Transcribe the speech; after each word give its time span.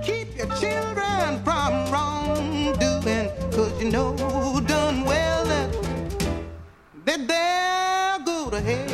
Keep 0.00 0.36
your 0.38 0.46
children 0.56 1.42
from 1.44 1.92
wrongdoing, 1.92 3.28
cause 3.52 3.82
you 3.82 3.90
know 3.90 4.16
done 4.66 5.04
well 5.04 5.44
that 5.44 5.70
that 7.04 7.28
they'll 7.28 8.24
go 8.24 8.48
to 8.50 8.60
hell. 8.60 8.88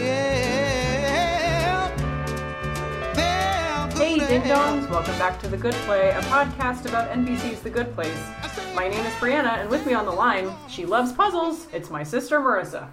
They'll 3.14 3.96
go 3.96 4.04
Hey, 4.04 4.18
to 4.18 4.26
Ding 4.26 4.40
hell. 4.42 4.58
Dongs! 4.76 4.90
Welcome 4.90 5.16
back 5.18 5.40
to 5.42 5.48
The 5.48 5.56
Good 5.56 5.74
Play, 5.86 6.10
a 6.10 6.20
podcast 6.22 6.84
about 6.86 7.10
NBC's 7.12 7.60
The 7.60 7.70
Good 7.70 7.94
Place. 7.94 8.18
My 8.74 8.88
name 8.88 9.06
is 9.06 9.14
Brianna, 9.14 9.60
and 9.60 9.70
with 9.70 9.86
me 9.86 9.94
on 9.94 10.04
the 10.04 10.10
line, 10.12 10.50
she 10.68 10.84
loves 10.84 11.12
puzzles. 11.12 11.68
It's 11.72 11.90
my 11.90 12.02
sister 12.02 12.40
Marissa. 12.40 12.88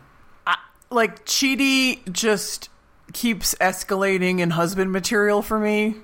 like 0.92 1.26
Chidi 1.26 2.10
just 2.12 2.70
keeps 3.14 3.56
escalating 3.56 4.40
in 4.40 4.52
husband 4.52 4.92
material 4.92 5.42
for 5.42 5.60
me. 5.60 5.96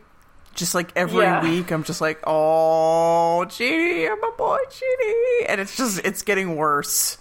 Just 0.55 0.75
like 0.75 0.91
every 0.95 1.23
Yeah. 1.23 1.41
week, 1.41 1.71
I'm 1.71 1.84
just 1.84 2.02
like, 2.02 2.20
oh, 2.27 3.45
Chidi, 3.48 4.09
I'm 4.12 4.21
a 4.23 4.31
boy, 4.38 4.57
Chidi, 4.70 5.45
and 5.48 5.62
it's 5.62 5.77
just 5.77 5.99
it's 6.05 6.23
getting 6.23 6.55
worse. 6.55 7.17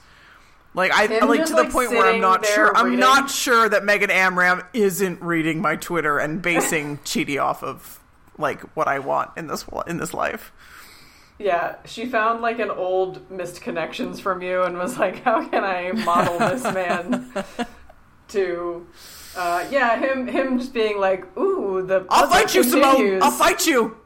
Like 0.75 0.93
I 0.93 1.07
Him 1.07 1.29
like 1.29 1.45
to 1.47 1.53
the 1.55 1.63
like, 1.63 1.73
point 1.73 1.91
where 1.91 2.13
I'm 2.13 2.21
not 2.21 2.45
sure. 2.47 2.77
I'm 2.77 2.97
not 2.99 3.31
sure 3.31 3.69
that 3.69 3.85
Megan 3.85 4.11
Amram 4.11 4.63
isn't 4.73 5.21
reading 5.23 5.61
my 5.61 5.77
Twitter 5.77 6.19
and 6.19 6.41
basing 6.43 6.99
Chidi 7.05 7.41
off 7.43 7.63
of 7.63 7.99
like 8.39 8.61
what 8.77 8.87
I 8.89 8.99
want 9.01 9.31
in 9.37 9.47
this 9.49 9.65
in 9.87 9.99
this 9.99 10.15
life. 10.15 10.53
Yeah, 11.39 11.77
she 11.87 12.07
found 12.07 12.43
like 12.43 12.59
an 12.59 12.71
old 12.71 13.31
missed 13.31 13.63
connections 13.63 14.21
from 14.21 14.43
you 14.43 14.63
and 14.63 14.77
was 14.77 14.99
like, 14.99 15.23
"How 15.25 15.47
can 15.49 15.65
I 15.65 15.91
model 15.93 16.39
this 16.39 16.63
man 16.65 17.33
to?" 18.29 18.87
Uh, 19.37 19.67
yeah, 19.71 19.99
him 19.99 20.27
him 20.27 20.59
just 20.59 20.75
being 20.75 20.99
like, 20.99 21.37
"Ooh, 21.39 21.83
the 21.87 22.07
I'll 22.11 22.29
fight 22.29 22.55
you, 22.55 22.63
Simone. 22.63 22.97
continues." 22.97 23.23
I'll 23.23 23.31
fight 23.31 23.67
you. 23.67 23.97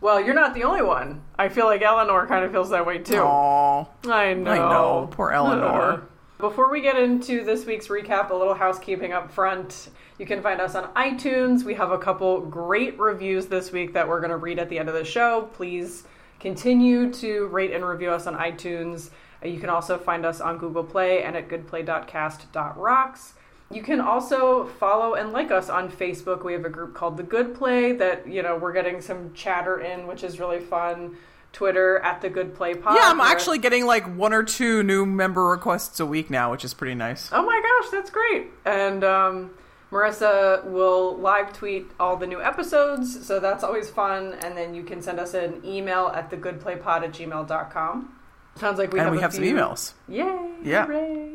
Well, 0.00 0.20
you're 0.20 0.34
not 0.34 0.54
the 0.54 0.64
only 0.64 0.82
one. 0.82 1.22
I 1.38 1.48
feel 1.48 1.64
like 1.64 1.80
Eleanor 1.80 2.26
kind 2.26 2.44
of 2.44 2.52
feels 2.52 2.70
that 2.70 2.84
way 2.84 2.98
too. 2.98 3.20
Oh, 3.20 3.88
I 4.04 4.34
know. 4.34 4.50
I 4.50 4.58
know. 4.58 5.08
Poor 5.10 5.30
Eleanor. 5.30 6.02
Before 6.38 6.70
we 6.70 6.82
get 6.82 6.98
into 6.98 7.42
this 7.42 7.64
week's 7.64 7.86
recap, 7.86 8.28
a 8.30 8.34
little 8.34 8.52
housekeeping 8.54 9.14
up 9.14 9.32
front. 9.32 9.88
You 10.18 10.26
can 10.26 10.42
find 10.42 10.60
us 10.60 10.74
on 10.74 10.92
iTunes. 10.92 11.64
We 11.64 11.72
have 11.74 11.90
a 11.90 11.96
couple 11.96 12.40
great 12.42 12.98
reviews 12.98 13.46
this 13.46 13.72
week 13.72 13.94
that 13.94 14.06
we're 14.06 14.20
going 14.20 14.30
to 14.30 14.36
read 14.36 14.58
at 14.58 14.68
the 14.68 14.78
end 14.78 14.88
of 14.90 14.94
the 14.94 15.04
show. 15.04 15.48
Please 15.54 16.04
continue 16.40 17.10
to 17.14 17.46
rate 17.46 17.72
and 17.72 17.82
review 17.84 18.10
us 18.10 18.26
on 18.26 18.34
iTunes. 18.34 19.08
You 19.42 19.58
can 19.58 19.70
also 19.70 19.96
find 19.96 20.26
us 20.26 20.40
on 20.40 20.58
Google 20.58 20.84
Play 20.84 21.22
and 21.22 21.34
at 21.34 21.48
goodplay.cast.rocks. 21.48 23.34
You 23.70 23.82
can 23.82 24.00
also 24.00 24.66
follow 24.66 25.14
and 25.14 25.32
like 25.32 25.50
us 25.50 25.68
on 25.68 25.90
Facebook. 25.90 26.44
We 26.44 26.52
have 26.52 26.64
a 26.64 26.70
group 26.70 26.94
called 26.94 27.16
The 27.16 27.22
Good 27.22 27.54
Play 27.54 27.92
that, 27.92 28.28
you 28.28 28.42
know, 28.42 28.56
we're 28.56 28.72
getting 28.72 29.00
some 29.00 29.32
chatter 29.34 29.80
in, 29.80 30.06
which 30.06 30.22
is 30.22 30.38
really 30.38 30.60
fun. 30.60 31.16
Twitter 31.52 32.00
at 32.00 32.20
The 32.20 32.28
Good 32.28 32.54
Play 32.54 32.74
Pod. 32.74 32.96
Yeah, 32.96 33.04
I'm 33.04 33.20
actually 33.20 33.58
getting 33.58 33.86
like 33.86 34.04
one 34.16 34.32
or 34.32 34.42
two 34.42 34.82
new 34.82 35.06
member 35.06 35.46
requests 35.46 36.00
a 36.00 36.06
week 36.06 36.28
now, 36.28 36.50
which 36.50 36.64
is 36.64 36.74
pretty 36.74 36.96
nice. 36.96 37.30
Oh 37.32 37.44
my 37.44 37.62
gosh, 37.62 37.90
that's 37.92 38.10
great. 38.10 38.48
And 38.64 39.04
um, 39.04 39.50
Marissa 39.92 40.64
will 40.64 41.16
live 41.16 41.52
tweet 41.52 41.86
all 42.00 42.16
the 42.16 42.26
new 42.26 42.42
episodes, 42.42 43.24
so 43.24 43.38
that's 43.38 43.62
always 43.62 43.88
fun. 43.88 44.34
And 44.42 44.56
then 44.56 44.74
you 44.74 44.82
can 44.82 45.00
send 45.00 45.20
us 45.20 45.32
an 45.32 45.62
email 45.64 46.08
at 46.08 46.28
thegoodplaypod 46.28 47.04
at 47.04 47.12
gmail.com. 47.12 48.18
Sounds 48.56 48.78
like 48.78 48.92
we 48.92 48.98
and 48.98 49.06
have 49.06 49.14
we 49.14 49.20
have 49.20 49.32
some 49.32 49.44
emails. 49.44 49.92
Yay! 50.08 50.50
Yeah. 50.64 50.86
Hooray. 50.86 51.34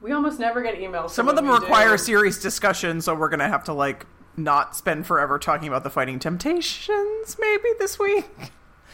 We 0.00 0.12
almost 0.12 0.38
never 0.38 0.62
get 0.62 0.76
emails. 0.76 1.10
Some 1.10 1.28
of 1.28 1.36
them 1.36 1.48
require 1.48 1.90
do- 1.92 1.98
serious 1.98 2.40
discussion, 2.40 3.00
so 3.00 3.14
we're 3.14 3.28
gonna 3.28 3.48
have 3.48 3.64
to 3.64 3.72
like 3.72 4.06
not 4.36 4.74
spend 4.76 5.06
forever 5.06 5.38
talking 5.38 5.68
about 5.68 5.84
the 5.84 5.90
Fighting 5.90 6.18
Temptations 6.18 7.36
maybe 7.38 7.68
this 7.78 7.98
week. 7.98 8.26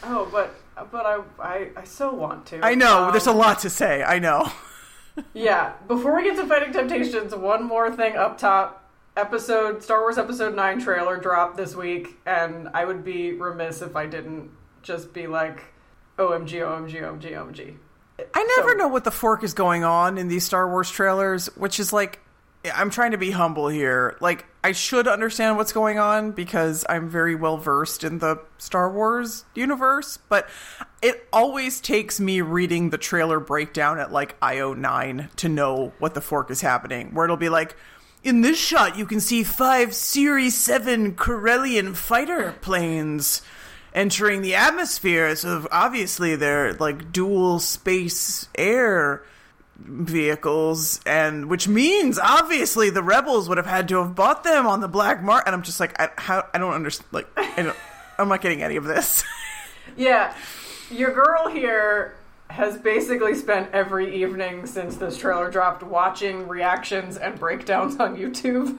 Oh, 0.03 0.27
but 0.31 0.53
but 0.91 1.05
I, 1.05 1.19
I 1.39 1.69
I 1.77 1.83
so 1.85 2.13
want 2.13 2.45
to. 2.47 2.59
I 2.63 2.75
know 2.75 3.05
Um, 3.05 3.11
there's 3.11 3.27
a 3.27 3.31
lot 3.31 3.59
to 3.59 3.69
say. 3.69 4.03
I 4.03 4.19
know. 4.19 4.51
Yeah. 5.33 5.73
Before 5.87 6.15
we 6.15 6.23
get 6.23 6.35
to 6.35 6.45
Fighting 6.45 6.71
Temptations, 6.71 7.33
one 7.33 7.63
more 7.63 7.89
thing 7.91 8.15
up 8.15 8.37
top. 8.37 8.87
Episode 9.15 9.81
Star 9.81 10.01
Wars 10.01 10.19
Episode 10.19 10.55
Nine 10.55 10.79
trailer 10.79 11.17
dropped 11.17 11.57
this 11.57 11.75
week, 11.75 12.19
and 12.27 12.69
I 12.75 12.85
would 12.85 13.03
be 13.03 13.31
remiss 13.33 13.81
if 13.81 13.95
I 13.95 14.05
didn't 14.05 14.51
just 14.83 15.13
be 15.13 15.25
like, 15.25 15.73
"OMG, 16.19 16.51
OMG, 16.61 17.01
OMG, 17.01 17.31
OMG." 17.33 17.77
I 18.33 18.43
never 18.57 18.71
So- 18.71 18.75
know 18.77 18.87
what 18.87 19.03
the 19.03 19.11
fork 19.11 19.43
is 19.43 19.53
going 19.53 19.83
on 19.83 20.17
in 20.17 20.27
these 20.27 20.43
Star 20.45 20.67
Wars 20.69 20.89
trailers, 20.89 21.47
which 21.55 21.79
is 21.79 21.93
like 21.93 22.19
I'm 22.75 22.89
trying 22.89 23.11
to 23.11 23.17
be 23.17 23.31
humble 23.31 23.69
here. 23.69 24.17
Like 24.19 24.45
I 24.63 24.73
should 24.73 25.07
understand 25.07 25.55
what's 25.55 25.71
going 25.71 25.99
on 25.99 26.31
because 26.31 26.83
I'm 26.89 27.07
very 27.07 27.35
well 27.35 27.57
versed 27.57 28.03
in 28.03 28.19
the 28.19 28.39
Star 28.57 28.91
Wars 28.91 29.45
universe, 29.55 30.17
but 30.27 30.49
it 31.01 31.27
always 31.31 31.79
takes 31.79 32.19
me 32.19 32.41
reading 32.41 32.89
the 32.89 32.97
trailer 32.97 33.39
breakdown 33.39 33.99
at 33.99 34.11
like 34.11 34.37
IO9 34.41 35.33
to 35.37 35.47
know 35.49 35.93
what 35.99 36.13
the 36.13 36.19
fork 36.21 36.51
is 36.51 36.59
happening. 36.59 37.13
Where 37.13 37.25
it'll 37.25 37.37
be 37.37 37.49
like 37.49 37.75
in 38.23 38.41
this 38.41 38.57
shot 38.57 38.97
you 38.97 39.05
can 39.05 39.21
see 39.21 39.43
five 39.43 39.93
Series 39.93 40.55
7 40.55 41.15
Corellian 41.15 41.95
fighter 41.95 42.53
planes 42.61 43.41
entering 43.97 44.43
the 44.43 44.53
atmosphere. 44.55 45.35
So 45.35 45.67
obviously 45.71 46.35
they're 46.35 46.73
like 46.73 47.11
dual 47.11 47.57
space 47.59 48.47
air 48.55 49.23
vehicles, 49.79 51.01
and 51.05 51.47
which 51.47 51.67
means 51.67 52.19
obviously 52.19 52.91
the 52.91 53.03
rebels 53.03 53.49
would 53.49 53.57
have 53.57 53.65
had 53.65 53.87
to 53.89 53.97
have 53.97 54.15
bought 54.15 54.43
them 54.43 54.67
on 54.67 54.81
the 54.81 54.87
black 54.87 55.23
market. 55.23 55.47
And 55.47 55.55
I'm 55.55 55.63
just 55.63 55.79
like, 55.79 55.99
I, 55.99 56.09
how, 56.15 56.47
I 56.53 56.59
don't 56.59 56.73
understand. 56.73 57.07
Like, 57.11 57.27
I 57.35 57.73
I'm 58.19 58.29
not 58.29 58.41
getting 58.41 58.63
any 58.63 58.77
of 58.77 58.85
this. 58.85 59.23
Yeah, 59.95 60.35
your 60.91 61.11
girl 61.11 61.47
here 61.47 62.16
has 62.57 62.77
basically 62.77 63.33
spent 63.35 63.69
every 63.71 64.21
evening 64.21 64.65
since 64.65 64.97
this 64.97 65.17
trailer 65.17 65.49
dropped 65.49 65.83
watching 65.83 66.47
reactions 66.47 67.15
and 67.17 67.39
breakdowns 67.39 67.97
on 67.99 68.17
YouTube. 68.17 68.77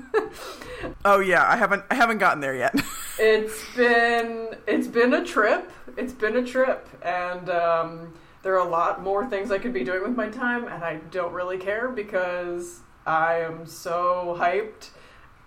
oh 1.04 1.20
yeah, 1.20 1.44
I 1.50 1.56
haven't, 1.56 1.84
I 1.90 1.94
haven't 1.94 2.18
gotten 2.18 2.40
there 2.40 2.54
yet. 2.54 2.74
It's 3.20 3.64
been 3.74 4.50
it's 4.68 4.86
been 4.86 5.12
a 5.12 5.24
trip. 5.24 5.72
It's 5.96 6.12
been 6.12 6.36
a 6.36 6.44
trip, 6.46 6.88
and 7.02 7.50
um, 7.50 8.14
there 8.44 8.54
are 8.54 8.64
a 8.64 8.70
lot 8.70 9.02
more 9.02 9.26
things 9.26 9.50
I 9.50 9.58
could 9.58 9.72
be 9.72 9.82
doing 9.82 10.04
with 10.04 10.14
my 10.16 10.28
time, 10.28 10.68
and 10.68 10.84
I 10.84 10.98
don't 11.10 11.32
really 11.32 11.58
care 11.58 11.88
because 11.88 12.78
I 13.04 13.40
am 13.40 13.66
so 13.66 14.36
hyped. 14.38 14.90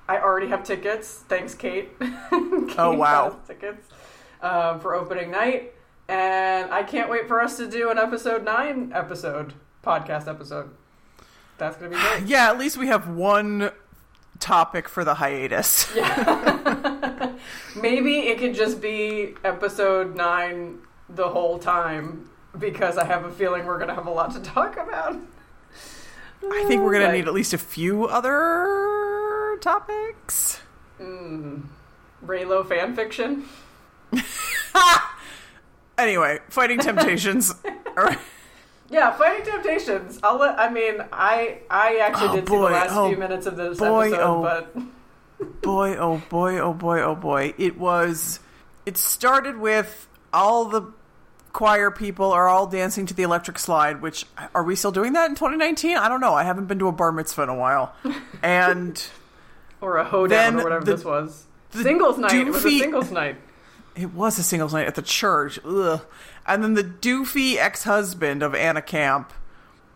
I 0.10 0.18
already 0.20 0.48
have 0.48 0.66
tickets. 0.66 1.24
Thanks, 1.30 1.56
Kate. 1.56 1.98
Kate 2.00 2.76
Oh, 2.78 2.92
wow. 2.94 3.38
tickets 3.48 3.88
um, 4.42 4.82
for 4.82 4.94
opening 4.94 5.32
night, 5.32 5.74
and 6.12 6.72
I 6.72 6.84
can't 6.84 7.10
wait 7.10 7.28
for 7.28 7.42
us 7.42 7.58
to 7.58 7.68
do 7.68 7.90
an 7.90 7.98
episode 7.98 8.44
nine 8.44 8.92
episode 8.94 9.54
podcast 9.84 10.28
episode. 10.28 10.70
That's 11.58 11.78
gonna 11.78 11.92
be 11.92 11.96
great. 12.18 12.24
yeah, 12.28 12.50
at 12.50 12.58
least 12.60 12.78
we 12.78 12.88
have 12.88 13.08
one 13.08 13.72
topic 14.40 14.90
for 14.90 15.04
the 15.04 15.16
hiatus. 15.16 15.90
yeah. 15.96 17.32
Maybe 17.76 18.20
it 18.28 18.40
could 18.40 18.56
just 18.56 18.82
be 18.82 19.36
episode 19.44 20.16
nine 20.16 20.80
the 21.10 21.30
whole 21.30 21.60
time 21.60 22.30
because 22.58 22.98
I 22.98 23.06
have 23.06 23.24
a 23.26 23.32
feeling 23.32 23.66
we're 23.66 23.78
going 23.78 23.90
to 23.90 23.96
have 23.96 24.08
a 24.08 24.12
lot 24.12 24.34
to 24.34 24.42
talk 24.42 24.78
about. 24.78 25.16
I 26.44 26.66
think 26.68 26.82
we're 26.82 26.94
gonna 26.94 27.06
Like, 27.06 27.14
need 27.14 27.28
at 27.28 27.34
least 27.34 27.54
a 27.54 27.58
few 27.58 28.06
other 28.06 29.58
topics. 29.62 30.60
Hmm. 30.98 31.60
Reylo 32.26 32.68
fan 32.68 32.96
fiction. 32.96 33.46
Anyway, 36.02 36.40
fighting 36.50 36.80
temptations. 36.88 37.54
Right. 37.96 38.18
Yeah, 38.90 39.12
Fighting 39.14 39.46
Temptations. 39.46 40.20
I'll 40.22 40.38
let. 40.38 40.60
I 40.60 40.70
mean, 40.70 40.96
I 41.14 41.60
I 41.70 42.00
actually 42.00 42.28
Oh, 42.28 42.36
did 42.36 42.48
see 42.50 42.56
the 42.56 42.62
last 42.62 42.92
Oh, 42.94 43.08
few 43.08 43.18
minutes 43.18 43.46
of 43.46 43.56
this 43.56 43.80
boy. 43.80 44.08
episode, 44.08 44.22
Oh. 44.22 44.42
but 44.42 45.62
boy, 45.62 45.96
oh 45.96 46.22
boy, 46.30 46.58
oh 46.60 46.74
boy, 46.74 47.02
oh 47.02 47.16
boy. 47.16 47.54
It 47.58 47.78
was. 47.78 48.40
It 48.86 48.98
started 48.98 49.58
with 49.58 50.10
all 50.34 50.66
the 50.66 50.92
choir 51.54 51.90
people 51.92 52.32
are 52.34 52.50
all 52.50 52.68
dancing 52.68 53.06
to 53.06 53.14
the 53.14 53.24
electric 53.24 53.60
slide. 53.60 54.02
Which 54.02 54.26
are 54.54 54.64
we 54.64 54.76
still 54.76 54.92
doing 54.92 55.14
that 55.14 55.30
in 55.30 55.36
2019? 55.36 55.96
I 55.96 56.10
don't 56.10 56.20
know. 56.20 56.34
I 56.34 56.44
haven't 56.44 56.66
been 56.66 56.80
to 56.80 56.88
a 56.90 56.92
bar 56.92 57.14
mitzvah 57.14 57.44
in 57.44 57.50
a 57.50 57.56
while. 57.56 57.94
And 58.44 59.02
or 59.82 59.98
a 59.98 60.04
hoedown 60.04 60.60
or 60.60 60.64
whatever 60.64 60.84
the- 60.84 60.96
this 60.96 61.06
was. 61.06 61.46
Singles 61.72 62.18
night. 62.18 62.34
It 62.34 62.48
was 62.48 62.66
a 62.66 62.70
singles 62.80 63.10
night. 63.12 63.38
It 63.96 64.14
was 64.14 64.38
a 64.40 64.44
singles 64.44 64.74
night 64.74 64.88
at 64.88 64.96
the 64.96 65.02
church. 65.02 65.60
Ugh. 65.66 66.02
And 66.46 66.64
then 66.64 66.74
the 66.74 66.84
doofy 66.84 67.58
ex-husband 67.58 68.42
of 68.44 68.56
Anna 68.56 68.82
Camp, 68.82 69.32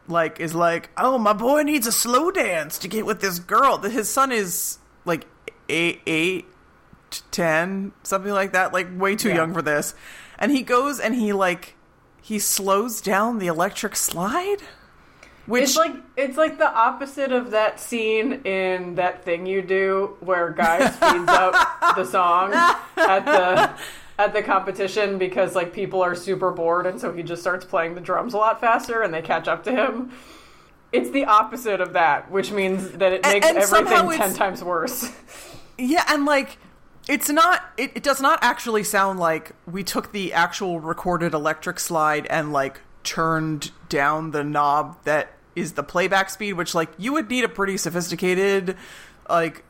like, 0.08 0.40
is 0.40 0.54
like, 0.54 0.90
"Oh, 0.98 1.18
my 1.18 1.34
boy 1.34 1.64
needs 1.64 1.88
a 1.88 1.92
slow 1.92 2.30
dance 2.32 2.78
to 2.80 2.88
get 2.88 3.06
with 3.06 3.22
this 3.22 3.40
girl." 3.40 3.78
That 3.78 3.92
His 3.92 4.10
son 4.10 4.32
is 4.32 4.78
like 5.06 5.26
eight, 5.70 6.02
eight, 6.06 6.46
ten, 7.32 7.92
something 8.04 8.32
like 8.32 8.54
that. 8.54 8.74
Like, 8.74 8.88
way 8.96 9.16
too 9.16 9.30
Yeah. 9.30 9.36
young 9.36 9.54
for 9.54 9.62
this. 9.62 9.96
And 10.38 10.52
he 10.52 10.62
goes 10.62 11.00
and 11.00 11.16
he 11.16 11.34
like 11.34 11.76
he 12.22 12.40
slows 12.40 13.02
down 13.02 13.40
the 13.40 13.48
electric 13.48 13.96
slide, 13.96 14.58
which 15.46 15.64
It's 15.64 15.78
like 15.78 15.96
it's 16.18 16.38
like 16.38 16.58
the 16.58 16.72
opposite 16.72 17.32
of 17.32 17.52
that 17.52 17.80
scene 17.80 18.34
in 18.46 18.96
that 18.96 19.24
thing 19.24 19.46
you 19.46 19.62
do 19.62 20.18
where 20.20 20.50
guy 20.52 20.90
speeds 20.92 21.30
up 21.30 21.96
the 21.96 22.06
song 22.06 22.54
at 22.54 23.26
the 23.26 23.72
at 24.18 24.34
the 24.34 24.42
competition 24.42 25.18
because 25.18 25.56
like 25.56 25.74
people 25.74 26.02
are 26.02 26.16
super 26.16 26.52
bored 26.52 26.86
and 26.86 27.00
so 27.00 27.14
he 27.14 27.22
just 27.22 27.42
starts 27.42 27.66
playing 27.66 27.96
the 27.96 28.02
drums 28.02 28.34
a 28.34 28.38
lot 28.38 28.60
faster 28.60 29.02
and 29.02 29.14
they 29.14 29.22
catch 29.22 29.48
up 29.48 29.64
to 29.66 29.72
him. 29.72 30.12
It's 30.92 31.10
the 31.10 31.26
opposite 31.26 31.82
of 31.82 31.94
that, 31.94 32.32
which 32.32 32.52
means 32.52 32.92
that 32.92 33.12
it 33.12 33.24
makes 33.24 33.46
and 33.46 33.62
somehow 33.64 34.04
everything 34.04 34.20
ten 34.20 34.34
times 34.34 34.64
worse. 34.64 35.12
Yeah, 35.78 36.06
and 36.08 36.24
like 36.24 36.58
it's 37.10 37.30
not 37.30 37.62
it, 37.78 37.92
it 37.96 38.04
does 38.04 38.22
not 38.22 38.40
actually 38.42 38.86
sound 38.86 39.20
like 39.20 39.52
we 39.70 39.84
took 39.84 40.12
the 40.14 40.32
actual 40.32 40.80
recorded 40.80 41.34
electric 41.34 41.80
slide 41.80 42.26
and 42.28 42.54
like 42.54 42.80
turned 43.04 43.72
down 43.90 44.32
the 44.32 44.44
knob 44.44 44.98
that 45.04 45.35
is 45.56 45.74
the 45.74 45.84
playback 45.84 46.30
speed, 46.30 46.54
which 46.54 46.76
like 46.76 46.90
you 46.98 47.14
would 47.14 47.30
need 47.30 47.44
a 47.44 47.50
pretty 47.50 47.78
sophisticated 47.78 48.76
like 49.30 49.64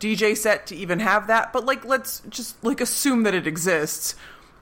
DJ 0.00 0.36
set 0.36 0.66
to 0.68 0.76
even 0.76 1.00
have 1.00 1.26
that, 1.26 1.52
but 1.52 1.64
like 1.64 1.84
let's 1.84 2.20
just 2.28 2.62
like 2.64 2.80
assume 2.80 3.24
that 3.24 3.34
it 3.34 3.46
exists. 3.46 4.14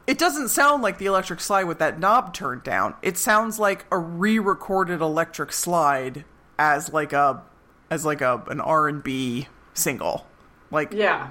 It 0.06 0.18
doesn't 0.18 0.48
sound 0.48 0.82
like 0.82 0.98
the 0.98 1.06
electric 1.06 1.40
slide 1.40 1.64
with 1.64 1.78
that 1.80 1.98
knob 1.98 2.32
turned 2.32 2.62
down. 2.62 2.94
It 3.02 3.18
sounds 3.18 3.58
like 3.58 3.86
a 3.90 3.98
re-recorded 3.98 5.00
electric 5.00 5.52
slide 5.52 6.24
as 6.58 6.92
like 6.92 7.12
a 7.12 7.42
as 7.90 8.04
like 8.04 8.20
a 8.20 8.42
an 8.48 8.60
R&B 8.60 9.48
single. 9.74 10.26
Like 10.70 10.92
Yeah. 10.92 11.30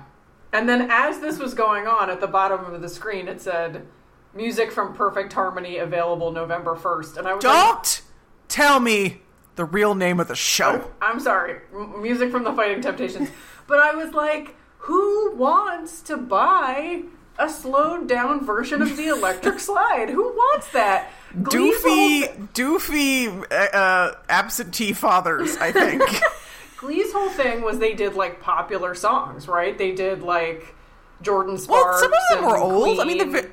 And 0.53 0.69
then 0.69 0.89
as 0.89 1.19
this 1.19 1.39
was 1.39 1.53
going 1.53 1.87
on 1.87 2.09
at 2.09 2.21
the 2.21 2.27
bottom 2.27 2.73
of 2.73 2.81
the 2.81 2.89
screen, 2.89 3.27
it 3.27 3.41
said 3.41 3.85
music 4.33 4.71
from 4.71 4.93
Perfect 4.93 5.33
Harmony 5.33 5.77
available 5.77 6.31
November 6.31 6.75
1st. 6.75 7.17
And 7.17 7.27
I 7.27 7.33
was 7.33 7.43
like, 7.43 7.53
Don't 7.53 8.01
tell 8.47 8.79
me 8.79 9.21
the 9.55 9.65
real 9.65 9.95
name 9.95 10.19
of 10.19 10.27
the 10.27 10.35
show. 10.35 10.91
I'm 11.01 11.19
sorry, 11.19 11.59
M- 11.73 12.01
music 12.01 12.31
from 12.31 12.43
the 12.43 12.53
Fighting 12.53 12.81
Temptations. 12.81 13.29
but 13.67 13.79
I 13.79 13.95
was 13.95 14.13
like, 14.13 14.55
who 14.79 15.33
wants 15.35 16.01
to 16.03 16.17
buy 16.17 17.03
a 17.37 17.49
slowed 17.49 18.07
down 18.07 18.45
version 18.45 18.81
of 18.81 18.95
the 18.97 19.07
electric 19.07 19.59
slide? 19.69 20.09
Who 20.09 20.23
wants 20.23 20.71
that? 20.73 21.09
Glee's 21.43 21.75
Doofy, 21.83 22.47
doofy, 22.53 23.43
uh, 23.51 23.77
uh, 23.77 24.15
absentee 24.29 24.93
fathers. 24.93 25.57
I 25.57 25.71
think. 25.71 26.01
Glee's 26.77 27.11
whole 27.11 27.29
thing 27.29 27.61
was 27.61 27.79
they 27.79 27.93
did 27.93 28.15
like 28.15 28.41
popular 28.41 28.93
songs, 28.95 29.47
right? 29.47 29.77
They 29.77 29.91
did 29.93 30.21
like 30.21 30.75
Jordin 31.23 31.57
Sparks. 31.59 31.69
well, 31.69 31.99
some 31.99 32.11
of 32.13 32.19
them 32.29 32.45
were 32.45 32.57
old. 32.57 32.99
I 32.99 33.05
mean, 33.05 33.31
the 33.31 33.49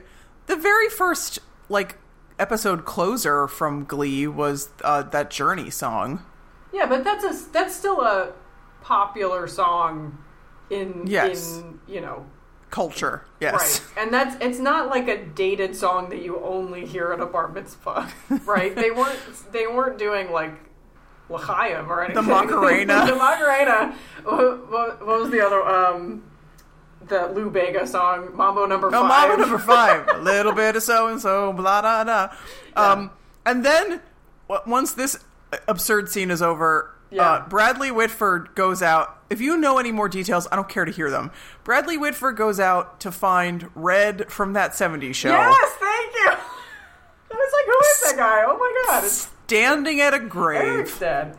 the 0.47 0.57
very 0.57 0.89
first 0.89 1.39
like 1.69 1.97
episode 2.43 2.85
closer 2.85 3.47
from 3.49 3.85
Glee 3.85 4.27
was 4.27 4.69
uh, 4.83 5.03
that 5.05 5.31
Journey 5.31 5.71
song. 5.71 6.23
yeah, 6.73 6.87
but 6.87 7.05
that's 7.05 7.25
a 7.25 7.53
that's 7.53 7.75
still 7.75 8.01
a 8.03 8.33
popular 8.83 9.47
song 9.47 10.19
in 10.71 11.05
Yes. 11.07 11.57
in 11.59 11.79
you 11.87 12.01
know 12.01 12.27
Culture, 12.71 13.27
yes. 13.39 13.53
right, 13.55 14.03
and 14.03 14.13
that's 14.15 14.35
it's 14.43 14.59
not 14.59 14.89
like 14.89 15.07
a 15.07 15.23
dated 15.25 15.77
song 15.77 16.09
that 16.09 16.23
you 16.23 16.43
only 16.43 16.87
hear 16.87 17.13
at 17.13 17.21
a 17.21 17.27
bar 17.27 17.49
mitzvah, 17.49 18.09
right? 18.47 18.75
they 18.75 18.91
weren't 18.91 19.19
they 19.53 19.67
weren't 19.67 19.99
doing 19.99 20.33
like 20.33 20.55
L'chaim 21.29 21.91
or 21.93 22.03
anything. 22.05 22.25
Macarena. 22.29 23.05
the 23.07 23.15
Macarena. 23.15 23.95
What, 24.25 24.71
what, 24.71 25.07
what 25.07 25.21
was 25.21 25.31
the 25.31 25.41
other 25.45 25.63
um 25.63 26.25
the 27.13 27.27
Lou 27.35 27.51
Bega 27.51 27.87
song 27.87 28.35
Mambo 28.37 28.67
Number 28.67 28.89
Oh, 28.89 28.91
Five? 28.93 29.29
Mama 29.31 29.37
number 29.41 29.59
five. 29.59 30.09
a 30.09 30.19
little 30.23 30.53
bit 30.53 30.77
of 30.77 30.83
so 30.83 31.09
and 31.09 31.21
so, 31.21 31.53
blah 31.53 31.81
da 31.83 32.05
da. 32.05 32.29
Um, 32.75 33.11
and 33.47 33.65
then 33.65 34.01
once 34.67 34.93
this 34.93 35.17
absurd 35.69 36.09
scene 36.09 36.31
is 36.31 36.41
over, 36.43 36.91
Yeah. 37.11 37.23
uh, 37.31 37.49
Bradley 37.49 37.91
Whitford 37.91 38.55
goes 38.55 38.83
out. 38.83 39.19
If 39.31 39.41
you 39.41 39.57
know 39.57 39.79
any 39.79 39.93
more 39.93 40.09
details, 40.09 40.47
I 40.51 40.57
don't 40.57 40.69
care 40.69 40.85
to 40.85 40.93
hear 40.93 41.11
them. 41.11 41.31
Bradley 41.65 41.97
Whitford 41.97 42.37
goes 42.37 42.59
out 42.61 43.01
to 43.01 43.13
find 43.13 43.71
Red 43.75 44.31
from 44.31 44.55
that 44.55 44.73
'70s 44.73 45.15
show, 45.15 45.31
Yes, 45.31 45.73
thank 45.79 46.15
you. 46.15 46.31
I 47.31 47.35
was 47.35 47.53
like, 47.53 47.65
who 47.67 47.79
is 47.81 48.01
that 48.11 48.17
guy? 48.19 48.43
Oh 48.47 48.57
my 48.59 48.85
god, 48.87 49.05
it's 49.05 49.31
standing 49.47 50.01
at 50.01 50.13
a 50.15 50.17
Eric's 50.17 50.29
grave. 50.33 50.97
dead. 51.01 51.37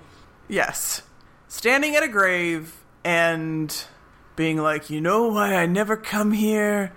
Yes, 0.48 1.02
standing 1.48 1.96
at 1.96 2.04
a 2.04 2.08
grave 2.08 2.74
and 3.04 3.84
being 4.36 4.58
like, 4.58 4.90
you 4.90 5.02
know 5.02 5.28
why 5.28 5.56
I 5.56 5.66
never 5.66 5.96
come 5.98 6.32
here? 6.32 6.94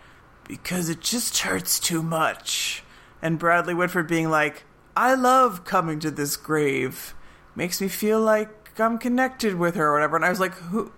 Because 0.49 0.89
it 0.89 1.01
just 1.01 1.39
hurts 1.39 1.79
too 1.79 2.03
much. 2.03 2.83
And 3.21 3.39
Bradley 3.39 3.75
Whitford 3.75 4.09
being 4.09 4.31
like, 4.31 4.65
I 4.97 5.15
love 5.15 5.65
coming 5.65 5.99
to 6.01 6.11
this 6.11 6.37
grave. 6.37 7.15
Makes 7.55 7.81
me 7.81 7.89
feel 7.89 8.21
like 8.21 8.79
I'm 8.81 8.99
connected 8.99 9.55
with 9.55 9.75
her 9.75 9.89
or 9.89 9.93
whatever. 9.95 10.17
And 10.17 10.25
I 10.25 10.31
was 10.31 10.41
like, 10.41 10.55
who 10.55 10.93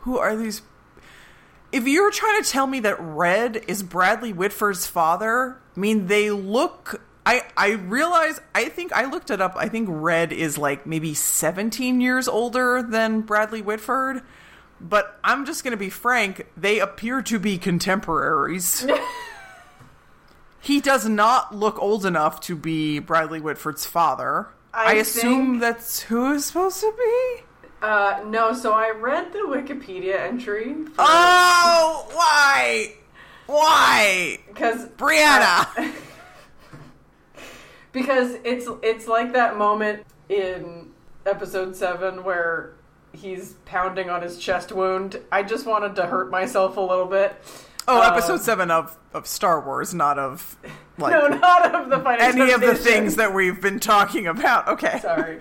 who 0.00 0.18
are 0.18 0.36
these 0.36 0.62
if 1.72 1.88
you're 1.88 2.10
trying 2.10 2.42
to 2.42 2.48
tell 2.48 2.66
me 2.66 2.80
that 2.80 2.96
Red 3.00 3.64
is 3.66 3.82
Bradley 3.82 4.32
Whitford's 4.32 4.86
father, 4.86 5.58
I 5.76 5.80
mean 5.80 6.06
they 6.06 6.30
look 6.30 7.02
I 7.24 7.42
I 7.56 7.70
realize 7.72 8.40
I 8.54 8.66
think 8.66 8.92
I 8.92 9.06
looked 9.06 9.30
it 9.30 9.40
up. 9.40 9.54
I 9.56 9.68
think 9.68 9.88
Red 9.90 10.32
is 10.32 10.58
like 10.58 10.86
maybe 10.86 11.14
17 11.14 12.00
years 12.00 12.28
older 12.28 12.82
than 12.82 13.22
Bradley 13.22 13.62
Whitford. 13.62 14.22
But 14.82 15.18
I'm 15.22 15.46
just 15.46 15.62
going 15.62 15.72
to 15.72 15.76
be 15.78 15.90
frank, 15.90 16.46
they 16.56 16.80
appear 16.80 17.22
to 17.22 17.38
be 17.38 17.56
contemporaries. 17.56 18.84
he 20.60 20.80
does 20.80 21.08
not 21.08 21.54
look 21.54 21.80
old 21.80 22.04
enough 22.04 22.40
to 22.42 22.56
be 22.56 22.98
Bradley 22.98 23.40
Whitford's 23.40 23.86
father. 23.86 24.48
I 24.74 24.92
I, 24.92 24.92
assume 24.94 25.58
that's 25.60 26.00
who 26.00 26.32
is 26.32 26.46
supposed 26.46 26.80
to 26.80 26.92
be. 26.96 27.42
Uh, 27.82 28.22
no, 28.26 28.52
so 28.52 28.72
I 28.72 28.90
read 28.90 29.32
the 29.32 29.40
Wikipedia 29.40 30.20
entry 30.20 30.74
Oh, 30.98 32.08
why? 32.12 32.94
Why? 33.46 34.38
because 34.48 34.86
Brianna. 34.90 35.92
because 37.92 38.36
it's 38.44 38.68
it's 38.82 39.06
like 39.06 39.32
that 39.32 39.58
moment 39.58 40.06
in 40.28 40.90
episode 41.26 41.76
seven 41.76 42.24
where 42.24 42.74
he's 43.12 43.54
pounding 43.64 44.10
on 44.10 44.22
his 44.22 44.38
chest 44.38 44.72
wound. 44.72 45.20
I 45.30 45.42
just 45.42 45.66
wanted 45.66 45.96
to 45.96 46.06
hurt 46.06 46.30
myself 46.30 46.76
a 46.76 46.80
little 46.80 47.06
bit. 47.06 47.34
Oh, 47.88 48.00
Um, 48.00 48.12
episode 48.12 48.40
seven 48.40 48.70
of 48.70 48.96
of 49.12 49.26
Star 49.26 49.60
Wars, 49.60 49.92
not 49.92 50.18
of 50.18 50.56
like 50.98 51.12
No, 51.12 51.26
not 51.28 51.74
of 51.74 51.90
the 51.90 52.08
any 52.20 52.52
of 52.52 52.60
the 52.60 52.74
things 52.74 53.16
that 53.16 53.34
we've 53.34 53.60
been 53.60 53.80
talking 53.80 54.26
about. 54.26 54.68
Okay. 54.68 54.98
Sorry. 55.00 55.40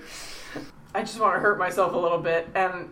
I 0.94 1.02
just 1.02 1.20
want 1.20 1.36
to 1.36 1.40
hurt 1.40 1.58
myself 1.58 1.94
a 1.94 1.98
little 1.98 2.18
bit. 2.18 2.50
And 2.56 2.90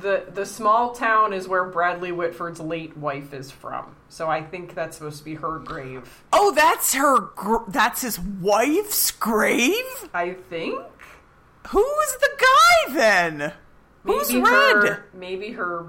the 0.00 0.24
the 0.32 0.46
small 0.46 0.92
town 0.94 1.32
is 1.32 1.48
where 1.48 1.64
Bradley 1.64 2.12
Whitford's 2.12 2.60
late 2.60 2.96
wife 2.96 3.32
is 3.34 3.50
from. 3.50 3.94
So 4.10 4.28
I 4.28 4.42
think 4.42 4.74
that's 4.74 4.96
supposed 4.96 5.18
to 5.18 5.24
be 5.24 5.34
her 5.34 5.58
grave. 5.58 6.22
Oh, 6.32 6.52
that's 6.54 6.94
her. 6.94 7.20
Gr- 7.20 7.68
that's 7.68 8.00
his 8.02 8.18
wife's 8.18 9.10
grave. 9.10 9.74
I 10.14 10.34
think. 10.48 10.80
Who's 11.68 12.16
the 12.20 12.30
guy 12.38 12.94
then? 12.94 13.52
Who's 14.08 14.28
Maybe 14.30 14.42
Red? 14.42 14.50
Her, 14.84 15.04
maybe 15.12 15.52
her 15.52 15.86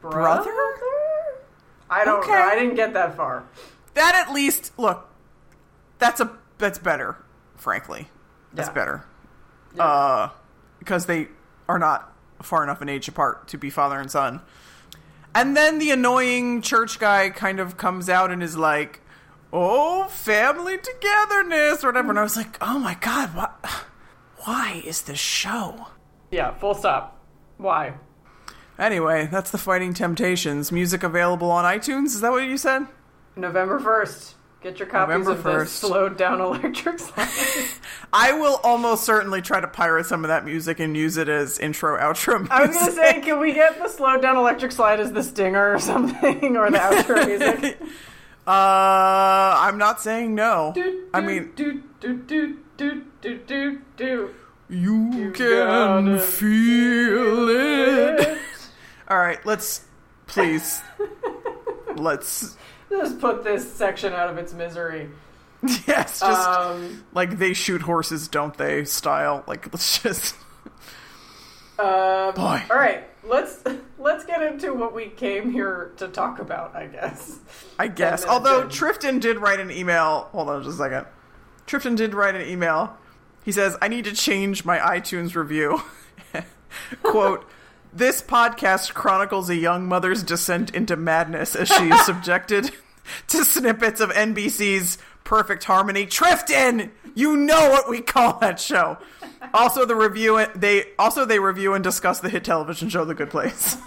brother? 0.00 0.44
Brother? 0.44 0.50
I 1.90 2.04
don't 2.04 2.20
Okay. 2.20 2.32
know. 2.32 2.38
I 2.42 2.54
didn't 2.54 2.76
get 2.76 2.94
that 2.94 3.16
far. 3.16 3.44
That 3.94 4.14
at 4.14 4.32
least 4.32 4.72
look. 4.78 5.08
That's 5.98 6.20
a 6.20 6.30
that's 6.58 6.78
better. 6.78 7.16
Frankly, 7.56 8.08
that's 8.52 8.68
Yeah. 8.68 8.72
better. 8.74 9.04
Uh, 9.78 10.28
because 10.78 11.06
they 11.06 11.28
are 11.68 11.78
not 11.78 12.12
far 12.42 12.62
enough 12.62 12.80
in 12.82 12.88
age 12.88 13.08
apart 13.08 13.48
to 13.48 13.58
be 13.58 13.68
father 13.70 13.98
and 13.98 14.10
son. 14.10 14.40
And 15.34 15.56
then 15.56 15.78
the 15.78 15.90
annoying 15.90 16.62
church 16.62 16.98
guy 16.98 17.28
kind 17.30 17.60
of 17.60 17.76
comes 17.76 18.08
out 18.08 18.30
and 18.30 18.42
is 18.42 18.56
like, 18.56 19.00
"Oh, 19.52 20.04
family 20.04 20.78
togetherness," 20.78 21.82
or 21.84 21.88
whatever. 21.88 22.10
And 22.10 22.18
I 22.18 22.22
was 22.22 22.36
like, 22.36 22.56
"Oh 22.60 22.78
my 22.78 22.94
god, 22.94 23.34
what? 23.34 23.52
Why 24.44 24.82
is 24.84 25.02
this 25.02 25.18
show?" 25.18 25.88
Yeah, 26.30 26.54
full 26.54 26.74
stop. 26.74 27.15
Why? 27.58 27.94
Anyway, 28.78 29.28
that's 29.30 29.50
the 29.50 29.58
Fighting 29.58 29.94
Temptations. 29.94 30.70
Music 30.70 31.02
available 31.02 31.50
on 31.50 31.64
iTunes. 31.64 32.06
Is 32.06 32.20
that 32.20 32.30
what 32.32 32.44
you 32.44 32.56
said? 32.56 32.86
November 33.34 33.80
1st. 33.80 34.34
Get 34.62 34.78
your 34.80 34.88
copies 34.88 35.18
November 35.26 35.30
of 35.32 35.60
this 35.60 35.72
slowed 35.72 36.16
down 36.16 36.40
electric 36.40 36.98
slide. 36.98 37.28
I 38.12 38.32
will 38.32 38.58
almost 38.64 39.04
certainly 39.04 39.40
try 39.40 39.60
to 39.60 39.68
pirate 39.68 40.06
some 40.06 40.24
of 40.24 40.28
that 40.28 40.44
music 40.44 40.80
and 40.80 40.96
use 40.96 41.16
it 41.18 41.28
as 41.28 41.58
intro 41.58 41.96
outro 41.98 42.38
music. 42.38 42.52
I 42.52 42.66
was 42.66 42.76
gonna 42.76 42.92
say, 42.92 43.20
can 43.20 43.38
we 43.38 43.52
get 43.52 43.78
the 43.78 43.88
slowed 43.88 44.22
down 44.22 44.36
electric 44.36 44.72
slide 44.72 44.98
as 44.98 45.12
the 45.12 45.22
stinger 45.22 45.74
or 45.74 45.78
something, 45.78 46.56
or 46.56 46.70
the 46.70 46.78
outro 46.78 47.26
music? 47.26 47.78
Uh, 48.48 49.58
I'm 49.58 49.76
not 49.76 50.00
saying 50.00 50.36
no. 50.36 50.70
Do, 50.72 51.08
I 51.12 51.20
mean, 51.20 51.50
do 51.56 51.82
do 51.98 52.16
do 52.16 52.58
do 52.76 53.02
do 53.20 53.38
do 53.38 53.80
do. 53.96 54.34
You, 54.68 55.32
gotta 55.32 55.34
can 55.34 56.18
feel 56.18 57.48
it. 57.48 58.38
All 59.08 59.18
right, 59.18 59.44
let's 59.46 59.82
please 60.26 60.80
let's 61.96 62.56
Just 62.90 63.20
put 63.20 63.44
this 63.44 63.70
section 63.72 64.12
out 64.12 64.30
of 64.30 64.38
its 64.38 64.52
misery. 64.52 65.08
yes, 65.86 66.20
just 66.20 66.48
Um, 66.48 67.04
like 67.12 67.38
they 67.38 67.52
shoot 67.52 67.82
horses, 67.82 68.28
don't 68.28 68.56
they? 68.56 68.84
Style. 68.84 69.44
Like 69.46 69.72
let's 69.72 70.02
just 70.02 70.34
uh, 71.78 72.32
Boy. 72.32 72.62
All 72.70 72.76
right, 72.76 73.04
let's 73.22 73.62
let's 73.98 74.24
get 74.24 74.42
into 74.42 74.72
what 74.72 74.94
we 74.94 75.06
came 75.08 75.52
here 75.52 75.92
to 75.98 76.08
talk 76.08 76.38
about. 76.38 76.74
I 76.74 76.86
guess. 76.86 77.38
I 77.78 77.88
guess. 77.88 78.24
Although. 78.24 78.64
Trifton 78.64 79.20
did 79.20 79.38
write 79.38 79.60
an 79.60 79.70
email. 79.70 80.28
Hold 80.32 80.48
on 80.50 80.62
just 80.62 80.74
a 80.74 80.82
second. 80.82 81.06
Trifton 81.66 81.96
did 81.96 82.14
write 82.14 82.34
an 82.34 82.48
email. 82.48 82.96
He 83.46 83.52
says, 83.52 83.78
I 83.80 83.86
need 83.86 84.06
to 84.06 84.12
change 84.12 84.64
my 84.64 84.78
iTunes 84.78 85.36
review. 85.36 85.80
Quote, 87.04 87.48
this 87.92 88.20
podcast 88.20 88.92
chronicles 88.92 89.48
a 89.48 89.54
young 89.54 89.86
mother's 89.86 90.24
descent 90.24 90.74
into 90.74 90.96
madness 90.96 91.54
as 91.54 91.68
she 91.68 91.84
is 91.84 92.04
subjected 92.04 92.72
to 93.28 93.44
snippets 93.44 94.00
of 94.00 94.10
NBC's 94.10 94.98
Perfect 95.22 95.62
Harmony. 95.62 96.06
Trifton! 96.06 96.90
You 97.14 97.36
know 97.36 97.70
what 97.70 97.88
we 97.88 98.00
call 98.00 98.36
that 98.40 98.58
show. 98.58 98.98
Also 99.54 99.86
the 99.86 99.94
review 99.94 100.44
they 100.56 100.86
also 100.98 101.24
they 101.24 101.38
review 101.38 101.72
and 101.74 101.84
discuss 101.84 102.18
the 102.18 102.28
hit 102.28 102.42
television 102.42 102.88
show 102.88 103.04
The 103.04 103.14
Good 103.14 103.30
Place. 103.30 103.76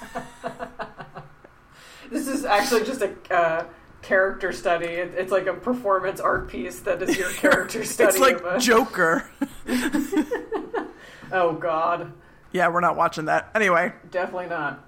This 2.10 2.28
is 2.28 2.44
actually 2.44 2.86
just 2.86 3.04
a 3.04 3.14
uh, 3.32 3.66
character 4.02 4.52
study. 4.52 4.86
It, 4.88 5.14
it's 5.16 5.32
like 5.32 5.48
a 5.48 5.54
performance 5.54 6.20
art 6.20 6.48
piece 6.50 6.80
that 6.82 7.02
is 7.02 7.18
your 7.18 7.32
character 7.32 7.84
study. 7.86 8.10
it's 8.10 8.20
like 8.20 8.42
a- 8.44 8.60
Joker. 8.60 9.30
oh 11.32 11.54
God, 11.54 12.12
yeah, 12.52 12.68
we're 12.70 12.82
not 12.82 12.96
watching 12.96 13.26
that. 13.26 13.50
Anyway, 13.56 13.94
definitely 14.12 14.48
not. 14.48 14.84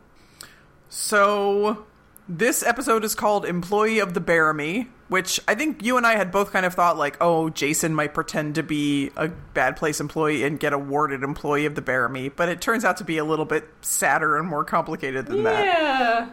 So 0.89 1.86
this 2.27 2.63
episode 2.63 3.03
is 3.03 3.15
called 3.15 3.46
Employee 3.46 4.00
of 4.00 4.13
the 4.13 4.20
Bearimy, 4.22 4.88
which 5.10 5.39
I 5.48 5.56
think 5.56 5.84
you 5.84 5.98
and 5.98 6.06
I 6.06 6.15
had 6.15 6.32
both 6.32 6.51
kind 6.51 6.65
of 6.65 6.74
thought 6.74 6.98
like, 6.98 7.18
oh, 7.22 7.50
Jason 7.50 7.94
might 7.94 8.13
pretend 8.13 8.56
to 8.56 8.63
be 8.63 9.12
a 9.15 9.27
bad 9.27 9.75
place 9.77 10.00
employee 10.00 10.44
and 10.44 10.60
get 10.60 10.74
awarded 10.74 11.24
Employee 11.24 11.65
of 11.65 11.75
the 11.75 11.82
Bearimy, 11.82 12.30
but 12.36 12.50
it 12.50 12.62
turns 12.62 12.84
out 12.86 12.98
to 12.98 13.03
be 13.03 13.18
a 13.18 13.25
little 13.25 13.46
bit 13.46 13.68
sadder 13.82 14.38
and 14.38 14.48
more 14.48 14.63
complicated 14.63 15.25
than 15.27 15.44
that. 15.44 15.65
Yeah. 15.65 16.30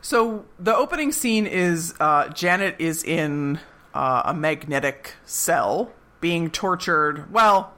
So 0.00 0.46
the 0.58 0.74
opening 0.76 1.12
scene 1.12 1.46
is 1.46 1.94
uh, 2.00 2.28
Janet 2.28 2.76
is 2.78 3.02
in 3.02 3.58
uh, 3.94 4.22
a 4.26 4.34
magnetic 4.34 5.14
cell 5.24 5.92
being 6.20 6.50
tortured. 6.50 7.32
Well, 7.32 7.72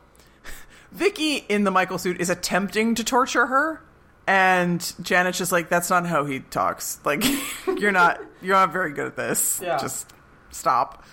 Vicky 0.92 1.36
in 1.36 1.64
the 1.64 1.70
Michael 1.70 1.98
suit 1.98 2.20
is 2.20 2.30
attempting 2.30 2.94
to 2.96 3.04
torture 3.04 3.46
her, 3.46 3.82
and 4.26 4.92
Janet's 5.02 5.38
just 5.38 5.52
like, 5.52 5.68
"That's 5.68 5.90
not 5.90 6.06
how 6.06 6.24
he 6.24 6.40
talks. 6.40 7.00
Like, 7.04 7.24
you're 7.78 7.92
not 7.92 8.20
you're 8.42 8.56
not 8.56 8.72
very 8.72 8.92
good 8.92 9.06
at 9.06 9.16
this. 9.16 9.60
Yeah. 9.62 9.78
Just 9.78 10.12
stop." 10.50 11.04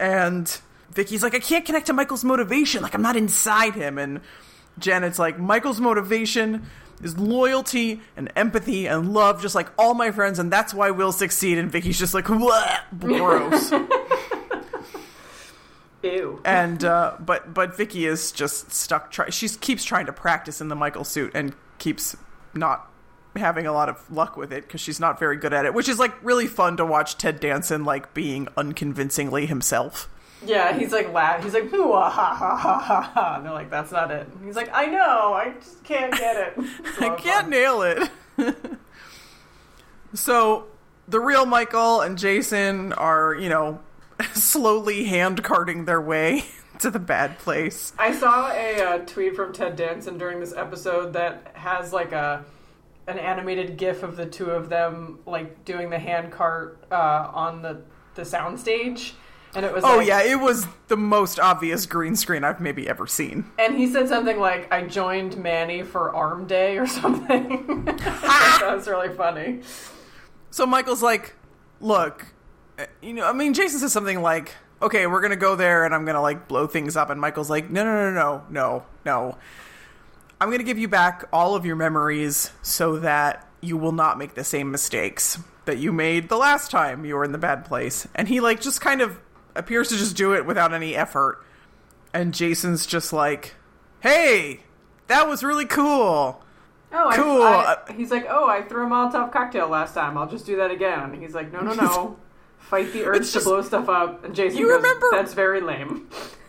And 0.00 0.60
Vicky's 0.90 1.22
like, 1.22 1.34
"I 1.34 1.40
can't 1.40 1.64
connect 1.64 1.86
to 1.86 1.92
Michael's 1.92 2.24
motivation. 2.24 2.82
Like, 2.82 2.94
I'm 2.94 3.02
not 3.02 3.16
inside 3.16 3.74
him." 3.74 3.98
And 3.98 4.20
Janet's 4.78 5.18
like, 5.18 5.38
Michael's 5.38 5.80
motivation 5.80 6.66
is 7.02 7.18
loyalty 7.18 8.00
and 8.16 8.30
empathy 8.36 8.86
and 8.86 9.12
love, 9.12 9.40
just 9.40 9.54
like 9.54 9.68
all 9.78 9.94
my 9.94 10.10
friends, 10.10 10.38
and 10.38 10.52
that's 10.52 10.74
why 10.74 10.90
we'll 10.90 11.12
succeed. 11.12 11.58
And 11.58 11.70
Vicky's 11.70 11.98
just 11.98 12.14
like, 12.14 12.28
"What? 12.28 12.84
Gross. 12.98 13.72
Ew. 16.02 16.40
and 16.44 16.84
uh, 16.84 17.16
but 17.18 17.52
but 17.52 17.76
Vicky 17.76 18.06
is 18.06 18.30
just 18.30 18.72
stuck. 18.72 19.10
Try- 19.10 19.30
she 19.30 19.48
keeps 19.48 19.84
trying 19.84 20.06
to 20.06 20.12
practice 20.12 20.60
in 20.60 20.68
the 20.68 20.76
Michael 20.76 21.02
suit 21.04 21.32
and 21.34 21.54
keeps 21.78 22.16
not 22.54 22.88
having 23.34 23.66
a 23.66 23.72
lot 23.72 23.88
of 23.88 24.08
luck 24.10 24.36
with 24.36 24.52
it 24.52 24.62
because 24.66 24.80
she's 24.80 25.00
not 25.00 25.18
very 25.18 25.36
good 25.36 25.52
at 25.52 25.64
it. 25.64 25.74
Which 25.74 25.88
is 25.88 25.98
like 25.98 26.14
really 26.24 26.46
fun 26.46 26.76
to 26.76 26.84
watch 26.84 27.18
Ted 27.18 27.40
Danson 27.40 27.84
like 27.84 28.14
being 28.14 28.46
unconvincingly 28.56 29.46
himself. 29.46 30.08
Yeah, 30.44 30.76
he's 30.76 30.92
like 30.92 31.12
laugh. 31.12 31.42
He's 31.42 31.54
like, 31.54 31.72
"Ooh, 31.72 31.92
ah, 31.92 32.08
ha 32.08 32.34
ha 32.34 32.56
ha 32.56 32.78
ha 32.78 33.02
ha. 33.02 33.36
And 33.36 33.44
they're 33.44 33.52
like, 33.52 33.70
that's 33.70 33.90
not 33.90 34.10
it. 34.10 34.28
He's 34.44 34.56
like, 34.56 34.70
I 34.72 34.86
know, 34.86 35.32
I 35.32 35.54
just 35.58 35.82
can't 35.84 36.12
get 36.12 36.36
it. 36.36 36.64
I 37.00 37.08
can't 37.10 37.42
fun. 37.42 37.50
nail 37.50 37.82
it. 37.82 38.10
so 40.14 40.66
the 41.08 41.20
real 41.20 41.46
Michael 41.46 42.02
and 42.02 42.16
Jason 42.16 42.92
are, 42.92 43.34
you 43.34 43.48
know, 43.48 43.80
slowly 44.34 45.04
hand 45.04 45.42
carting 45.42 45.86
their 45.86 46.00
way 46.00 46.44
to 46.80 46.90
the 46.90 46.98
bad 46.98 47.38
place. 47.38 47.92
I 47.98 48.12
saw 48.12 48.50
a 48.52 48.80
uh, 48.80 48.98
tweet 48.98 49.34
from 49.34 49.52
Ted 49.52 49.76
Danson 49.76 50.18
during 50.18 50.40
this 50.40 50.54
episode 50.54 51.12
that 51.14 51.52
has 51.54 51.92
like 51.92 52.12
a 52.12 52.44
an 53.06 53.18
animated 53.18 53.78
GIF 53.78 54.02
of 54.02 54.16
the 54.16 54.26
two 54.26 54.50
of 54.50 54.68
them 54.68 55.18
like 55.24 55.64
doing 55.64 55.88
the 55.88 55.98
hand 55.98 56.30
cart 56.30 56.84
uh, 56.92 57.30
on 57.32 57.62
the 57.62 57.80
the 58.14 58.22
soundstage, 58.22 59.12
and 59.58 59.66
it 59.66 59.72
was 59.74 59.84
Oh 59.84 59.98
like- 59.98 60.06
yeah, 60.08 60.22
it 60.22 60.40
was 60.40 60.66
the 60.88 60.96
most 60.96 61.38
obvious 61.38 61.84
green 61.86 62.16
screen 62.16 62.44
I've 62.44 62.60
maybe 62.60 62.88
ever 62.88 63.06
seen. 63.06 63.44
And 63.58 63.76
he 63.76 63.86
said 63.86 64.08
something 64.08 64.38
like, 64.40 64.72
"I 64.72 64.82
joined 64.86 65.36
Manny 65.36 65.82
for 65.82 66.14
Arm 66.14 66.46
Day" 66.46 66.78
or 66.78 66.86
something. 67.00 67.84
that 67.84 68.72
was 68.74 68.88
really 68.88 69.14
funny. 69.14 69.60
So 70.50 70.64
Michael's 70.64 71.02
like, 71.02 71.34
"Look, 71.80 72.26
uh, 72.78 72.86
you 73.02 73.12
know, 73.12 73.26
I 73.26 73.32
mean, 73.32 73.52
Jason 73.54 73.78
says 73.80 73.92
something 73.92 74.22
like." 74.22 74.54
Okay, 74.80 75.08
we're 75.08 75.20
gonna 75.20 75.34
go 75.34 75.56
there 75.56 75.84
and 75.84 75.92
I'm 75.92 76.04
gonna 76.04 76.22
like 76.22 76.46
blow 76.46 76.68
things 76.68 76.96
up. 76.96 77.10
And 77.10 77.20
Michael's 77.20 77.50
like, 77.50 77.68
no, 77.68 77.82
no, 77.84 78.12
no, 78.12 78.12
no, 78.12 78.44
no, 78.48 78.84
no. 79.04 79.38
I'm 80.40 80.50
going 80.50 80.58
to 80.60 80.64
give 80.64 80.78
you 80.78 80.86
back 80.86 81.24
all 81.32 81.56
of 81.56 81.66
your 81.66 81.74
memories 81.74 82.52
so 82.62 82.96
that 83.00 83.44
you 83.60 83.76
will 83.76 83.90
not 83.90 84.18
make 84.18 84.34
the 84.34 84.44
same 84.44 84.70
mistakes 84.70 85.36
that 85.64 85.78
you 85.78 85.90
made 85.92 86.28
the 86.28 86.36
last 86.36 86.70
time 86.70 87.04
you 87.04 87.16
were 87.16 87.24
in 87.24 87.32
the 87.32 87.38
bad 87.38 87.64
place. 87.64 88.06
And 88.14 88.28
he 88.28 88.38
like 88.38 88.60
just 88.60 88.80
kind 88.80 89.00
of 89.00 89.18
appears 89.58 89.88
to 89.88 89.96
just 89.96 90.16
do 90.16 90.32
it 90.34 90.46
without 90.46 90.72
any 90.72 90.94
effort. 90.96 91.42
And 92.14 92.32
Jason's 92.32 92.86
just 92.86 93.12
like, 93.12 93.54
"Hey, 94.00 94.60
that 95.08 95.28
was 95.28 95.42
really 95.44 95.66
cool." 95.66 96.42
Oh, 96.90 97.10
Cool. 97.14 97.42
I, 97.42 97.76
he's 97.94 98.10
like, 98.10 98.26
"Oh, 98.30 98.48
I 98.48 98.62
threw 98.62 98.86
a 98.86 98.88
Molotov 98.88 99.30
cocktail 99.30 99.68
last 99.68 99.92
time. 99.92 100.16
I'll 100.16 100.28
just 100.28 100.46
do 100.46 100.56
that 100.56 100.70
again." 100.70 101.00
And 101.10 101.22
he's 101.22 101.34
like, 101.34 101.52
"No, 101.52 101.60
no, 101.60 101.74
no." 101.74 102.16
Fight 102.58 102.92
the 102.92 103.04
urge 103.04 103.18
It's 103.22 103.32
to 103.32 103.40
blow 103.40 103.62
stuff 103.62 103.88
up, 103.88 104.24
and 104.24 104.34
Jason 104.34 104.58
You 104.58 104.66
goes, 104.68 104.76
remember- 104.76 105.06
"That's 105.12 105.34
very 105.34 105.60
lame." 105.60 106.08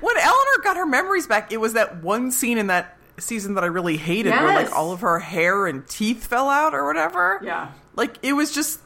When 0.00 0.16
Eleanor 0.18 0.62
got 0.62 0.76
her 0.76 0.84
memories 0.84 1.26
back, 1.26 1.52
it 1.52 1.56
was 1.58 1.72
that 1.72 2.02
one 2.02 2.30
scene 2.30 2.58
in 2.58 2.66
that 2.66 2.98
season 3.18 3.54
that 3.54 3.64
I 3.64 3.68
really 3.68 3.96
hated 3.96 4.30
where 4.30 4.54
like 4.54 4.70
all 4.70 4.92
of 4.92 5.00
her 5.00 5.18
hair 5.18 5.66
and 5.66 5.88
teeth 5.88 6.26
fell 6.26 6.50
out 6.50 6.74
or 6.74 6.86
whatever. 6.86 7.40
Yeah. 7.42 7.70
Like 7.94 8.18
it 8.22 8.34
was 8.34 8.52
just 8.52 8.78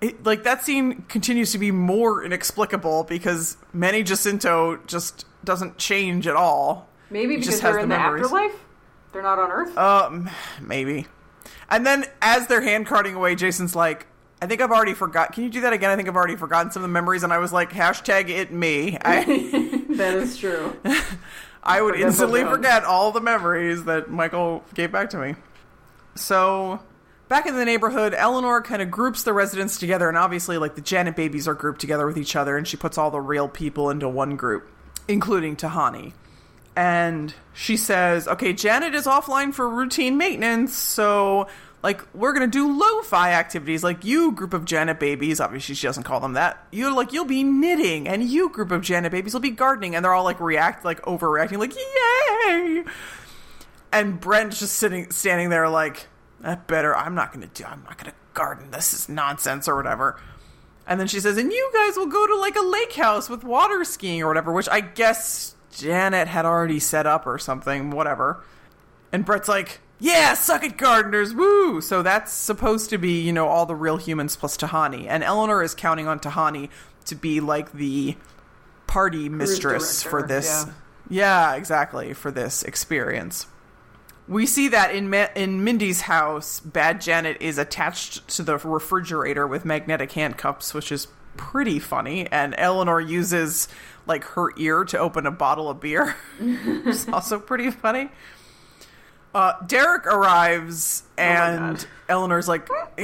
it, 0.00 0.24
like 0.24 0.44
that 0.44 0.64
scene 0.64 1.02
continues 1.08 1.52
to 1.52 1.58
be 1.58 1.70
more 1.70 2.24
inexplicable 2.24 3.04
because 3.04 3.56
Manny 3.72 4.02
Jacinto 4.02 4.76
just 4.86 5.24
doesn't 5.44 5.78
change 5.78 6.26
at 6.26 6.36
all. 6.36 6.88
Maybe 7.10 7.34
He 7.34 7.40
because 7.40 7.60
they're 7.60 7.78
in 7.78 7.88
the 7.88 7.94
the 7.94 8.00
memories. 8.00 8.24
afterlife. 8.24 8.54
They're 9.12 9.22
not 9.22 9.38
on 9.38 9.50
Earth. 9.50 9.76
Um, 9.78 10.30
maybe. 10.60 11.06
And 11.70 11.86
then 11.86 12.04
as 12.20 12.46
they're 12.46 12.60
hand 12.60 12.86
carting 12.86 13.14
away, 13.14 13.34
Jason's 13.34 13.74
like, 13.74 14.06
I 14.40 14.46
think 14.46 14.60
I've 14.60 14.70
already 14.70 14.94
forgot. 14.94 15.32
Can 15.32 15.44
you 15.44 15.50
do 15.50 15.62
that 15.62 15.72
again? 15.72 15.90
I 15.90 15.96
think 15.96 16.08
I've 16.08 16.16
already 16.16 16.36
forgotten 16.36 16.70
some 16.70 16.82
of 16.82 16.88
the 16.88 16.92
memories. 16.92 17.22
And 17.22 17.32
I 17.32 17.38
was 17.38 17.52
like, 17.52 17.72
hashtag 17.72 18.28
it 18.28 18.52
me. 18.52 18.96
I, 19.02 19.24
that 19.90 20.14
is 20.14 20.36
true. 20.36 20.76
I 21.62 21.82
would 21.82 21.96
instantly 21.98 22.44
forget 22.44 22.84
all 22.84 23.10
the 23.10 23.20
memories 23.20 23.84
that 23.84 24.10
Michael 24.10 24.64
gave 24.74 24.92
back 24.92 25.10
to 25.10 25.18
me. 25.18 25.34
So, 26.14 26.80
back 27.28 27.46
in 27.46 27.54
the 27.54 27.64
neighborhood, 27.64 28.14
Eleanor 28.14 28.60
kind 28.62 28.82
of 28.82 28.90
groups 28.90 29.22
the 29.22 29.32
residents 29.32 29.78
together, 29.78 30.08
and 30.08 30.16
obviously, 30.16 30.58
like, 30.58 30.74
the 30.74 30.80
Janet 30.80 31.16
babies 31.16 31.46
are 31.46 31.54
grouped 31.54 31.80
together 31.80 32.06
with 32.06 32.18
each 32.18 32.34
other, 32.34 32.56
and 32.56 32.66
she 32.66 32.76
puts 32.76 32.98
all 32.98 33.10
the 33.10 33.20
real 33.20 33.48
people 33.48 33.90
into 33.90 34.08
one 34.08 34.36
group, 34.36 34.70
including 35.06 35.56
Tahani. 35.56 36.12
And 36.74 37.34
she 37.52 37.76
says, 37.76 38.28
okay, 38.28 38.52
Janet 38.52 38.94
is 38.94 39.06
offline 39.06 39.52
for 39.52 39.68
routine 39.68 40.16
maintenance, 40.16 40.74
so, 40.76 41.48
like, 41.82 42.02
we're 42.14 42.32
gonna 42.32 42.46
do 42.46 42.72
lo-fi 42.78 43.32
activities, 43.32 43.84
like, 43.84 44.04
you, 44.04 44.32
group 44.32 44.54
of 44.54 44.64
Janet 44.64 45.00
babies, 45.00 45.40
obviously 45.40 45.74
she 45.74 45.86
doesn't 45.86 46.04
call 46.04 46.20
them 46.20 46.34
that, 46.34 46.66
You're 46.70 46.92
like, 46.92 47.12
you'll 47.12 47.24
be 47.24 47.42
knitting, 47.42 48.08
and 48.08 48.22
you, 48.22 48.48
group 48.48 48.70
of 48.70 48.82
Janet 48.82 49.12
babies, 49.12 49.34
will 49.34 49.40
be 49.40 49.50
gardening, 49.50 49.94
and 49.94 50.04
they're 50.04 50.14
all, 50.14 50.24
like, 50.24 50.40
react, 50.40 50.84
like, 50.84 51.02
overreacting, 51.02 51.58
like, 51.58 51.74
yay! 51.74 52.84
And 53.92 54.20
Brent's 54.20 54.60
just 54.60 54.76
sitting, 54.76 55.10
standing 55.10 55.50
there, 55.50 55.68
like, 55.68 56.06
that 56.40 56.66
better. 56.66 56.96
I'm 56.96 57.14
not 57.14 57.32
gonna 57.32 57.48
do. 57.48 57.64
I'm 57.64 57.82
not 57.84 57.98
gonna 57.98 58.14
garden. 58.34 58.70
This 58.70 58.94
is 58.94 59.08
nonsense 59.08 59.68
or 59.68 59.76
whatever. 59.76 60.20
And 60.86 60.98
then 60.98 61.06
she 61.06 61.20
says, 61.20 61.36
and 61.36 61.52
you 61.52 61.70
guys 61.74 61.96
will 61.96 62.06
go 62.06 62.26
to 62.26 62.36
like 62.36 62.56
a 62.56 62.62
lake 62.62 62.94
house 62.94 63.28
with 63.28 63.44
water 63.44 63.84
skiing 63.84 64.22
or 64.22 64.28
whatever, 64.28 64.52
which 64.52 64.68
I 64.70 64.80
guess 64.80 65.54
Janet 65.70 66.28
had 66.28 66.46
already 66.46 66.80
set 66.80 67.06
up 67.06 67.26
or 67.26 67.38
something. 67.38 67.90
Whatever. 67.90 68.42
And 69.12 69.24
Brent's 69.24 69.48
like, 69.48 69.80
yeah, 70.00 70.34
suck 70.34 70.62
it, 70.62 70.76
gardeners, 70.76 71.34
woo! 71.34 71.80
So 71.80 72.02
that's 72.02 72.32
supposed 72.32 72.90
to 72.90 72.98
be, 72.98 73.20
you 73.20 73.32
know, 73.32 73.48
all 73.48 73.66
the 73.66 73.74
real 73.74 73.96
humans 73.96 74.36
plus 74.36 74.56
Tahani. 74.56 75.06
And 75.08 75.24
Eleanor 75.24 75.62
is 75.62 75.74
counting 75.74 76.06
on 76.06 76.20
Tahani 76.20 76.70
to 77.06 77.14
be 77.16 77.40
like 77.40 77.72
the 77.72 78.16
party 78.86 79.28
mistress 79.28 80.02
for 80.02 80.22
this. 80.22 80.46
yeah. 80.46 80.72
yeah, 81.10 81.54
exactly, 81.56 82.12
for 82.12 82.30
this 82.30 82.62
experience. 82.62 83.46
We 84.28 84.44
see 84.46 84.68
that 84.68 84.94
in 84.94 85.08
Ma- 85.08 85.28
in 85.34 85.64
Mindy's 85.64 86.02
house, 86.02 86.60
Bad 86.60 87.00
Janet 87.00 87.38
is 87.40 87.56
attached 87.58 88.28
to 88.36 88.42
the 88.42 88.58
refrigerator 88.58 89.46
with 89.46 89.64
magnetic 89.64 90.12
handcuffs, 90.12 90.74
which 90.74 90.92
is 90.92 91.08
pretty 91.38 91.78
funny. 91.78 92.26
And 92.30 92.54
Eleanor 92.58 93.00
uses 93.00 93.68
like 94.06 94.24
her 94.24 94.52
ear 94.58 94.84
to 94.84 94.98
open 94.98 95.24
a 95.26 95.30
bottle 95.30 95.70
of 95.70 95.80
beer, 95.80 96.14
which 96.40 96.86
is 96.86 97.08
also 97.08 97.38
pretty 97.38 97.70
funny. 97.70 98.10
Uh, 99.34 99.52
Derek 99.66 100.06
arrives, 100.06 101.02
and 101.16 101.86
Oh 102.08 102.14
Eleanor's 102.14 102.48
like, 102.48 102.66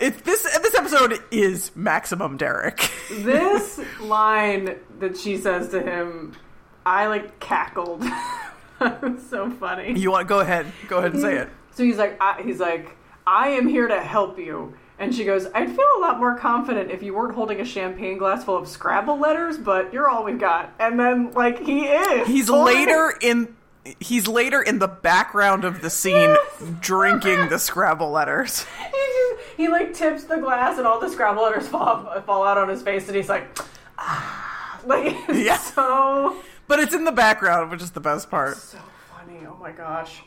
"If 0.00 0.24
this 0.24 0.42
this 0.42 0.74
episode 0.74 1.22
is 1.30 1.70
maximum 1.76 2.38
Derek." 2.38 2.90
this 3.10 3.78
line 4.00 4.76
that 5.00 5.18
she 5.18 5.36
says 5.36 5.68
to 5.68 5.82
him, 5.82 6.34
I 6.84 7.06
like 7.06 7.38
cackled. 7.40 8.02
it 8.80 9.02
was 9.02 9.26
so 9.28 9.50
funny. 9.50 9.98
you 9.98 10.10
want 10.10 10.28
go 10.28 10.40
ahead, 10.40 10.66
go 10.88 10.98
ahead 10.98 11.12
and 11.12 11.20
say 11.22 11.36
it. 11.36 11.48
So 11.72 11.84
he's 11.84 11.96
like, 11.98 12.16
I, 12.20 12.42
he's 12.42 12.60
like, 12.60 12.96
I 13.26 13.48
am 13.50 13.66
here 13.68 13.88
to 13.88 14.00
help 14.00 14.38
you. 14.38 14.74
And 14.98 15.14
she 15.14 15.24
goes, 15.24 15.46
I'd 15.54 15.68
feel 15.74 15.86
a 15.96 16.00
lot 16.00 16.18
more 16.20 16.36
confident 16.36 16.90
if 16.90 17.02
you 17.02 17.14
weren't 17.14 17.34
holding 17.34 17.60
a 17.60 17.64
champagne 17.64 18.18
glass 18.18 18.44
full 18.44 18.56
of 18.56 18.68
Scrabble 18.68 19.18
letters, 19.18 19.58
but 19.58 19.92
you're 19.92 20.08
all 20.08 20.22
we've 20.22 20.38
got. 20.38 20.72
And 20.78 21.00
then, 21.00 21.32
like, 21.32 21.58
he 21.58 21.86
is. 21.86 22.28
He's 22.28 22.48
later 22.48 23.12
in. 23.20 23.56
He's 23.98 24.28
later 24.28 24.62
in 24.62 24.78
the 24.78 24.86
background 24.86 25.64
of 25.64 25.80
the 25.80 25.90
scene 25.90 26.36
drinking 26.80 27.48
the 27.48 27.58
Scrabble 27.58 28.12
letters. 28.12 28.64
He, 28.78 28.84
just, 28.92 29.42
he 29.56 29.68
like 29.68 29.92
tips 29.92 30.22
the 30.24 30.36
glass, 30.36 30.78
and 30.78 30.86
all 30.86 31.00
the 31.00 31.08
Scrabble 31.08 31.42
letters 31.42 31.66
fall 31.66 32.20
fall 32.20 32.44
out 32.44 32.58
on 32.58 32.68
his 32.68 32.80
face, 32.82 33.08
and 33.08 33.16
he's 33.16 33.28
like, 33.28 33.58
ah. 33.98 34.80
like 34.86 35.16
it's 35.28 35.38
Yeah. 35.44 35.56
so 35.58 36.36
But 36.72 36.80
it's 36.80 36.94
in 36.94 37.04
the 37.04 37.12
background, 37.12 37.70
which 37.70 37.82
is 37.82 37.90
the 37.90 38.00
best 38.00 38.30
part. 38.30 38.56
so 38.56 38.78
funny. 39.14 39.46
Oh 39.46 39.58
my 39.60 39.72
gosh. 39.72 40.22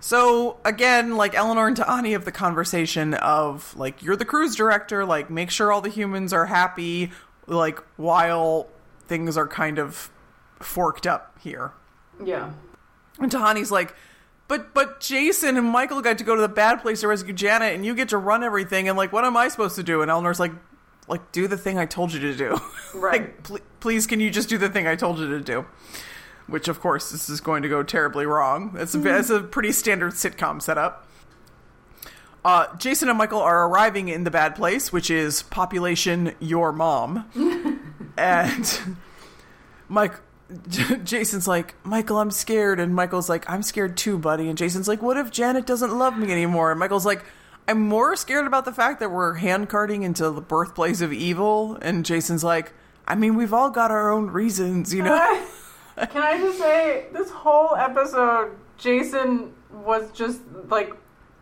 So 0.00 0.56
again, 0.64 1.18
like 1.18 1.34
Eleanor 1.34 1.66
and 1.66 1.76
Tahani 1.76 2.12
have 2.12 2.24
the 2.24 2.32
conversation 2.32 3.12
of 3.12 3.76
like 3.76 4.02
you're 4.02 4.16
the 4.16 4.24
cruise 4.24 4.56
director, 4.56 5.04
like 5.04 5.28
make 5.28 5.50
sure 5.50 5.70
all 5.70 5.82
the 5.82 5.90
humans 5.90 6.32
are 6.32 6.46
happy, 6.46 7.10
like 7.46 7.80
while 7.98 8.68
things 9.08 9.36
are 9.36 9.46
kind 9.46 9.78
of 9.78 10.10
forked 10.58 11.06
up 11.06 11.36
here. 11.42 11.72
Yeah. 12.24 12.52
And 13.18 13.30
Tahani's 13.30 13.70
like, 13.70 13.94
but 14.48 14.72
but 14.72 15.00
Jason 15.00 15.58
and 15.58 15.66
Michael 15.66 16.00
got 16.00 16.16
to 16.16 16.24
go 16.24 16.34
to 16.34 16.40
the 16.40 16.48
bad 16.48 16.80
place 16.80 17.02
to 17.02 17.08
rescue 17.08 17.34
Janet, 17.34 17.74
and 17.74 17.84
you 17.84 17.94
get 17.94 18.08
to 18.08 18.16
run 18.16 18.42
everything, 18.42 18.88
and 18.88 18.96
like 18.96 19.12
what 19.12 19.26
am 19.26 19.36
I 19.36 19.48
supposed 19.48 19.76
to 19.76 19.82
do? 19.82 20.00
And 20.00 20.10
Eleanor's 20.10 20.40
like, 20.40 20.52
like 21.10 21.32
do 21.32 21.46
the 21.48 21.56
thing 21.58 21.78
I 21.78 21.86
told 21.86 22.12
you 22.12 22.20
to 22.20 22.34
do. 22.36 22.58
Right. 22.94 23.20
like 23.22 23.42
pl- 23.44 23.58
please, 23.78 24.06
can 24.08 24.18
you 24.18 24.30
just 24.30 24.48
do 24.48 24.58
the 24.58 24.68
thing 24.68 24.86
I 24.88 24.96
told 24.96 25.18
you 25.18 25.28
to 25.28 25.40
do? 25.40 25.64
Which 26.48 26.66
of 26.66 26.80
course 26.80 27.10
this 27.12 27.28
is 27.28 27.40
going 27.40 27.62
to 27.62 27.68
go 27.68 27.82
terribly 27.84 28.26
wrong. 28.26 28.74
It's 28.76 28.94
a, 28.94 29.18
it's 29.18 29.30
a 29.30 29.40
pretty 29.40 29.70
standard 29.70 30.12
sitcom 30.14 30.60
setup. 30.60 31.06
Uh, 32.44 32.74
Jason 32.76 33.08
and 33.08 33.18
Michael 33.18 33.40
are 33.40 33.68
arriving 33.68 34.08
in 34.08 34.24
the 34.24 34.30
bad 34.30 34.56
place, 34.56 34.92
which 34.92 35.10
is 35.10 35.42
population 35.42 36.34
your 36.40 36.72
mom, 36.72 37.26
and 38.16 38.96
Mike. 39.88 40.14
Jason's 41.04 41.46
like, 41.46 41.76
Michael, 41.84 42.18
I'm 42.18 42.32
scared, 42.32 42.80
and 42.80 42.92
Michael's 42.92 43.28
like, 43.28 43.48
I'm 43.48 43.62
scared 43.62 43.96
too, 43.96 44.18
buddy. 44.18 44.48
And 44.48 44.58
Jason's 44.58 44.88
like, 44.88 45.00
What 45.00 45.16
if 45.16 45.30
Janet 45.30 45.64
doesn't 45.64 45.96
love 45.96 46.18
me 46.18 46.32
anymore? 46.32 46.72
And 46.72 46.80
Michael's 46.80 47.06
like, 47.06 47.24
I'm 47.70 47.86
more 47.86 48.16
scared 48.16 48.48
about 48.48 48.64
the 48.64 48.72
fact 48.72 48.98
that 48.98 49.12
we're 49.12 49.38
handcarting 49.38 50.02
into 50.02 50.28
the 50.32 50.40
birthplace 50.40 51.00
of 51.00 51.12
evil. 51.12 51.78
And 51.80 52.04
Jason's 52.04 52.42
like, 52.42 52.72
I 53.06 53.14
mean, 53.14 53.36
we've 53.36 53.54
all 53.54 53.70
got 53.70 53.92
our 53.92 54.10
own 54.10 54.26
reasons, 54.30 54.92
you 54.92 55.04
know. 55.04 55.46
Can 55.96 56.20
I 56.20 56.36
just 56.38 56.58
say, 56.58 57.06
this 57.12 57.30
whole 57.30 57.76
episode, 57.76 58.56
Jason 58.76 59.52
was 59.70 60.10
just 60.10 60.40
like 60.66 60.92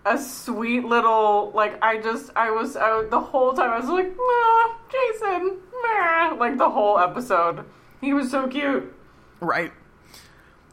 a 0.04 0.18
sweet 0.18 0.85
little 0.85 1.50
like 1.54 1.82
I 1.82 1.99
just 1.99 2.30
I 2.37 2.50
was 2.50 2.76
I, 2.76 3.04
the 3.04 3.20
whole 3.20 3.54
time 3.54 3.70
I 3.70 3.78
was 3.78 3.88
like, 3.88 4.14
"Nah, 4.16 4.76
Jason, 4.90 5.58
meh," 5.82 6.37
like 6.38 6.58
the 6.58 6.68
whole 6.70 6.99
episode. 6.99 7.64
He 8.00 8.12
was 8.12 8.30
so 8.30 8.49
cute. 8.49 8.94
Right. 9.40 9.73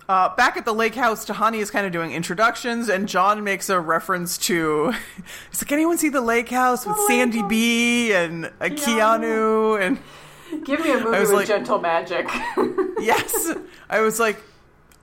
Uh, 0.07 0.35
back 0.35 0.55
at 0.55 0.65
the 0.65 0.73
lake 0.73 0.93
house, 0.93 1.25
Tahani 1.25 1.57
is 1.57 1.71
kind 1.71 1.85
of 1.85 1.91
doing 1.91 2.11
introductions, 2.11 2.89
and 2.89 3.07
John 3.09 3.43
makes 3.43 3.69
a 3.69 3.79
reference 3.79 4.37
to. 4.39 4.91
He's 5.51 5.61
like, 5.61 5.67
Can 5.67 5.77
anyone 5.77 5.97
see 5.97 6.09
the 6.09 6.21
lake 6.21 6.49
house 6.49 6.85
with 6.85 6.95
lake 6.97 7.07
Sandy 7.07 7.39
house. 7.39 7.49
B 7.49 8.13
and 8.13 8.45
uh, 8.45 8.49
Keanu? 8.65 9.81
And 9.81 9.97
Give 10.65 10.79
me 10.79 10.91
a 10.91 10.99
movie 11.03 11.19
with 11.19 11.31
like- 11.31 11.47
gentle 11.47 11.79
magic. 11.79 12.27
yes, 12.99 13.51
I 13.89 14.01
was 14.01 14.19
like, 14.19 14.41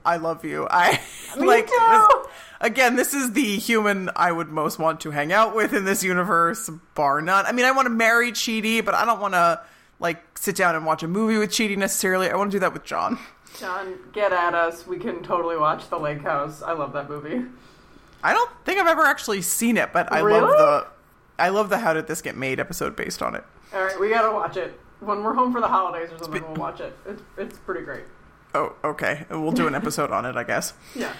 I 0.05 0.19
love 0.19 0.45
you. 0.45 0.69
I 0.71 1.01
Me 1.37 1.47
like. 1.47 1.67
this- 1.67 2.27
again, 2.61 2.95
this 2.95 3.13
is 3.13 3.33
the 3.33 3.59
human 3.59 4.09
I 4.15 4.31
would 4.31 4.51
most 4.51 4.79
want 4.79 5.01
to 5.01 5.11
hang 5.11 5.33
out 5.33 5.55
with 5.57 5.73
in 5.75 5.85
this 5.85 6.05
universe, 6.05 6.71
bar 6.95 7.21
none. 7.21 7.45
I 7.45 7.51
mean, 7.51 7.65
I 7.65 7.73
want 7.73 7.87
to 7.87 7.91
marry 7.91 8.31
Chidi, 8.31 8.85
but 8.85 8.95
I 8.95 9.05
don't 9.05 9.21
want 9.21 9.35
to 9.35 9.61
like 9.99 10.39
sit 10.39 10.55
down 10.55 10.77
and 10.77 10.87
watch 10.87 11.03
a 11.03 11.09
movie 11.09 11.39
with 11.39 11.51
Chidi 11.51 11.77
necessarily. 11.77 12.31
I 12.31 12.37
want 12.37 12.53
to 12.53 12.57
do 12.57 12.61
that 12.61 12.73
with 12.73 12.85
John. 12.85 13.19
John, 13.59 13.99
get 14.13 14.33
at 14.33 14.55
us. 14.55 14.87
We 14.87 14.99
can 14.99 15.23
totally 15.23 15.57
watch 15.57 15.89
The 15.91 15.99
Lake 15.99 16.23
House. 16.23 16.63
I 16.63 16.73
love 16.73 16.93
that 16.95 17.09
movie. 17.09 17.45
I 18.23 18.33
don't 18.33 18.51
think 18.65 18.79
I've 18.81 18.87
ever 18.87 19.03
actually 19.03 19.43
seen 19.43 19.77
it, 19.77 19.93
but 19.93 20.13
I 20.13 20.21
Really? 20.21 20.41
love 20.41 20.51
the 20.51 20.87
I 21.39 21.49
love 21.49 21.71
the 21.71 21.79
How 21.79 21.93
Did 21.93 22.07
This 22.07 22.23
Get 22.23 22.37
Made 22.37 22.61
episode 22.61 22.95
based 22.95 23.21
on 23.23 23.35
it. 23.35 23.45
All 23.75 23.83
right, 23.83 23.99
we 23.99 24.11
gotta 24.11 24.31
watch 24.31 24.57
it 24.57 24.79
when 25.01 25.25
we're 25.25 25.35
home 25.35 25.53
for 25.53 25.61
the 25.61 25.67
holidays 25.69 26.11
or 26.13 26.19
something. 26.19 26.43
We'll 26.43 26.55
watch 26.55 26.81
it. 26.81 26.97
It's 27.07 27.23
it's 27.37 27.59
pretty 27.59 27.85
great. 27.85 28.05
Oh, 28.55 28.75
okay. 28.85 29.25
We'll 29.31 29.51
do 29.53 29.67
an 29.67 29.75
episode 29.75 30.11
on 30.11 30.25
it, 30.27 30.37
I 30.37 30.45
guess. 30.45 30.75
Yeah. 30.95 31.13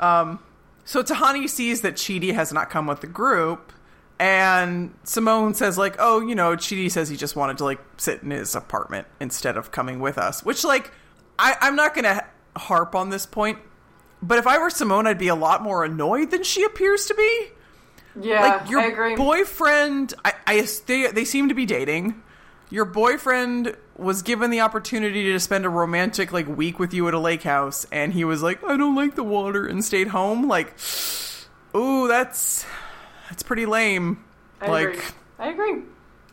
Um, 0.00 0.38
So 0.84 1.02
Tahani 1.02 1.48
sees 1.48 1.82
that 1.82 1.94
Chidi 1.94 2.32
has 2.34 2.52
not 2.52 2.70
come 2.70 2.86
with 2.86 3.02
the 3.02 3.06
group, 3.06 3.72
and 4.18 4.94
Simone 5.04 5.54
says 5.54 5.76
like, 5.78 5.96
"Oh, 5.98 6.20
you 6.20 6.34
know, 6.34 6.56
Chidi 6.56 6.90
says 6.90 7.08
he 7.08 7.16
just 7.16 7.36
wanted 7.36 7.58
to 7.58 7.64
like 7.64 7.80
sit 7.98 8.22
in 8.22 8.30
his 8.30 8.54
apartment 8.56 9.06
instead 9.20 9.56
of 9.56 9.70
coming 9.70 10.00
with 10.00 10.18
us." 10.18 10.44
Which 10.44 10.64
like, 10.64 10.90
I, 11.38 11.56
I'm 11.60 11.76
not 11.76 11.94
gonna 11.94 12.24
harp 12.56 12.94
on 12.94 13.10
this 13.10 13.26
point, 13.26 13.58
but 14.22 14.38
if 14.38 14.46
I 14.46 14.58
were 14.58 14.70
Simone, 14.70 15.06
I'd 15.06 15.18
be 15.18 15.28
a 15.28 15.34
lot 15.34 15.62
more 15.62 15.84
annoyed 15.84 16.30
than 16.30 16.42
she 16.42 16.64
appears 16.64 17.06
to 17.06 17.14
be. 17.14 17.48
Yeah, 18.20 18.40
like 18.40 18.70
your 18.70 18.80
I 18.80 18.86
agree. 18.86 19.16
boyfriend 19.16 20.14
I, 20.24 20.32
I 20.46 20.68
they, 20.86 21.06
they 21.12 21.24
seem 21.24 21.50
to 21.50 21.54
be 21.54 21.66
dating 21.66 22.20
your 22.70 22.84
boyfriend 22.84 23.76
was 23.96 24.22
given 24.22 24.50
the 24.50 24.60
opportunity 24.60 25.32
to 25.32 25.40
spend 25.40 25.64
a 25.64 25.68
romantic 25.68 26.32
like 26.32 26.46
week 26.48 26.78
with 26.78 26.92
you 26.94 27.08
at 27.08 27.14
a 27.14 27.18
lake 27.18 27.42
house 27.42 27.86
and 27.90 28.12
he 28.12 28.24
was 28.24 28.42
like 28.42 28.62
i 28.64 28.76
don't 28.76 28.94
like 28.94 29.14
the 29.14 29.24
water 29.24 29.66
and 29.66 29.84
stayed 29.84 30.08
home 30.08 30.48
like 30.48 30.74
ooh 31.76 32.08
that's 32.08 32.66
that's 33.28 33.42
pretty 33.42 33.66
lame 33.66 34.24
I 34.60 34.68
like 34.68 34.88
agree. 34.88 35.02
I 35.38 35.48
agree. 35.50 35.82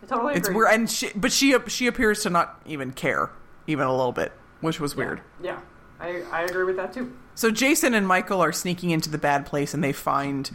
I 0.02 0.06
totally 0.08 0.34
it's 0.36 0.48
agree. 0.48 0.62
weird 0.64 0.74
and 0.74 0.90
she 0.90 1.12
but 1.16 1.32
she 1.32 1.56
she 1.68 1.88
appears 1.88 2.24
to 2.24 2.30
not 2.30 2.62
even 2.66 2.92
care 2.92 3.30
even 3.68 3.86
a 3.86 3.96
little 3.96 4.12
bit 4.12 4.32
which 4.66 4.80
was 4.82 4.96
weird 4.96 5.22
Yeah, 5.42 5.60
I 6.00 6.24
I 6.32 6.42
agree 6.44 6.66
with 6.66 6.76
that 6.76 6.92
too. 6.94 7.14
So 7.36 7.52
Jason 7.52 7.94
and 7.94 8.06
Michael 8.08 8.42
are 8.42 8.52
sneaking 8.52 8.90
into 8.92 9.10
the 9.10 9.18
bad 9.18 9.46
place 9.46 9.74
and 9.74 9.84
they 9.84 9.94
find 9.94 10.50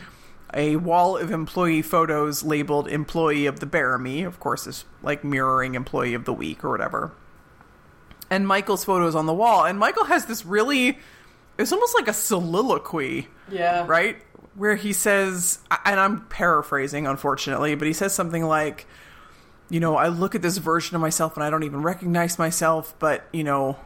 a 0.53 0.77
wall 0.77 1.17
of 1.17 1.31
employee 1.31 1.81
photos 1.83 2.43
labeled 2.43 2.89
employee 2.89 3.47
of 3.47 3.61
the 3.61 3.67
Bearimy, 3.67 4.25
of 4.27 4.41
course 4.41 4.67
is 4.67 4.85
like 5.03 5.23
mirroring 5.25 5.75
employee 5.77 6.15
of 6.15 6.25
the 6.25 6.33
week 6.33 6.65
or 6.65 6.71
whatever. 6.71 7.13
And 8.31 8.47
Michael's 8.47 8.85
photo 8.85 9.07
is 9.07 9.15
on 9.15 9.27
the 9.27 9.35
wall 9.35 9.65
and 9.65 9.79
Michael 9.79 10.05
has 10.05 10.27
this 10.27 10.45
really 10.45 10.99
it's 11.59 11.73
almost 11.73 11.95
like 11.95 12.09
a 12.09 12.13
soliloquy, 12.15 13.29
Yeah. 13.51 13.85
right? 13.87 14.17
Where 14.55 14.77
he 14.77 14.93
says 14.93 15.59
and 15.85 16.01
I'm 16.01 16.27
paraphrasing 16.27 17.07
unfortunately, 17.07 17.75
but 17.75 17.87
he 17.87 17.93
says 17.93 18.15
something 18.15 18.45
like 18.45 18.87
you 19.69 19.79
know, 19.79 19.97
I 19.97 20.09
look 20.09 20.35
at 20.35 20.43
this 20.43 20.57
version 20.59 20.97
of 20.97 21.01
myself 21.01 21.37
and 21.37 21.45
I 21.45 21.51
don't 21.51 21.63
even 21.63 21.83
recognize 21.83 22.39
myself, 22.41 22.93
but 22.99 23.25
you 23.33 23.45
know, 23.45 23.79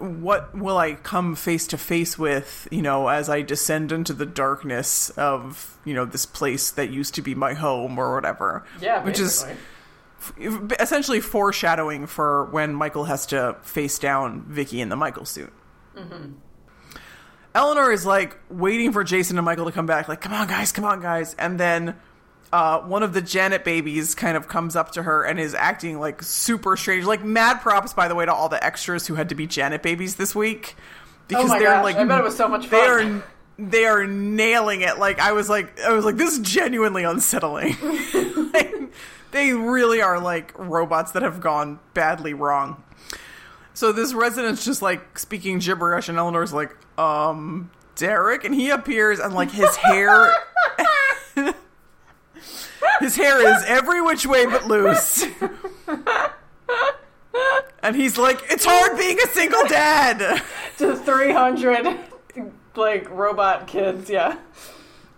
what 0.00 0.56
will 0.56 0.76
I 0.76 0.94
come 0.94 1.34
face 1.34 1.66
to 1.68 1.78
face 1.78 2.18
with, 2.18 2.68
you 2.70 2.82
know, 2.82 3.08
as 3.08 3.28
I 3.28 3.42
descend 3.42 3.92
into 3.92 4.12
the 4.12 4.26
darkness 4.26 5.10
of, 5.10 5.78
you 5.84 5.94
know, 5.94 6.04
this 6.04 6.26
place 6.26 6.70
that 6.72 6.90
used 6.90 7.14
to 7.14 7.22
be 7.22 7.34
my 7.34 7.54
home 7.54 7.98
or 7.98 8.14
whatever. 8.14 8.64
Yeah, 8.80 9.02
Which 9.04 9.18
is 9.20 9.46
essentially 10.80 11.20
foreshadowing 11.20 12.06
for 12.06 12.46
when 12.46 12.74
Michael 12.74 13.04
has 13.04 13.26
to 13.26 13.56
face 13.62 13.98
down 13.98 14.42
Vicky 14.48 14.80
in 14.80 14.88
the 14.88 14.96
Michael 14.96 15.24
suit. 15.24 15.52
Mm-hmm. 15.96 16.32
Eleanor 17.54 17.90
is 17.90 18.04
like 18.06 18.38
waiting 18.50 18.92
for 18.92 19.04
Jason 19.04 19.38
and 19.38 19.44
Michael 19.44 19.64
to 19.66 19.72
come 19.72 19.86
back, 19.86 20.08
like, 20.08 20.20
come 20.20 20.32
on, 20.32 20.46
guys, 20.46 20.70
come 20.70 20.84
on, 20.84 21.00
guys. 21.00 21.34
And 21.34 21.58
then 21.58 21.96
uh, 22.52 22.80
one 22.80 23.02
of 23.02 23.12
the 23.12 23.20
Janet 23.22 23.64
babies 23.64 24.14
kind 24.14 24.36
of 24.36 24.48
comes 24.48 24.74
up 24.76 24.92
to 24.92 25.02
her 25.02 25.24
and 25.24 25.38
is 25.38 25.54
acting 25.54 25.98
like 26.00 26.22
super 26.22 26.76
strange. 26.76 27.04
Like, 27.04 27.22
mad 27.24 27.60
props, 27.60 27.92
by 27.92 28.08
the 28.08 28.14
way, 28.14 28.24
to 28.26 28.32
all 28.32 28.48
the 28.48 28.62
extras 28.64 29.06
who 29.06 29.14
had 29.14 29.28
to 29.30 29.34
be 29.34 29.46
Janet 29.46 29.82
babies 29.82 30.16
this 30.16 30.34
week. 30.34 30.76
Because 31.28 31.44
Oh 31.44 31.48
my 31.48 31.58
they're 31.58 31.68
gosh, 31.68 31.84
like, 31.84 31.96
I 31.96 32.04
bet 32.04 32.20
it 32.20 32.24
was 32.24 32.36
so 32.36 32.48
much 32.48 32.66
fun. 32.68 32.80
They 32.80 32.86
are. 32.86 33.22
They 33.60 33.84
are 33.86 34.06
nailing 34.06 34.82
it. 34.82 34.98
Like 35.00 35.18
I 35.18 35.32
was 35.32 35.50
like, 35.50 35.80
I 35.80 35.92
was 35.92 36.04
like, 36.04 36.16
this 36.16 36.32
is 36.34 36.38
genuinely 36.40 37.04
unsettling. 37.04 37.76
Like, 38.54 38.74
they 39.30 39.52
really 39.52 40.00
are 40.00 40.18
like 40.20 40.56
robots 40.58 41.12
that 41.12 41.22
have 41.22 41.40
gone 41.40 41.78
badly 41.92 42.32
wrong. 42.32 42.82
So 43.74 43.92
this 43.92 44.14
resident's 44.14 44.64
just 44.64 44.80
like 44.80 45.18
speaking 45.18 45.58
gibberish, 45.58 46.08
and 46.08 46.16
Eleanor's 46.18 46.52
like, 46.52 46.74
um, 46.98 47.70
Derek, 47.96 48.44
and 48.44 48.54
he 48.54 48.70
appears, 48.70 49.18
and 49.20 49.34
like 49.34 49.50
his 49.50 49.76
hair, 49.76 50.32
his 53.00 53.16
hair 53.16 53.40
is 53.40 53.64
every 53.66 54.00
which 54.02 54.26
way 54.26 54.46
but 54.46 54.66
loose. 54.66 55.24
And 57.82 57.94
he's 57.94 58.18
like, 58.18 58.42
it's 58.50 58.64
hard 58.64 58.98
being 58.98 59.18
a 59.20 59.26
single 59.28 59.64
dad. 59.66 60.42
to 60.78 60.96
300 60.96 61.98
like 62.74 63.08
robot 63.10 63.66
kids. 63.66 64.08
Yeah. 64.10 64.36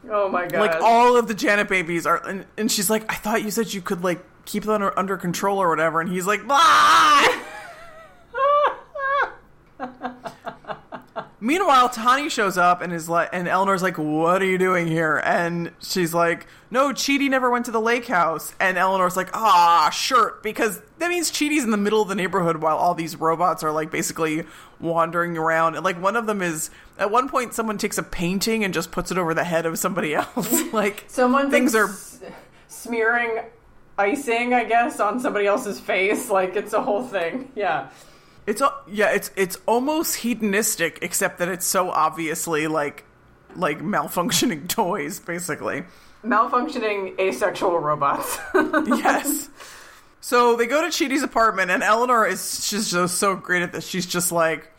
Oh 0.09 0.29
my 0.29 0.46
god. 0.46 0.61
Like 0.61 0.83
all 0.83 1.16
of 1.16 1.29
the 1.29 1.35
Janet 1.35 1.68
babies 1.68 2.07
are, 2.07 2.27
and, 2.27 2.46
and 2.57 2.70
she's 2.70 2.90
like, 2.90 3.11
I 3.11 3.16
thought 3.16 3.42
you 3.42 3.51
said 3.51 3.73
you 3.73 3.83
could 3.83 4.03
like 4.03 4.20
keep 4.44 4.64
them 4.64 4.75
under, 4.75 4.99
under 4.99 5.16
control 5.16 5.59
or 5.59 5.68
whatever, 5.68 6.01
and 6.01 6.11
he's 6.11 6.27
like, 6.27 6.46
blah. 6.46 7.27
Meanwhile, 11.42 11.88
Tani 11.88 12.29
shows 12.29 12.59
up 12.59 12.83
and 12.83 12.92
is 12.92 13.09
like, 13.09 13.31
and 13.33 13.48
Eleanor's 13.48 13.83
like, 13.83 13.96
"What 13.96 14.42
are 14.42 14.46
you 14.46 14.59
doing 14.59 14.87
here?" 14.87 15.16
And 15.24 15.72
she's 15.81 16.12
like, 16.12 16.46
"No, 16.70 16.90
Chidi 16.90 17.31
never 17.31 17.50
went 17.50 17.64
to 17.64 17.70
the 17.70 17.81
lake 17.81 18.07
house." 18.07 18.55
And 18.61 18.76
Eleanor's 18.76 19.16
like, 19.16 19.31
"Ah, 19.33 19.88
sure," 19.90 20.38
because 20.42 20.83
that 20.98 21.09
means 21.09 21.31
Chidi's 21.31 21.64
in 21.64 21.70
the 21.70 21.79
middle 21.79 22.03
of 22.03 22.09
the 22.09 22.14
neighborhood 22.14 22.59
while 22.59 22.76
all 22.76 22.92
these 22.94 23.16
robots 23.16 23.62
are 23.64 23.72
like 23.72 23.90
basically 23.90 24.44
wandering 24.81 25.38
around. 25.38 25.76
And 25.76 25.85
like 25.85 26.00
one 26.00 26.14
of 26.14 26.26
them 26.26 26.42
is 26.42 26.70
at 26.98 27.11
one 27.11 27.29
point, 27.29 27.55
someone 27.55 27.79
takes 27.79 27.96
a 27.96 28.03
painting 28.03 28.62
and 28.62 28.74
just 28.74 28.90
puts 28.90 29.11
it 29.11 29.16
over 29.16 29.33
the 29.33 29.44
head 29.44 29.64
of 29.64 29.79
somebody 29.79 30.14
else. 30.16 30.72
like 30.74 31.05
someone 31.09 31.50
things 31.50 31.74
are 31.74 31.88
s- 31.88 32.20
smearing 32.68 33.40
icing, 33.98 34.53
I 34.55 34.64
guess, 34.64 35.00
on 35.00 35.20
somebody 35.20 35.46
else's 35.46 35.81
face. 35.81 36.29
Like 36.31 36.55
it's 36.57 36.74
a 36.74 36.83
whole 36.83 37.03
thing. 37.03 37.50
Yeah. 37.55 37.88
It's 38.46 38.62
yeah, 38.88 39.11
it's 39.11 39.31
it's 39.37 39.59
almost 39.66 40.16
hedonistic, 40.16 40.98
except 41.03 41.38
that 41.38 41.48
it's 41.48 41.66
so 41.66 41.90
obviously 41.90 42.66
like 42.66 43.05
like 43.57 43.81
malfunctioning 43.81 44.68
toys, 44.68 45.20
basically. 45.20 45.85
Malfunctioning 46.24 47.18
asexual 47.18 47.79
robots. 47.79 48.38
yes. 48.55 49.48
So 50.20 50.57
they 50.57 50.66
go 50.66 50.83
to 50.83 50.88
Chidi's 50.88 51.22
apartment, 51.22 51.70
and 51.70 51.83
Eleanor 51.83 52.26
is 52.26 52.64
she's 52.64 52.90
just 52.90 53.18
so 53.18 53.37
great 53.37 53.62
at 53.62 53.72
this. 53.72 53.87
She's 53.87 54.05
just 54.07 54.31
like, 54.31 54.70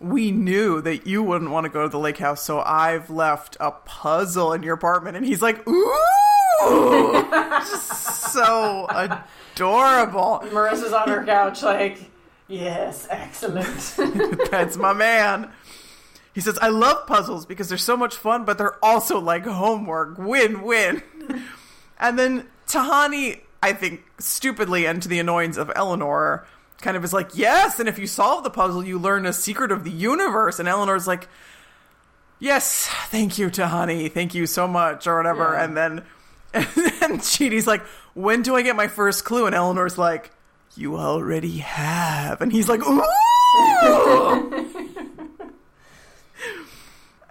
"We 0.00 0.30
knew 0.30 0.80
that 0.80 1.06
you 1.06 1.22
wouldn't 1.22 1.50
want 1.50 1.64
to 1.64 1.70
go 1.70 1.82
to 1.82 1.88
the 1.88 1.98
lake 1.98 2.18
house, 2.18 2.42
so 2.42 2.60
I've 2.60 3.10
left 3.10 3.56
a 3.60 3.72
puzzle 3.72 4.52
in 4.54 4.62
your 4.62 4.74
apartment." 4.74 5.16
And 5.16 5.26
he's 5.26 5.42
like, 5.42 5.66
"Ooh!" 5.68 5.92
just 7.60 8.32
so 8.32 8.86
adorable. 8.88 10.42
Marissa's 10.46 10.92
on 10.92 11.08
her 11.08 11.24
couch, 11.24 11.62
like, 11.62 11.98
yes, 12.48 13.06
excellent. 13.10 13.94
That's 14.50 14.76
my 14.76 14.92
man. 14.92 15.50
He 16.34 16.40
says, 16.40 16.58
I 16.60 16.68
love 16.68 17.06
puzzles 17.06 17.46
because 17.46 17.68
they're 17.68 17.78
so 17.78 17.96
much 17.96 18.14
fun, 18.14 18.44
but 18.44 18.58
they're 18.58 18.84
also 18.84 19.18
like 19.18 19.46
homework. 19.46 20.18
Win 20.18 20.62
win. 20.62 21.02
and 21.98 22.18
then 22.18 22.46
Tahani, 22.66 23.40
I 23.62 23.72
think, 23.72 24.04
stupidly 24.18 24.86
and 24.86 25.02
to 25.02 25.08
the 25.08 25.18
annoyance 25.18 25.56
of 25.56 25.72
Eleanor, 25.74 26.46
kind 26.82 26.96
of 26.96 27.04
is 27.04 27.12
like, 27.12 27.30
Yes, 27.34 27.80
and 27.80 27.88
if 27.88 27.98
you 27.98 28.06
solve 28.06 28.44
the 28.44 28.50
puzzle, 28.50 28.84
you 28.84 28.98
learn 28.98 29.24
a 29.24 29.32
secret 29.32 29.72
of 29.72 29.84
the 29.84 29.90
universe. 29.90 30.58
And 30.58 30.68
Eleanor's 30.68 31.06
like, 31.06 31.28
Yes, 32.38 32.86
thank 33.06 33.38
you, 33.38 33.48
Tahani. 33.48 34.12
Thank 34.12 34.34
you 34.34 34.46
so 34.46 34.68
much, 34.68 35.06
or 35.06 35.16
whatever. 35.16 35.54
Yeah. 35.54 35.64
And 35.64 35.76
then 35.76 36.02
and 36.54 36.66
then 36.74 37.18
Chidi's 37.18 37.66
like, 37.66 37.82
When 38.14 38.42
do 38.42 38.54
I 38.54 38.62
get 38.62 38.76
my 38.76 38.88
first 38.88 39.24
clue? 39.24 39.46
And 39.46 39.54
Eleanor's 39.54 39.96
like, 39.96 40.30
You 40.76 40.96
already 40.96 41.58
have. 41.58 42.40
And 42.40 42.52
he's 42.52 42.68
like, 42.68 42.80
Ooh! 42.86 43.02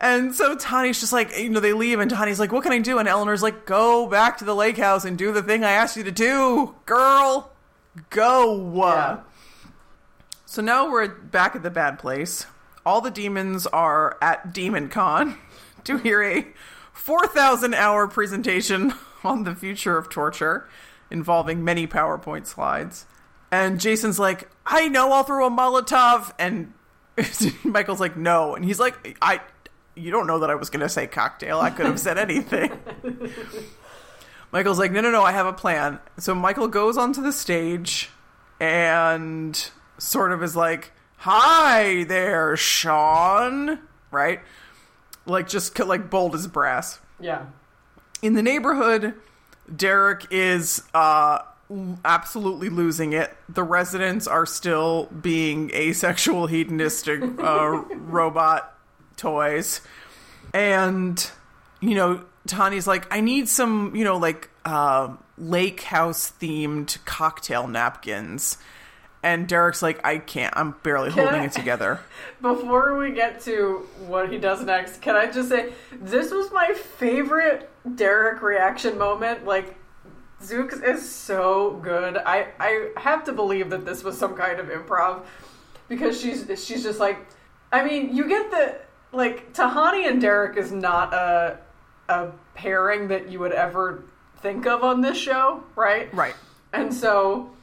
And 0.05 0.35
so 0.35 0.55
Tani's 0.55 0.99
just 0.99 1.13
like, 1.13 1.35
you 1.35 1.49
know, 1.49 1.59
they 1.59 1.73
leave, 1.73 1.99
and 1.99 2.11
Tani's 2.11 2.39
like, 2.39 2.51
what 2.51 2.61
can 2.61 2.71
I 2.71 2.77
do? 2.77 2.99
And 2.99 3.07
Eleanor's 3.07 3.41
like, 3.41 3.65
go 3.65 4.07
back 4.07 4.37
to 4.37 4.45
the 4.45 4.53
lake 4.53 4.77
house 4.77 5.03
and 5.03 5.17
do 5.17 5.31
the 5.31 5.41
thing 5.41 5.63
I 5.63 5.71
asked 5.71 5.97
you 5.97 6.03
to 6.03 6.11
do, 6.11 6.75
girl. 6.85 7.51
Go. 8.11 8.71
Yeah. 8.75 9.21
So 10.45 10.61
now 10.61 10.91
we're 10.91 11.07
back 11.07 11.55
at 11.55 11.63
the 11.63 11.71
bad 11.71 11.97
place. 11.97 12.45
All 12.85 13.01
the 13.01 13.09
demons 13.09 13.65
are 13.67 14.17
at 14.21 14.53
Demon 14.53 14.89
Con 14.89 15.37
to 15.85 15.97
hear 15.97 16.21
a 16.21 16.45
4,000 16.93 17.73
hour 17.73 18.07
presentation 18.07 18.93
on 19.23 19.43
the 19.43 19.55
future 19.55 19.97
of 19.97 20.09
torture 20.09 20.69
involving 21.09 21.63
many 21.63 21.87
PowerPoint 21.87 22.45
slides. 22.45 23.05
And 23.55 23.79
Jason's 23.79 24.19
like, 24.19 24.49
I 24.65 24.89
know 24.89 25.11
I'll 25.13 25.23
throw 25.23 25.47
a 25.47 25.49
Molotov. 25.49 26.33
And 26.37 26.73
Michael's 27.63 27.99
like, 28.01 28.17
no. 28.17 28.53
And 28.55 28.65
he's 28.65 28.79
like, 28.79 29.17
I, 29.21 29.39
you 29.95 30.11
don't 30.11 30.27
know 30.27 30.39
that 30.39 30.49
I 30.49 30.55
was 30.55 30.69
going 30.69 30.81
to 30.81 30.89
say 30.89 31.07
cocktail. 31.07 31.59
I 31.59 31.69
could 31.69 31.85
have 31.85 31.99
said 31.99 32.17
anything. 32.17 32.71
Michael's 34.51 34.77
like, 34.79 34.91
no, 34.91 35.01
no, 35.01 35.09
no, 35.11 35.23
I 35.23 35.31
have 35.31 35.45
a 35.45 35.53
plan. 35.53 35.99
So 36.17 36.35
Michael 36.35 36.67
goes 36.67 36.97
onto 36.97 37.21
the 37.21 37.31
stage 37.31 38.09
and 38.59 39.69
sort 39.97 40.31
of 40.33 40.43
is 40.43 40.55
like, 40.55 40.91
hi 41.17 42.03
there, 42.03 42.57
Shawn. 42.57 43.79
Right? 44.11 44.41
Like, 45.25 45.47
just 45.47 45.77
like 45.79 46.09
bold 46.09 46.35
as 46.35 46.47
brass. 46.47 46.99
yeah. 47.19 47.45
In 48.21 48.33
the 48.33 48.41
neighborhood, 48.41 49.13
Derek 49.75 50.27
is 50.31 50.81
uh, 50.93 51.39
absolutely 52.03 52.69
losing 52.69 53.13
it. 53.13 53.35
The 53.49 53.63
residents 53.63 54.27
are 54.27 54.45
still 54.45 55.05
being 55.05 55.71
asexual, 55.73 56.47
hedonistic 56.47 57.21
uh, 57.39 57.83
robot 57.91 58.77
toys. 59.17 59.81
And, 60.53 61.29
you 61.81 61.95
know, 61.95 62.23
Tani's 62.47 62.87
like, 62.87 63.11
I 63.13 63.21
need 63.21 63.49
some, 63.49 63.95
you 63.95 64.03
know, 64.03 64.17
like 64.17 64.49
uh, 64.63 65.15
lake 65.37 65.81
house 65.81 66.31
themed 66.39 67.03
cocktail 67.05 67.67
napkins. 67.67 68.57
And 69.23 69.47
Derek's 69.47 69.81
like, 69.81 70.05
I 70.05 70.19
can't. 70.19 70.55
I'm 70.55 70.75
barely 70.83 71.09
holding 71.09 71.41
I- 71.41 71.45
it 71.45 71.51
together. 71.53 71.99
Before 72.41 72.95
we 72.95 73.11
get 73.11 73.41
to 73.41 73.87
what 74.05 74.31
he 74.31 74.37
does 74.37 74.63
next, 74.63 75.01
can 75.01 75.15
I 75.15 75.31
just 75.31 75.49
say 75.49 75.73
this 75.91 76.31
was 76.31 76.51
my 76.51 76.73
favorite 76.73 77.67
Derek 77.95 78.43
reaction 78.43 78.99
moment? 78.99 79.45
Like, 79.45 79.75
Zooks 80.49 80.83
is 80.83 81.07
so 81.09 81.79
good. 81.81 82.17
I 82.17 82.47
I 82.59 82.89
have 82.97 83.23
to 83.25 83.33
believe 83.33 83.69
that 83.69 83.85
this 83.85 84.03
was 84.03 84.17
some 84.17 84.35
kind 84.35 84.59
of 84.59 84.67
improv 84.67 85.23
because 85.87 86.19
she's 86.19 86.45
she's 86.63 86.83
just 86.83 86.99
like, 86.99 87.25
I 87.71 87.83
mean, 87.83 88.15
you 88.15 88.27
get 88.27 88.51
the 88.51 88.75
like 89.11 89.53
Tahani 89.53 90.07
and 90.07 90.21
Derek 90.21 90.57
is 90.57 90.71
not 90.71 91.13
a 91.13 91.59
a 92.09 92.31
pairing 92.53 93.07
that 93.07 93.29
you 93.29 93.39
would 93.39 93.51
ever 93.51 94.03
think 94.37 94.67
of 94.67 94.83
on 94.83 95.01
this 95.01 95.17
show, 95.17 95.63
right? 95.75 96.13
Right. 96.13 96.35
And 96.73 96.93
so 96.93 97.54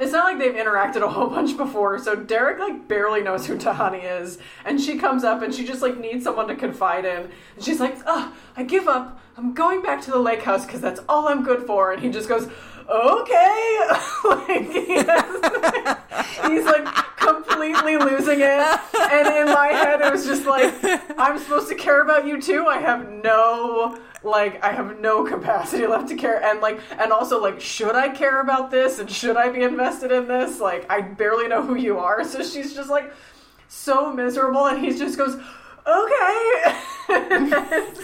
it's 0.00 0.12
not 0.12 0.24
like 0.24 0.38
they've 0.38 0.54
interacted 0.54 1.02
a 1.02 1.08
whole 1.08 1.28
bunch 1.28 1.56
before. 1.56 1.98
So 1.98 2.16
Derek 2.16 2.58
like 2.58 2.88
barely 2.88 3.22
knows 3.22 3.46
who 3.46 3.56
Tahani 3.56 4.20
is, 4.20 4.38
and 4.64 4.80
she 4.80 4.98
comes 4.98 5.24
up 5.24 5.42
and 5.42 5.54
she 5.54 5.64
just 5.64 5.82
like 5.82 5.98
needs 5.98 6.24
someone 6.24 6.48
to 6.48 6.56
confide 6.56 7.04
in. 7.04 7.30
And 7.56 7.64
she's 7.64 7.80
like, 7.80 7.96
"Ah, 8.06 8.32
I 8.56 8.62
give 8.64 8.88
up. 8.88 9.20
I'm 9.36 9.52
going 9.54 9.82
back 9.82 10.00
to 10.02 10.10
the 10.10 10.18
lake 10.18 10.42
house 10.42 10.64
because 10.66 10.80
that's 10.80 11.00
all 11.08 11.28
I'm 11.28 11.42
good 11.42 11.66
for." 11.66 11.92
And 11.92 12.02
he 12.02 12.10
just 12.10 12.28
goes, 12.28 12.48
"Okay." 12.88 13.78
like, 14.24 14.70
he 14.70 14.94
has- 14.94 16.46
he's 16.50 16.64
like 16.64 16.86
completely 17.60 17.96
losing 17.96 18.40
it. 18.40 18.80
And 19.10 19.48
in 19.48 19.54
my 19.54 19.68
head, 19.68 20.00
it 20.00 20.12
was 20.12 20.24
just 20.24 20.46
like, 20.46 20.74
"I'm 21.18 21.38
supposed 21.38 21.68
to 21.68 21.74
care 21.74 22.02
about 22.02 22.26
you 22.26 22.40
too. 22.40 22.66
I 22.66 22.78
have 22.78 23.08
no." 23.08 23.98
like 24.22 24.62
I 24.62 24.72
have 24.72 25.00
no 25.00 25.24
capacity 25.24 25.86
left 25.86 26.10
to 26.10 26.14
care 26.14 26.44
and 26.44 26.60
like 26.60 26.78
and 26.98 27.10
also 27.10 27.40
like 27.40 27.58
should 27.58 27.96
I 27.96 28.10
care 28.10 28.42
about 28.42 28.70
this 28.70 28.98
and 28.98 29.10
should 29.10 29.34
I 29.34 29.48
be 29.48 29.62
invested 29.62 30.12
in 30.12 30.28
this 30.28 30.60
like 30.60 30.84
I 30.90 31.00
barely 31.00 31.48
know 31.48 31.62
who 31.62 31.74
you 31.74 31.98
are 31.98 32.22
so 32.22 32.42
she's 32.42 32.74
just 32.74 32.90
like 32.90 33.14
so 33.68 34.12
miserable 34.12 34.66
and 34.66 34.78
he 34.84 34.90
just 34.90 35.16
goes 35.16 35.36
okay 35.86 36.76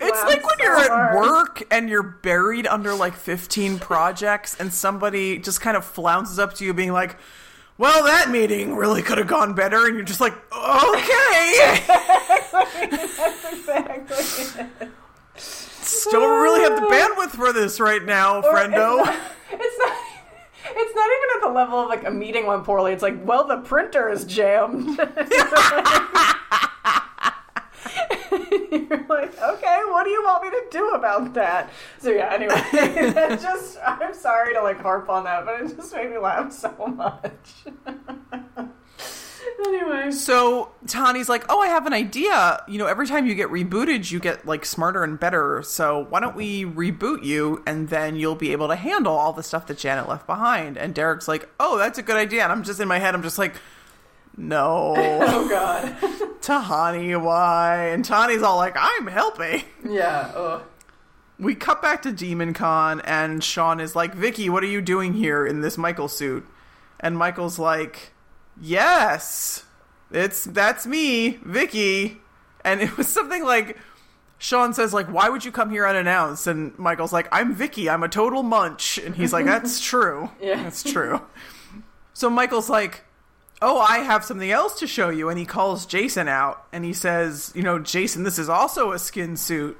It's 0.00 0.22
like 0.22 0.46
when 0.46 0.56
you're 0.60 0.76
at 0.76 1.14
work 1.14 1.62
and 1.70 1.88
you're 1.88 2.02
buried 2.02 2.66
under 2.66 2.94
like 2.94 3.14
15 3.14 3.78
projects 3.78 4.58
and 4.58 4.72
somebody 4.72 5.38
just 5.38 5.60
kind 5.60 5.76
of 5.76 5.84
flounces 5.84 6.38
up 6.38 6.54
to 6.54 6.64
you 6.64 6.74
being 6.74 6.92
like, 6.92 7.16
well, 7.78 8.04
that 8.04 8.30
meeting 8.30 8.76
really 8.76 9.02
could 9.02 9.18
have 9.18 9.28
gone 9.28 9.54
better. 9.54 9.86
And 9.86 9.94
you're 9.94 10.04
just 10.04 10.20
like, 10.20 10.34
okay. 10.52 11.80
exactly 13.52 14.88
don't 16.10 16.42
really 16.42 16.60
have 16.62 16.76
the 16.76 16.86
bandwidth 16.86 17.30
for 17.30 17.52
this 17.52 17.80
right 17.80 18.04
now, 18.04 18.38
Or 18.38 18.52
friendo. 18.52 18.98
It's 19.00 19.06
not, 19.06 19.16
it's 19.60 19.78
not. 19.78 19.96
It's 20.70 20.94
not 20.94 21.06
even 21.06 21.28
at 21.36 21.40
the 21.48 21.52
level 21.54 21.80
of 21.80 21.88
like 21.88 22.04
a 22.06 22.10
meeting 22.10 22.46
went 22.46 22.64
poorly. 22.64 22.92
It's 22.92 23.02
like, 23.02 23.24
well, 23.24 23.46
the 23.46 23.58
printer 23.58 24.10
is 24.10 24.24
jammed. 24.24 24.98
You're 28.70 29.06
like, 29.08 29.40
okay, 29.40 29.80
what 29.88 30.04
do 30.04 30.10
you 30.10 30.22
want 30.24 30.42
me 30.44 30.50
to 30.50 30.62
do 30.70 30.88
about 30.90 31.34
that? 31.34 31.70
So 31.98 32.10
yeah, 32.10 32.32
anyway, 32.32 32.62
that 33.12 33.40
just 33.42 33.78
I'm 33.84 34.14
sorry 34.14 34.54
to 34.54 34.62
like 34.62 34.80
harp 34.80 35.08
on 35.08 35.24
that, 35.24 35.44
but 35.44 35.60
it 35.60 35.76
just 35.76 35.94
made 35.94 36.10
me 36.10 36.18
laugh 36.18 36.52
so 36.52 36.72
much. 36.86 37.32
anyway, 39.66 40.10
So 40.10 40.72
Tani's 40.86 41.28
like, 41.28 41.44
oh, 41.48 41.60
I 41.60 41.68
have 41.68 41.86
an 41.86 41.92
idea. 41.92 42.62
You 42.68 42.78
know, 42.78 42.86
every 42.86 43.06
time 43.06 43.26
you 43.26 43.34
get 43.34 43.48
rebooted, 43.48 44.10
you 44.10 44.20
get 44.20 44.46
like 44.46 44.64
smarter 44.64 45.02
and 45.04 45.18
better. 45.18 45.62
So 45.62 46.06
why 46.08 46.20
don't 46.20 46.36
we 46.36 46.64
reboot 46.64 47.24
you 47.24 47.62
and 47.66 47.88
then 47.88 48.16
you'll 48.16 48.34
be 48.34 48.52
able 48.52 48.68
to 48.68 48.76
handle 48.76 49.14
all 49.14 49.32
the 49.32 49.42
stuff 49.42 49.66
that 49.66 49.78
Janet 49.78 50.08
left 50.08 50.26
behind? 50.26 50.76
And 50.76 50.94
Derek's 50.94 51.28
like, 51.28 51.48
oh, 51.58 51.78
that's 51.78 51.98
a 51.98 52.02
good 52.02 52.16
idea. 52.16 52.42
And 52.42 52.52
I'm 52.52 52.62
just 52.62 52.80
in 52.80 52.88
my 52.88 52.98
head, 52.98 53.14
I'm 53.14 53.22
just 53.22 53.38
like, 53.38 53.54
no. 54.38 54.94
oh 54.96 55.48
god, 55.48 55.96
Tahani, 56.40 57.20
why? 57.20 57.88
And 57.88 58.04
Tahani's 58.04 58.42
all 58.42 58.56
like, 58.56 58.76
I'm 58.78 59.06
helping. 59.06 59.64
Yeah. 59.86 60.32
Ugh. 60.34 60.62
We 61.38 61.54
cut 61.54 61.82
back 61.82 62.02
to 62.02 62.12
Demon 62.12 62.52
Con, 62.52 63.00
and 63.02 63.44
Shawn 63.44 63.78
is 63.80 63.94
like, 63.94 64.14
Vicky, 64.14 64.48
what 64.48 64.62
are 64.62 64.68
you 64.68 64.80
doing 64.80 65.12
here 65.12 65.46
in 65.46 65.60
this 65.60 65.78
Michael 65.78 66.08
suit? 66.08 66.46
And 66.98 67.16
Michael's 67.16 67.58
like, 67.58 68.12
Yes, 68.60 69.64
it's 70.10 70.44
that's 70.44 70.86
me, 70.86 71.38
Vicky. 71.44 72.18
And 72.64 72.80
it 72.80 72.96
was 72.96 73.08
something 73.08 73.44
like 73.44 73.76
Shawn 74.38 74.72
says, 74.72 74.92
like, 74.94 75.06
why 75.12 75.28
would 75.28 75.44
you 75.44 75.52
come 75.52 75.70
here 75.70 75.86
unannounced? 75.86 76.46
And 76.46 76.76
Michael's 76.78 77.12
like, 77.12 77.28
I'm 77.32 77.54
Vicky, 77.54 77.90
I'm 77.90 78.02
a 78.02 78.08
total 78.08 78.42
munch. 78.42 78.98
And 78.98 79.14
he's 79.14 79.32
like, 79.32 79.44
That's 79.46 79.80
true. 79.80 80.30
Yeah. 80.40 80.62
That's 80.62 80.82
true. 80.82 81.20
So 82.14 82.30
Michael's 82.30 82.70
like, 82.70 83.04
Oh, 83.60 83.78
I 83.80 83.98
have 83.98 84.24
something 84.24 84.50
else 84.50 84.78
to 84.80 84.86
show 84.86 85.08
you. 85.08 85.28
And 85.28 85.38
he 85.38 85.44
calls 85.44 85.84
Jason 85.86 86.28
out 86.28 86.64
and 86.72 86.84
he 86.84 86.92
says, 86.92 87.52
You 87.54 87.62
know, 87.62 87.78
Jason, 87.78 88.22
this 88.22 88.38
is 88.38 88.48
also 88.48 88.92
a 88.92 88.98
skin 88.98 89.36
suit. 89.36 89.76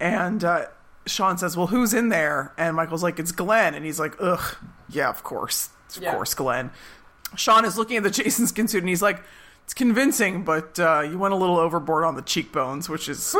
And 0.00 0.42
uh, 0.44 0.66
Shawn 1.06 1.36
says, 1.38 1.56
Well, 1.56 1.66
who's 1.66 1.92
in 1.92 2.08
there? 2.08 2.52
And 2.56 2.74
Michael's 2.76 3.02
like, 3.02 3.18
It's 3.18 3.32
Glenn. 3.32 3.74
And 3.74 3.84
he's 3.84 4.00
like, 4.00 4.14
Ugh, 4.20 4.56
yeah, 4.88 5.08
of 5.10 5.22
course. 5.24 5.68
Of 5.96 6.02
Yeah. 6.02 6.14
course, 6.14 6.32
Glenn. 6.34 6.70
Shawn 7.36 7.64
is 7.66 7.76
looking 7.76 7.98
at 7.98 8.02
the 8.02 8.10
Jason 8.22 8.46
skin 8.46 8.66
suit 8.68 8.78
and 8.82 8.88
he's 8.88 9.02
like, 9.02 9.20
It's 9.64 9.74
convincing, 9.74 10.44
but 10.44 10.78
uh, 10.80 11.00
you 11.00 11.18
went 11.18 11.34
a 11.34 11.36
little 11.36 11.58
overboard 11.58 12.04
on 12.04 12.14
the 12.14 12.22
cheekbones, 12.22 12.88
which 12.88 13.08
is 13.10 13.36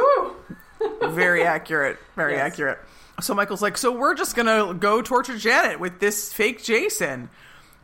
very 1.03 1.45
accurate. 1.45 1.99
Very 2.17 2.35
Yes. 2.35 2.53
accurate. 2.53 2.79
So 3.21 3.35
Michael's 3.35 3.63
like, 3.63 3.77
so 3.79 3.91
we're 3.91 4.15
just 4.15 4.37
gonna 4.37 4.75
go 4.75 5.03
torture 5.03 5.37
Janet 5.37 5.81
with 5.81 5.99
this 5.99 6.33
fake 6.33 6.63
Jason, 6.63 7.31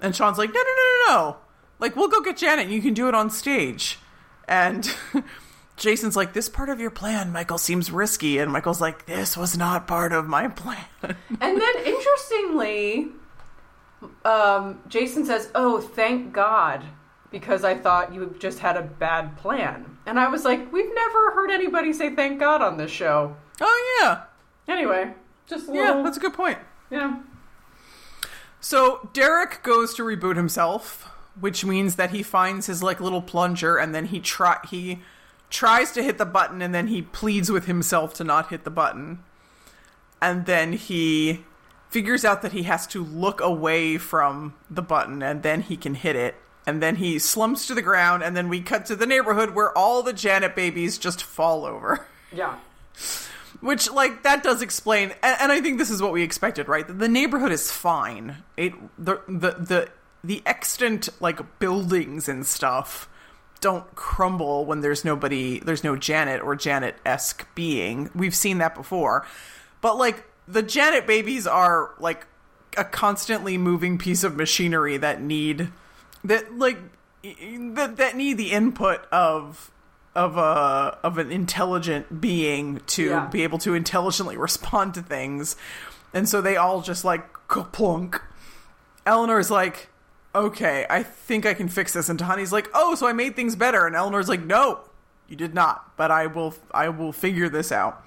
and 0.01 0.15
Shawn's 0.15 0.39
like, 0.39 0.53
no, 0.53 0.61
no, 0.61 0.65
no, 0.77 0.83
no, 1.09 1.15
no. 1.15 1.37
Like, 1.79 1.97
we'll 1.97 2.09
go 2.09 2.21
get 2.21 2.37
Janet. 2.37 2.67
and 2.67 2.75
You 2.75 2.81
can 2.83 2.95
do 2.95 3.09
it 3.09 3.15
on 3.15 3.31
stage. 3.31 3.99
And 4.49 4.95
Jason's 5.77 6.17
like, 6.17 6.33
this 6.33 6.49
part 6.49 6.69
of 6.69 6.79
your 6.81 6.91
plan, 6.91 7.33
Michael, 7.33 7.59
seems 7.59 7.91
risky. 7.91 8.39
And 8.39 8.53
Michael's 8.53 8.81
like, 8.81 9.07
this 9.07 9.37
was 9.37 9.57
not 9.57 9.87
part 9.87 10.13
of 10.13 10.27
my 10.27 10.49
plan. 10.49 10.85
And 11.41 11.61
then, 11.61 11.75
interestingly, 11.85 13.09
um, 14.25 14.81
Jason 14.89 15.27
says, 15.27 15.51
"Oh, 15.55 15.81
thank 15.81 16.33
God," 16.33 16.85
because 17.31 17.65
I 17.65 17.75
thought 17.75 18.15
you 18.15 18.35
just 18.39 18.59
had 18.61 18.77
a 18.77 18.83
bad 18.83 19.37
plan. 19.37 19.99
And 20.07 20.19
I 20.19 20.29
was 20.29 20.45
like, 20.45 20.73
"We've 20.73 20.95
never 20.95 21.33
heard 21.33 21.51
anybody 21.51 21.93
say 21.93 22.15
thank 22.15 22.39
God 22.41 22.63
on 22.63 22.77
this 22.79 22.91
show." 22.91 23.37
oh 23.61 23.99
yeah, 24.01 24.23
Anyway, 24.73 25.13
just 25.47 25.69
a 25.69 25.75
yeah, 25.75 26.03
that's 26.03 26.17
a 26.17 26.21
good 26.21 26.35
point. 26.35 26.59
yeah. 26.91 27.21
So 28.61 29.09
Derek 29.13 29.63
goes 29.63 29.93
to 29.95 30.03
reboot 30.03 30.37
himself, 30.37 31.11
which 31.39 31.65
means 31.65 31.97
that 31.97 32.11
he 32.11 32.23
finds 32.23 32.67
his 32.67 32.83
like 32.83 33.01
little 33.01 33.23
plunger, 33.23 33.77
and 33.77 33.95
then 33.95 34.07
he 34.07 34.21
try 34.21 34.59
he 34.69 35.01
tries 35.51 35.93
to 35.93 36.03
hit 36.03 36.19
the 36.19 36.27
button, 36.27 36.63
and 36.63 36.75
then 36.75 36.89
he 36.89 37.03
pleads 37.03 37.51
with 37.51 37.67
himself 37.67 38.15
to 38.15 38.25
not 38.25 38.49
hit 38.49 38.65
the 38.65 38.71
button, 38.71 39.21
and 40.21 40.47
then 40.47 40.73
he 40.73 41.45
figures 41.95 42.25
out 42.25 42.43
that 42.43 42.51
he 42.53 42.65
has 42.65 42.89
to 42.89 43.05
look 43.05 43.41
away 43.41 43.97
from 43.99 44.53
the 44.69 44.83
button, 44.83 45.23
and 45.23 45.43
then 45.45 45.61
he 45.61 45.77
can 45.77 45.95
hit 45.95 46.17
it. 46.17 46.35
And 46.67 46.83
then 46.83 46.97
he 46.97 47.19
slumps 47.19 47.69
to 47.69 47.75
the 47.75 47.83
ground, 47.83 48.23
and 48.25 48.37
then 48.37 48.49
we 48.49 48.63
cut 48.63 48.87
to 48.87 48.97
the 48.97 49.07
neighborhood 49.07 49.55
where 49.55 49.77
all 49.77 50.03
the 50.03 50.13
Janet 50.13 50.57
babies 50.57 50.99
just 50.99 51.23
fall 51.23 51.65
over. 51.65 52.07
Yeah. 52.33 52.57
Which, 53.61 53.89
like, 53.89 54.25
that 54.25 54.43
does 54.43 54.61
explain, 54.61 55.13
and, 55.23 55.37
and 55.43 55.53
I 55.53 55.61
think 55.61 55.79
this 55.79 55.89
is 55.89 56.03
what 56.03 56.13
we 56.13 56.25
expected, 56.25 56.67
right? 56.67 56.85
The 56.87 57.09
neighborhood 57.09 57.53
is 57.53 57.71
fine. 57.71 58.39
It 58.57 58.73
the 58.99 59.21
the 59.29 59.53
the 59.53 59.89
the 60.25 60.43
extant 60.47 61.09
like 61.21 61.59
buildings 61.61 62.29
and 62.29 62.45
stuff 62.47 63.09
don't 63.61 63.95
crumble 63.95 64.65
when 64.67 64.81
there's 64.81 65.05
nobody, 65.05 65.59
there's 65.61 65.85
no 65.85 65.97
Janet 65.97 66.43
or 66.43 66.57
Janet 66.57 66.97
esque 67.07 67.47
being. 67.55 68.11
We've 68.15 68.35
seen 68.35 68.59
that 68.59 68.75
before, 68.75 69.27
but 69.81 69.97
like 69.97 70.25
the 70.49 70.63
Janet 70.63 71.07
babies 71.07 71.47
are 71.47 71.91
like 72.01 72.27
a 72.77 72.85
constantly 72.85 73.57
moving 73.57 73.99
piece 73.99 74.25
of 74.25 74.35
machinery 74.37 74.97
that 74.97 75.23
need 75.23 75.69
that 76.25 76.59
like 76.59 76.79
that 77.23 77.95
that 77.97 78.17
need 78.17 78.37
the 78.39 78.51
input 78.51 79.07
of 79.13 79.71
of 80.15 80.37
a 80.37 80.99
of 81.03 81.19
an 81.19 81.31
intelligent 81.31 82.21
being 82.21 82.81
to 82.87 83.05
Yeah. 83.11 83.27
be 83.27 83.43
able 83.43 83.59
to 83.59 83.75
intelligently 83.75 84.37
respond 84.37 84.95
to 84.95 85.03
things, 85.03 85.57
and 86.13 86.29
so 86.29 86.41
they 86.41 86.57
all 86.57 86.81
just 86.83 87.05
like 87.05 87.25
plunk. 87.73 88.21
Eleanor's 89.07 89.51
like, 89.51 89.89
"Okay, 90.35 90.87
I 90.91 91.03
think 91.03 91.47
I 91.47 91.55
can 91.55 91.69
fix 91.69 91.93
this," 91.93 92.09
and 92.09 92.19
Tahani's 92.19 92.53
like, 92.53 92.69
"Oh, 92.75 92.95
so 92.95 93.07
I 93.07 93.13
made 93.13 93.37
things 93.37 93.57
better," 93.57 93.87
and 93.87 93.95
Eleanor's 93.95 94.29
like, 94.29 94.45
"No, 94.45 94.81
you 95.29 95.37
did 95.37 95.55
not, 95.55 95.97
but 95.97 96.11
I 96.11 96.27
will 96.27 96.55
I 96.73 96.89
will 96.89 97.13
figure 97.13 97.49
this 97.49 97.71
out." 97.73 98.05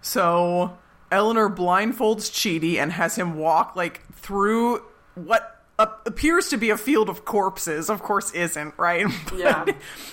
So 0.00 0.78
Eleanor 1.10 1.48
blindfolds 1.50 2.30
Chidi 2.30 2.76
and 2.76 2.92
has 2.92 3.16
him 3.16 3.36
walk 3.36 3.74
like 3.76 4.02
through 4.12 4.82
what 5.14 5.54
appears 5.80 6.48
to 6.48 6.56
be 6.56 6.70
a 6.70 6.76
field 6.76 7.08
of 7.08 7.24
corpses. 7.24 7.88
Of 7.88 8.02
course, 8.02 8.32
isn't 8.32 8.74
right. 8.76 9.06
But 9.30 9.38
Yeah. 9.38 9.64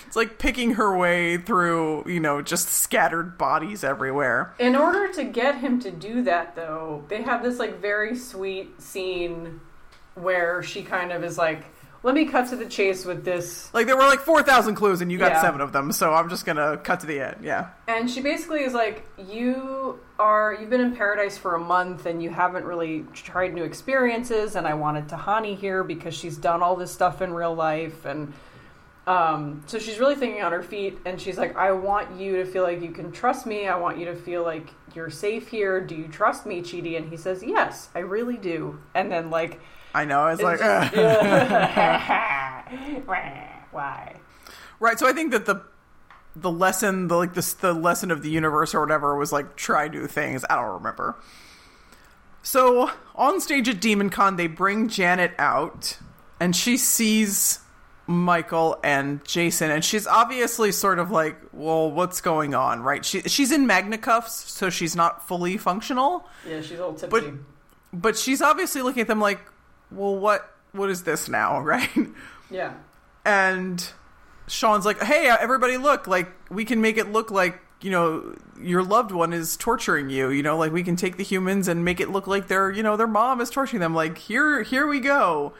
it's 0.06 0.14
like 0.16 0.38
picking 0.38 0.74
her 0.74 0.96
way 0.96 1.38
through, 1.38 2.04
you 2.08 2.20
know, 2.20 2.40
just 2.40 2.68
scattered 2.68 3.36
bodies 3.36 3.82
everywhere. 3.82 4.54
In 4.60 4.76
order 4.76 5.12
to 5.14 5.24
get 5.24 5.56
him 5.58 5.80
to 5.80 5.90
do 5.90 6.22
that, 6.22 6.54
though, 6.54 7.04
they 7.08 7.22
have 7.22 7.42
this 7.42 7.58
like 7.58 7.80
very 7.80 8.14
sweet 8.16 8.80
scene 8.80 9.60
where 10.16 10.62
she 10.62 10.82
kind 10.82 11.12
of 11.12 11.22
is 11.24 11.38
like, 11.38 11.62
"Let 12.02 12.14
me 12.14 12.24
cut 12.26 12.48
to 12.50 12.56
the 12.56 12.66
chase 12.66 13.04
with 13.04 13.24
this," 13.24 13.72
Like 13.72 13.86
there 13.86 13.96
were 13.96 14.06
like 14.06 14.20
four 14.20 14.42
thousand 14.42 14.74
clues, 14.74 15.00
and 15.00 15.10
you 15.12 15.18
got 15.18 15.32
Yeah. 15.32 15.40
seven 15.42 15.60
of 15.60 15.72
them. 15.72 15.92
So 15.92 16.12
I'm 16.12 16.28
just 16.28 16.44
gonna 16.44 16.76
cut 16.78 17.00
to 17.00 17.06
the 17.06 17.20
end. 17.20 17.36
Yeah. 17.42 17.68
and 17.88 18.10
she 18.10 18.20
basically 18.20 18.64
is 18.64 18.74
like, 18.74 19.06
"You 19.18 20.00
are 20.18 20.56
you've 20.58 20.70
been 20.70 20.80
in 20.80 20.96
paradise 20.96 21.36
for 21.38 21.54
a 21.54 21.60
month 21.60 22.06
and 22.06 22.22
you 22.22 22.30
haven't 22.30 22.64
really 22.64 23.04
tried 23.14 23.54
new 23.54 23.64
experiences, 23.64 24.56
and 24.56 24.66
I 24.66 24.74
wanted 24.74 25.08
Tahani 25.08 25.56
here 25.56 25.84
because 25.84 26.14
she's 26.14 26.36
done 26.36 26.62
all 26.62 26.74
this 26.76 26.90
stuff 26.92 27.22
in 27.22 27.32
real 27.32 27.54
life 27.54 28.04
and." 28.04 28.32
Um, 29.06 29.62
so 29.66 29.78
she's 29.78 30.00
really 30.00 30.16
thinking 30.16 30.42
on 30.42 30.50
her 30.50 30.64
feet, 30.64 30.98
and 31.04 31.20
she's 31.20 31.38
like, 31.38 31.56
"I 31.56 31.70
want 31.70 32.18
you 32.18 32.38
to 32.38 32.44
feel 32.44 32.64
like 32.64 32.82
you 32.82 32.90
can 32.90 33.12
trust 33.12 33.46
me. 33.46 33.68
I 33.68 33.76
want 33.76 33.98
you 33.98 34.06
to 34.06 34.16
feel 34.16 34.42
like 34.42 34.70
you're 34.96 35.10
safe 35.10 35.46
here. 35.46 35.80
Do 35.80 35.94
you 35.94 36.08
trust 36.08 36.44
me, 36.44 36.60
Chidi?" 36.60 36.96
And 36.96 37.08
he 37.08 37.16
says, 37.16 37.40
"Yes, 37.44 37.88
I 37.94 38.00
really 38.00 38.36
do." 38.36 38.80
And 38.96 39.12
then 39.12 39.30
like, 39.30 39.60
I 39.96 40.04
know. 40.04 40.20
I 40.20 40.30
was 40.32 40.42
like, 40.42 40.60
It's- 40.60 40.92
"Ugh." 42.66 43.02
why? 43.72 44.16
right. 44.80 44.98
So 44.98 45.08
I 45.08 45.12
think 45.12 45.32
that 45.32 45.46
the 45.46 45.62
the 46.34 46.50
lesson, 46.50 47.08
the 47.08 47.16
like 47.16 47.34
this, 47.34 47.54
the 47.54 47.72
lesson 47.72 48.10
of 48.10 48.22
the 48.22 48.28
universe 48.30 48.74
or 48.74 48.80
whatever 48.80 49.16
was 49.16 49.32
like 49.32 49.56
try 49.56 49.88
new 49.88 50.06
things. 50.06 50.44
I 50.50 50.56
don't 50.56 50.74
remember. 50.74 51.16
So 52.42 52.90
on 53.14 53.40
stage 53.40 53.68
at 53.68 53.80
Demon 53.80 54.10
Con, 54.10 54.36
they 54.36 54.46
bring 54.46 54.88
Janet 54.88 55.32
out, 55.38 55.98
and 56.38 56.54
she 56.54 56.76
sees 56.76 57.58
Michael 58.06 58.78
and 58.84 59.24
Jason, 59.24 59.70
and 59.70 59.84
she's 59.84 60.06
obviously 60.06 60.70
sort 60.72 60.98
of 60.98 61.10
like, 61.10 61.36
"Well, 61.52 61.90
what's 61.90 62.20
going 62.20 62.54
on?" 62.54 62.82
Right? 62.82 63.04
She 63.04 63.22
she's 63.22 63.50
in 63.50 63.66
magna 63.66 63.98
cuffs, 63.98 64.50
so 64.50 64.70
she's 64.70 64.94
not 64.94 65.26
fully 65.26 65.56
functional. 65.56 66.28
Yeah, 66.48 66.60
she's 66.60 66.72
a 66.78 66.86
little 66.86 66.94
tipsy. 66.94 67.08
But 67.08 67.24
but 67.92 68.16
she's 68.18 68.42
obviously 68.42 68.82
looking 68.82 69.00
at 69.00 69.08
them 69.08 69.20
like, 69.20 69.40
"Well, 69.90 70.16
what 70.16 70.54
what 70.72 70.90
is 70.90 71.04
this 71.04 71.28
now?" 71.28 71.60
Right? 71.66 71.90
yeah, 72.50 72.74
and 73.24 73.86
Shawn's 74.48 74.86
like, 74.86 75.02
"Hey, 75.02 75.28
uh, 75.28 75.36
everybody, 75.40 75.76
look! 75.76 76.06
Like, 76.06 76.30
we 76.50 76.64
can 76.64 76.80
make 76.80 76.96
it 76.96 77.10
look 77.10 77.30
like 77.30 77.60
you 77.80 77.90
know 77.90 78.34
your 78.60 78.82
loved 78.82 79.12
one 79.12 79.32
is 79.32 79.56
torturing 79.56 80.10
you. 80.10 80.30
You 80.30 80.42
know, 80.42 80.56
like 80.56 80.72
we 80.72 80.82
can 80.82 80.96
take 80.96 81.16
the 81.16 81.24
humans 81.24 81.68
and 81.68 81.84
make 81.84 82.00
it 82.00 82.10
look 82.10 82.26
like 82.26 82.48
their 82.48 82.70
you 82.70 82.82
know 82.82 82.96
their 82.96 83.06
mom 83.06 83.40
is 83.40 83.50
torturing 83.50 83.80
them. 83.80 83.94
Like, 83.94 84.18
here, 84.18 84.62
here 84.62 84.86
we 84.86 85.00
go." 85.00 85.52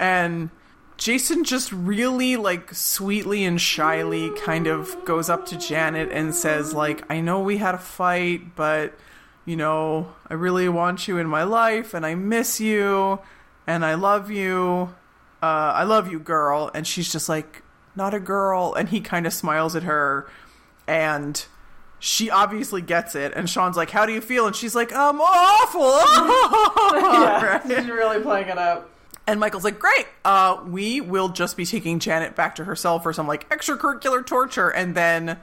And 0.00 0.50
Jason 0.96 1.44
just 1.44 1.72
really 1.72 2.36
like 2.36 2.72
sweetly 2.74 3.44
and 3.44 3.60
shyly 3.60 4.30
kind 4.30 4.66
of 4.66 5.04
goes 5.04 5.28
up 5.28 5.46
to 5.46 5.58
Janet 5.58 6.10
and 6.10 6.34
says, 6.34 6.72
"Like, 6.72 7.04
I 7.10 7.20
know 7.20 7.40
we 7.40 7.58
had 7.58 7.74
a 7.74 7.78
fight, 7.78 8.56
but." 8.56 8.94
You 9.44 9.56
know, 9.56 10.12
I 10.28 10.34
really 10.34 10.68
want 10.68 11.08
you 11.08 11.16
in 11.16 11.26
my 11.26 11.42
life, 11.42 11.94
and 11.94 12.04
I 12.04 12.14
miss 12.14 12.60
you, 12.60 13.18
and 13.68 13.84
I 13.84 13.94
love 13.94 14.32
you 14.32 14.92
uh, 15.42 15.46
I 15.46 15.84
love 15.84 16.10
you, 16.10 16.18
girl. 16.18 16.70
And 16.74 16.86
she's 16.86 17.12
just 17.12 17.28
like, 17.28 17.62
not 17.94 18.12
a 18.14 18.20
girl. 18.20 18.74
And 18.74 18.88
he 18.88 19.00
kind 19.00 19.26
of 19.26 19.32
smiles 19.32 19.76
at 19.76 19.84
her. 19.84 20.28
And 20.86 21.44
she 22.00 22.30
obviously 22.30 22.82
gets 22.82 23.14
it. 23.14 23.32
And 23.34 23.48
Shawn's 23.48 23.76
like, 23.76 23.90
how 23.90 24.04
do 24.06 24.12
you 24.12 24.20
feel? 24.20 24.46
And 24.46 24.56
she's 24.56 24.74
like, 24.74 24.92
I'm 24.92 25.20
awful. 25.20 25.80
yeah, 26.98 27.44
Right? 27.44 27.62
she's 27.66 27.88
really 27.88 28.20
playing 28.22 28.48
it 28.48 28.58
up. 28.58 28.90
And 29.26 29.38
Michael's 29.38 29.64
like, 29.64 29.78
great. 29.78 30.06
Uh, 30.24 30.62
we 30.66 31.00
will 31.00 31.28
just 31.28 31.56
be 31.56 31.66
taking 31.66 31.98
Janet 31.98 32.34
back 32.34 32.56
to 32.56 32.64
herself 32.64 33.02
for 33.02 33.12
some 33.12 33.28
like 33.28 33.48
extracurricular 33.50 34.26
torture. 34.26 34.70
And 34.70 34.94
then 34.94 35.38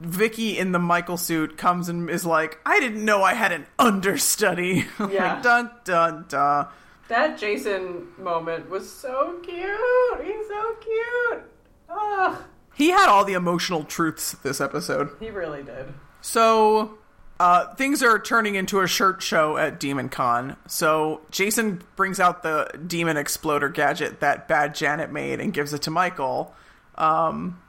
Vicky 0.00 0.58
in 0.58 0.72
the 0.72 0.78
Michael 0.78 1.18
suit 1.18 1.56
comes 1.58 1.88
and 1.88 2.08
is 2.10 2.24
like, 2.26 2.58
I 2.66 2.80
didn't 2.80 3.04
know 3.04 3.22
I 3.22 3.34
had 3.34 3.52
an 3.52 3.66
understudy. 3.78 4.86
Yeah. 4.98 5.34
like, 5.34 5.42
dun, 5.42 5.70
dun, 5.84 6.24
dun. 6.28 6.66
That 7.08 7.38
Jason 7.38 8.08
moment 8.18 8.68
was 8.68 8.90
so 8.90 9.38
cute. 9.44 10.24
He's 10.24 10.48
so 10.48 10.76
cute. 10.80 11.42
Ugh. 11.88 12.42
He 12.74 12.90
had 12.90 13.08
all 13.08 13.24
the 13.24 13.34
emotional 13.34 13.84
truths 13.84 14.32
this 14.42 14.60
episode. 14.60 15.10
He 15.20 15.30
really 15.30 15.62
did. 15.62 15.94
So, 16.20 16.98
uh, 17.38 17.74
things 17.74 18.02
are 18.02 18.18
turning 18.18 18.54
into 18.56 18.80
a 18.80 18.86
shirt 18.86 19.22
show 19.22 19.56
at 19.56 19.78
Demon 19.78 20.08
Con. 20.08 20.56
So, 20.66 21.20
Jason 21.30 21.82
brings 21.94 22.18
out 22.18 22.42
the 22.42 22.68
demon 22.86 23.16
exploder 23.16 23.68
gadget 23.68 24.20
that 24.20 24.48
Bad 24.48 24.74
Janet 24.74 25.12
made 25.12 25.40
and 25.40 25.54
gives 25.54 25.72
it 25.72 25.82
to 25.82 25.90
Michael. 25.90 26.54
Um, 26.96 27.62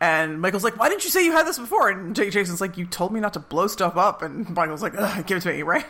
and 0.00 0.40
Michael's 0.40 0.64
like, 0.64 0.78
Why 0.78 0.88
didn't 0.88 1.04
you 1.04 1.10
say 1.10 1.24
you 1.24 1.32
had 1.32 1.46
this 1.46 1.58
before? 1.58 1.90
And 1.90 2.14
Jason's 2.14 2.60
like, 2.60 2.78
You 2.78 2.86
told 2.86 3.12
me 3.12 3.20
not 3.20 3.32
to 3.32 3.40
blow 3.40 3.66
stuff 3.66 3.96
up. 3.96 4.22
And 4.22 4.48
Michael's 4.50 4.82
like, 4.82 4.94
Ugh, 4.96 5.26
Give 5.26 5.38
it 5.38 5.40
to 5.40 5.52
me, 5.52 5.62
right? 5.62 5.86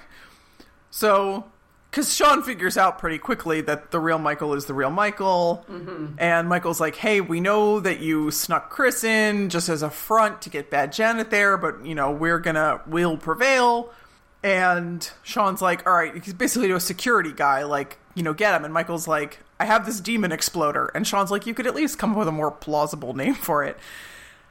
So, 0.90 1.44
because 1.90 2.14
Shawn 2.14 2.42
figures 2.42 2.76
out 2.76 2.98
pretty 2.98 3.18
quickly 3.18 3.60
that 3.62 3.90
the 3.90 3.98
real 3.98 4.18
Michael 4.18 4.54
is 4.54 4.66
the 4.66 4.74
real 4.74 4.90
Michael. 4.90 5.64
Mm-hmm. 5.70 6.16
And 6.18 6.48
Michael's 6.48 6.80
like, 6.80 6.96
hey, 6.96 7.20
we 7.20 7.40
know 7.40 7.80
that 7.80 8.00
you 8.00 8.30
snuck 8.30 8.70
Chris 8.70 9.04
in 9.04 9.48
just 9.48 9.68
as 9.68 9.82
a 9.82 9.90
front 9.90 10.42
to 10.42 10.50
get 10.50 10.70
Bad 10.70 10.92
Janet 10.92 11.30
there, 11.30 11.56
but, 11.56 11.86
you 11.86 11.94
know, 11.94 12.10
we're 12.10 12.38
gonna, 12.38 12.82
we'll 12.86 13.16
prevail. 13.16 13.90
And 14.42 15.08
Shawn's 15.22 15.62
like, 15.62 15.86
all 15.86 15.94
right, 15.94 16.22
he's 16.22 16.34
basically 16.34 16.70
a 16.70 16.78
security 16.78 17.32
guy, 17.32 17.64
like, 17.64 17.98
you 18.14 18.22
know, 18.22 18.34
get 18.34 18.54
him. 18.54 18.64
And 18.64 18.72
Michael's 18.72 19.08
like, 19.08 19.40
I 19.58 19.64
have 19.64 19.86
this 19.86 19.98
demon 19.98 20.30
exploder. 20.30 20.86
And 20.94 21.06
Shawn's 21.06 21.30
like, 21.30 21.46
you 21.46 21.54
could 21.54 21.66
at 21.66 21.74
least 21.74 21.98
come 21.98 22.12
up 22.12 22.18
with 22.18 22.28
a 22.28 22.32
more 22.32 22.50
plausible 22.50 23.14
name 23.14 23.34
for 23.34 23.64
it. 23.64 23.76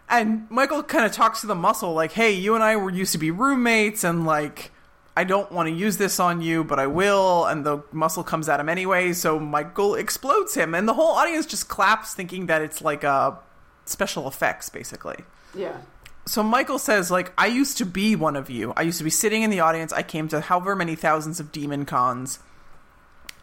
And 0.10 0.50
Michael 0.50 0.84
kind 0.84 1.06
of 1.06 1.12
talks 1.12 1.41
to 1.41 1.47
the 1.47 1.56
muscle, 1.56 1.93
like, 1.93 2.13
hey, 2.13 2.32
you 2.32 2.56
and 2.56 2.63
I 2.63 2.76
were 2.78 2.89
used 2.89 3.12
to 3.12 3.17
be 3.17 3.30
roommates, 3.30 4.04
and 4.04 4.26
like, 4.26 4.71
I 5.17 5.23
don't 5.23 5.51
want 5.51 5.67
to 5.67 5.73
use 5.73 5.97
this 5.97 6.19
on 6.19 6.43
you, 6.43 6.63
but 6.63 6.77
I 6.77 6.86
will. 6.86 7.47
And 7.47 7.65
the 7.65 7.82
muscle 7.91 8.23
comes 8.23 8.47
at 8.47 8.60
him 8.60 8.69
anyway, 8.69 9.13
so 9.13 9.39
Michael 9.39 9.95
explodes 9.95 10.53
him. 10.53 10.75
And 10.75 10.88
the 10.88 10.93
whole 10.93 11.15
audience 11.15 11.47
just 11.47 11.67
claps, 11.67 12.13
thinking 12.13 12.45
that 12.45 12.62
it's 12.62 12.84
like 12.84 13.03
a 13.03 13.39
special 13.86 14.27
effects, 14.27 14.69
basically. 14.69 15.17
Yeah. 15.56 15.75
So 16.27 16.43
Michael 16.43 16.77
says, 16.77 17.10
like, 17.10 17.34
I 17.36 17.47
used 17.47 17.80
to 17.80 17.86
be 17.86 18.15
one 18.15 18.36
of 18.36 18.51
you. 18.51 18.73
I 18.77 18.84
used 18.84 18.99
to 18.99 19.03
be 19.03 19.10
sitting 19.10 19.41
in 19.41 19.49
the 19.49 19.62
audience. 19.62 19.91
I 19.91 20.03
came 20.03 20.27
to 20.27 20.39
however 20.39 20.75
many 20.75 20.93
thousands 20.93 21.39
of 21.39 21.51
demon 21.51 21.86
cons. 21.86 22.38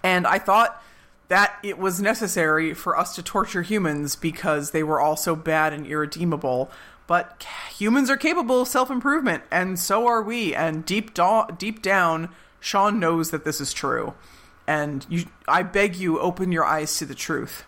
And 0.05 0.29
I 0.29 0.39
thought 0.39 0.81
that 1.27 1.57
it 1.65 1.77
was 1.77 2.01
necessary 2.01 2.73
for 2.73 2.97
us 2.97 3.17
to 3.17 3.23
torture 3.25 3.63
humans 3.63 4.15
because 4.15 4.71
they 4.71 4.85
were 4.85 5.01
all 5.01 5.17
so 5.17 5.35
bad 5.35 5.73
and 5.73 5.89
irredeemable. 5.89 6.71
But 7.07 7.47
humans 7.77 8.09
are 8.09 8.17
capable 8.17 8.63
of 8.63 8.69
self 8.69 8.91
improvement, 8.91 9.43
and 9.51 9.79
so 9.79 10.07
are 10.07 10.23
we. 10.23 10.55
And 10.55 10.85
deep, 10.87 11.13
do- 11.15 11.47
deep 11.59 11.83
down, 11.83 12.31
Shawn 12.61 12.99
knows 12.99 13.31
that 13.31 13.45
this 13.45 13.61
is 13.61 13.73
true. 13.73 14.15
And 14.67 15.05
you, 15.11 15.27
I 15.47 15.63
beg 15.63 15.97
you, 15.97 16.19
open 16.19 16.51
your 16.51 16.65
eyes 16.65 16.97
to 16.99 17.05
the 17.05 17.15
truth. 17.15 17.65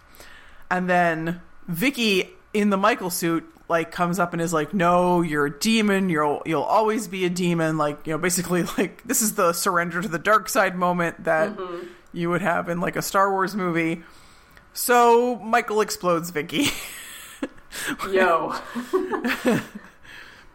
And 0.70 0.88
then 0.88 1.42
Vicky 1.68 2.30
in 2.54 2.70
the 2.70 2.78
Michael 2.78 3.10
suit 3.10 3.44
like 3.68 3.90
comes 3.90 4.18
up 4.18 4.32
and 4.32 4.40
is 4.40 4.52
like, 4.52 4.72
"No, 4.72 5.20
you're 5.22 5.46
a 5.46 5.58
demon. 5.58 6.08
You'll 6.08 6.42
you'll 6.46 6.62
always 6.62 7.08
be 7.08 7.24
a 7.24 7.30
demon." 7.30 7.76
Like 7.76 8.06
you 8.06 8.12
know, 8.12 8.18
basically 8.18 8.62
like 8.78 9.02
this 9.04 9.22
is 9.22 9.34
the 9.34 9.52
surrender 9.52 10.00
to 10.02 10.08
the 10.08 10.18
dark 10.18 10.48
side 10.48 10.76
moment 10.76 11.24
that 11.24 11.56
mm-hmm. 11.56 11.86
you 12.12 12.30
would 12.30 12.42
have 12.42 12.68
in 12.68 12.80
like 12.80 12.96
a 12.96 13.02
Star 13.02 13.30
Wars 13.30 13.54
movie. 13.54 14.02
So 14.72 15.36
Michael 15.36 15.80
explodes 15.80 16.30
Vicky. 16.30 16.68
Yo. 18.10 18.54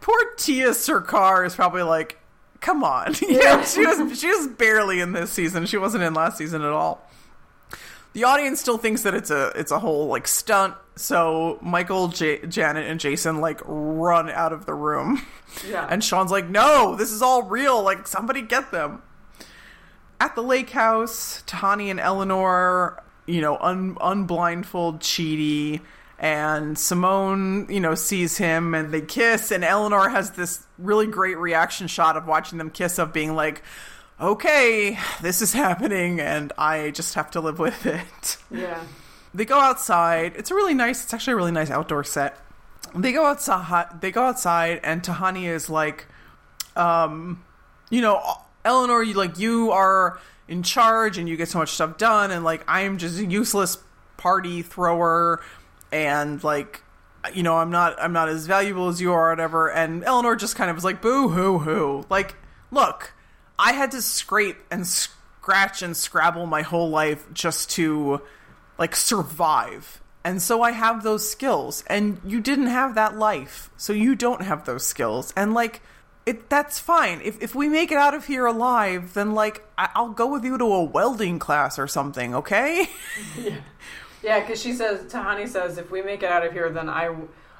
Poor 0.00 0.34
Tiya 0.36 0.74
Sircar 0.74 1.44
is 1.44 1.54
probably 1.54 1.82
like, 1.82 2.18
"Come 2.60 2.82
on." 2.82 3.14
yeah, 3.28 3.64
she 3.64 3.86
was 3.86 4.18
she 4.18 4.28
was 4.28 4.48
barely 4.48 5.00
in 5.00 5.12
this 5.12 5.30
season. 5.30 5.64
She 5.66 5.76
wasn't 5.76 6.02
in 6.02 6.12
last 6.12 6.36
season 6.36 6.62
at 6.62 6.72
all. 6.72 7.08
The 8.12 8.24
audience 8.24 8.60
still 8.60 8.78
thinks 8.78 9.02
that 9.02 9.14
it's 9.14 9.30
a 9.30 9.52
it's 9.54 9.70
a 9.70 9.78
whole 9.78 10.08
like 10.08 10.26
stunt. 10.26 10.74
So 10.96 11.58
Michael, 11.62 12.08
J- 12.08 12.44
Janet, 12.46 12.86
and 12.86 13.00
Jason 13.00 13.40
like 13.40 13.60
run 13.64 14.28
out 14.28 14.52
of 14.52 14.66
the 14.66 14.74
room. 14.74 15.24
Yeah. 15.66 15.86
And 15.88 16.02
Shawn's 16.02 16.32
like, 16.32 16.48
"No, 16.50 16.96
this 16.96 17.12
is 17.12 17.22
all 17.22 17.44
real. 17.44 17.80
Like 17.82 18.06
somebody 18.08 18.42
get 18.42 18.72
them." 18.72 19.02
At 20.20 20.34
the 20.34 20.42
lake 20.42 20.70
house, 20.70 21.42
Tahani 21.46 21.90
and 21.90 21.98
Eleanor, 21.98 23.02
you 23.26 23.40
know, 23.40 23.56
un- 23.58 23.96
unblindfold 23.96 25.00
Chidi, 25.00 25.80
and 26.22 26.78
Simone, 26.78 27.66
you 27.68 27.80
know, 27.80 27.96
sees 27.96 28.38
him 28.38 28.74
and 28.74 28.94
they 28.94 29.00
kiss, 29.00 29.50
and 29.50 29.64
Eleanor 29.64 30.08
has 30.08 30.30
this 30.30 30.64
really 30.78 31.08
great 31.08 31.36
reaction 31.36 31.88
shot 31.88 32.16
of 32.16 32.28
watching 32.28 32.58
them 32.58 32.70
kiss, 32.70 33.00
of 33.00 33.12
being 33.12 33.34
like, 33.34 33.62
"Okay, 34.20 34.96
this 35.20 35.42
is 35.42 35.52
happening, 35.52 36.20
and 36.20 36.52
I 36.56 36.92
just 36.92 37.14
have 37.14 37.32
to 37.32 37.40
live 37.40 37.58
with 37.58 37.84
it." 37.86 38.36
yeah. 38.52 38.84
they 39.34 39.44
go 39.44 39.58
outside. 39.58 40.34
It's 40.36 40.52
a 40.52 40.54
really 40.54 40.74
nice. 40.74 41.02
It's 41.02 41.12
actually 41.12 41.32
a 41.32 41.36
really 41.36 41.50
nice 41.50 41.70
outdoor 41.70 42.04
set. 42.04 42.38
They 42.94 43.10
go 43.10 43.26
outside. 43.26 44.00
They 44.00 44.12
go 44.12 44.22
outside, 44.22 44.78
and 44.84 45.02
Tahani 45.02 45.48
is 45.48 45.68
like, 45.68 46.06
um, 46.76 47.42
you 47.90 48.00
know, 48.00 48.22
Eleanor, 48.64 49.02
you 49.02 49.14
like 49.14 49.40
you 49.40 49.72
are 49.72 50.20
in 50.46 50.62
charge, 50.62 51.18
and 51.18 51.28
you 51.28 51.36
get 51.36 51.48
so 51.48 51.58
much 51.58 51.70
stuff 51.70 51.98
done, 51.98 52.30
and 52.30 52.44
like 52.44 52.62
I 52.68 52.82
am 52.82 52.98
just 52.98 53.18
a 53.18 53.26
useless 53.26 53.78
party 54.18 54.62
thrower, 54.62 55.42
and 55.92 56.42
like. 56.42 56.82
You 57.32 57.44
know, 57.44 57.56
I'm 57.56 57.70
not. 57.70 58.02
I'm 58.02 58.12
not 58.12 58.28
as 58.28 58.48
valuable 58.48 58.88
as 58.88 59.00
you 59.00 59.12
are, 59.12 59.28
or 59.28 59.30
whatever. 59.30 59.70
And 59.70 60.02
Eleanor 60.02 60.34
just 60.34 60.56
kind 60.56 60.68
of 60.68 60.74
was 60.74 60.82
like, 60.82 61.00
"Boo 61.00 61.28
hoo 61.28 61.58
hoo!" 61.60 62.04
Like, 62.10 62.34
look, 62.72 63.14
I 63.56 63.74
had 63.74 63.92
to 63.92 64.02
scrape 64.02 64.56
and 64.72 64.84
scratch 64.84 65.82
and 65.82 65.96
scrabble 65.96 66.46
my 66.46 66.62
whole 66.62 66.90
life 66.90 67.32
just 67.32 67.70
to 67.70 68.22
like 68.76 68.96
survive. 68.96 70.00
And 70.24 70.40
so 70.40 70.62
I 70.62 70.70
have 70.72 71.02
those 71.02 71.28
skills 71.28 71.84
and 71.86 72.20
you 72.24 72.40
didn't 72.40 72.68
have 72.68 72.94
that 72.94 73.16
life. 73.16 73.70
So 73.76 73.92
you 73.92 74.14
don't 74.14 74.42
have 74.42 74.64
those 74.64 74.86
skills. 74.86 75.32
And 75.36 75.54
like 75.54 75.82
it 76.26 76.48
that's 76.48 76.78
fine. 76.78 77.20
If 77.22 77.42
if 77.42 77.54
we 77.54 77.68
make 77.68 77.90
it 77.90 77.98
out 77.98 78.14
of 78.14 78.26
here 78.26 78.46
alive, 78.46 79.14
then 79.14 79.34
like 79.34 79.64
I, 79.76 79.90
I'll 79.94 80.10
go 80.10 80.26
with 80.28 80.44
you 80.44 80.58
to 80.58 80.64
a 80.64 80.84
welding 80.84 81.38
class 81.38 81.78
or 81.78 81.88
something, 81.88 82.34
okay? 82.36 82.88
Yeah, 83.40 83.56
because 84.22 84.60
she 84.60 84.72
says, 84.72 85.12
Tahani 85.12 85.48
says, 85.48 85.78
if 85.78 85.90
we 85.90 86.02
make 86.02 86.22
it 86.22 86.30
out 86.30 86.46
of 86.46 86.52
here, 86.52 86.70
then 86.70 86.88
I, 86.88 87.14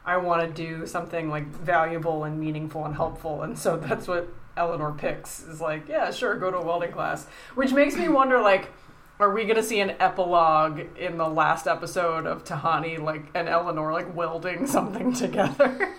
I 0.05 0.17
want 0.17 0.43
to 0.43 0.53
do 0.53 0.87
something 0.87 1.29
like 1.29 1.47
valuable 1.47 2.25
and 2.25 2.39
meaningful 2.39 2.85
and 2.85 2.95
helpful. 2.95 3.43
And 3.43 3.59
so 3.59 3.77
that's 3.77 4.07
what 4.07 4.29
Eleanor 4.57 4.93
picks 4.93 5.43
is 5.43 5.61
like, 5.61 5.89
yeah, 5.89 6.11
sure, 6.11 6.37
go 6.37 6.51
to 6.51 6.59
a 6.59 6.65
welding 6.65 6.93
class. 6.93 7.27
Which 7.55 7.73
makes 7.73 7.97
me 7.97 8.09
wonder, 8.09 8.41
like, 8.41 8.71
are 9.19 9.33
we 9.33 9.45
going 9.45 9.57
to 9.57 9.63
see 9.63 9.81
an 9.81 9.91
epilogue 10.01 10.81
in 10.99 11.17
the 11.17 11.29
last 11.29 11.67
episode 11.67 12.27
of 12.27 12.45
Tahani, 12.45 12.99
like, 12.99 13.25
and 13.35 13.49
Eleanor, 13.49 13.93
like, 13.93 14.15
welding 14.15 14.67
something 14.69 15.13
together? 15.13 15.95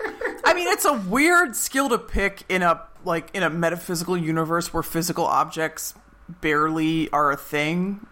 I 0.46 0.54
mean, 0.54 0.68
it's 0.68 0.86
a 0.86 0.94
weird 0.94 1.56
skill 1.56 1.90
to 1.90 1.98
pick 1.98 2.44
in 2.50 2.62
a 2.62 2.82
like 3.06 3.30
in 3.34 3.44
a 3.44 3.50
metaphysical 3.50 4.16
universe 4.16 4.74
where 4.74 4.84
physical 4.84 5.26
objects 5.26 5.94
barely 6.42 7.10
are 7.12 7.32
a 7.32 7.38
thing. 7.38 8.06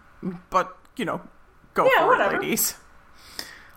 But, 0.50 0.76
you 0.96 1.06
know, 1.06 1.22
go 1.73 1.86
Yeah, 1.86 2.01
for 2.01 2.07
whatever. 2.07 2.36
it, 2.36 2.41
ladies. 2.41 2.75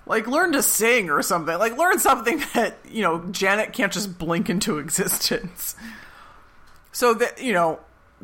Like 0.06 0.26
learn 0.26 0.52
to 0.52 0.62
sing 0.62 1.08
or 1.10 1.22
something. 1.22 1.56
Like 1.58 1.76
learn 1.78 1.98
something 1.98 2.38
that, 2.54 2.76
you 2.88 3.02
know, 3.02 3.24
Janet 3.30 3.72
can't 3.72 3.92
just 3.92 4.18
blink 4.18 4.50
into 4.50 4.78
existence. 4.78 5.76
So 6.92 7.14
that, 7.14 7.42
you 7.42 7.52
know, 7.52 7.80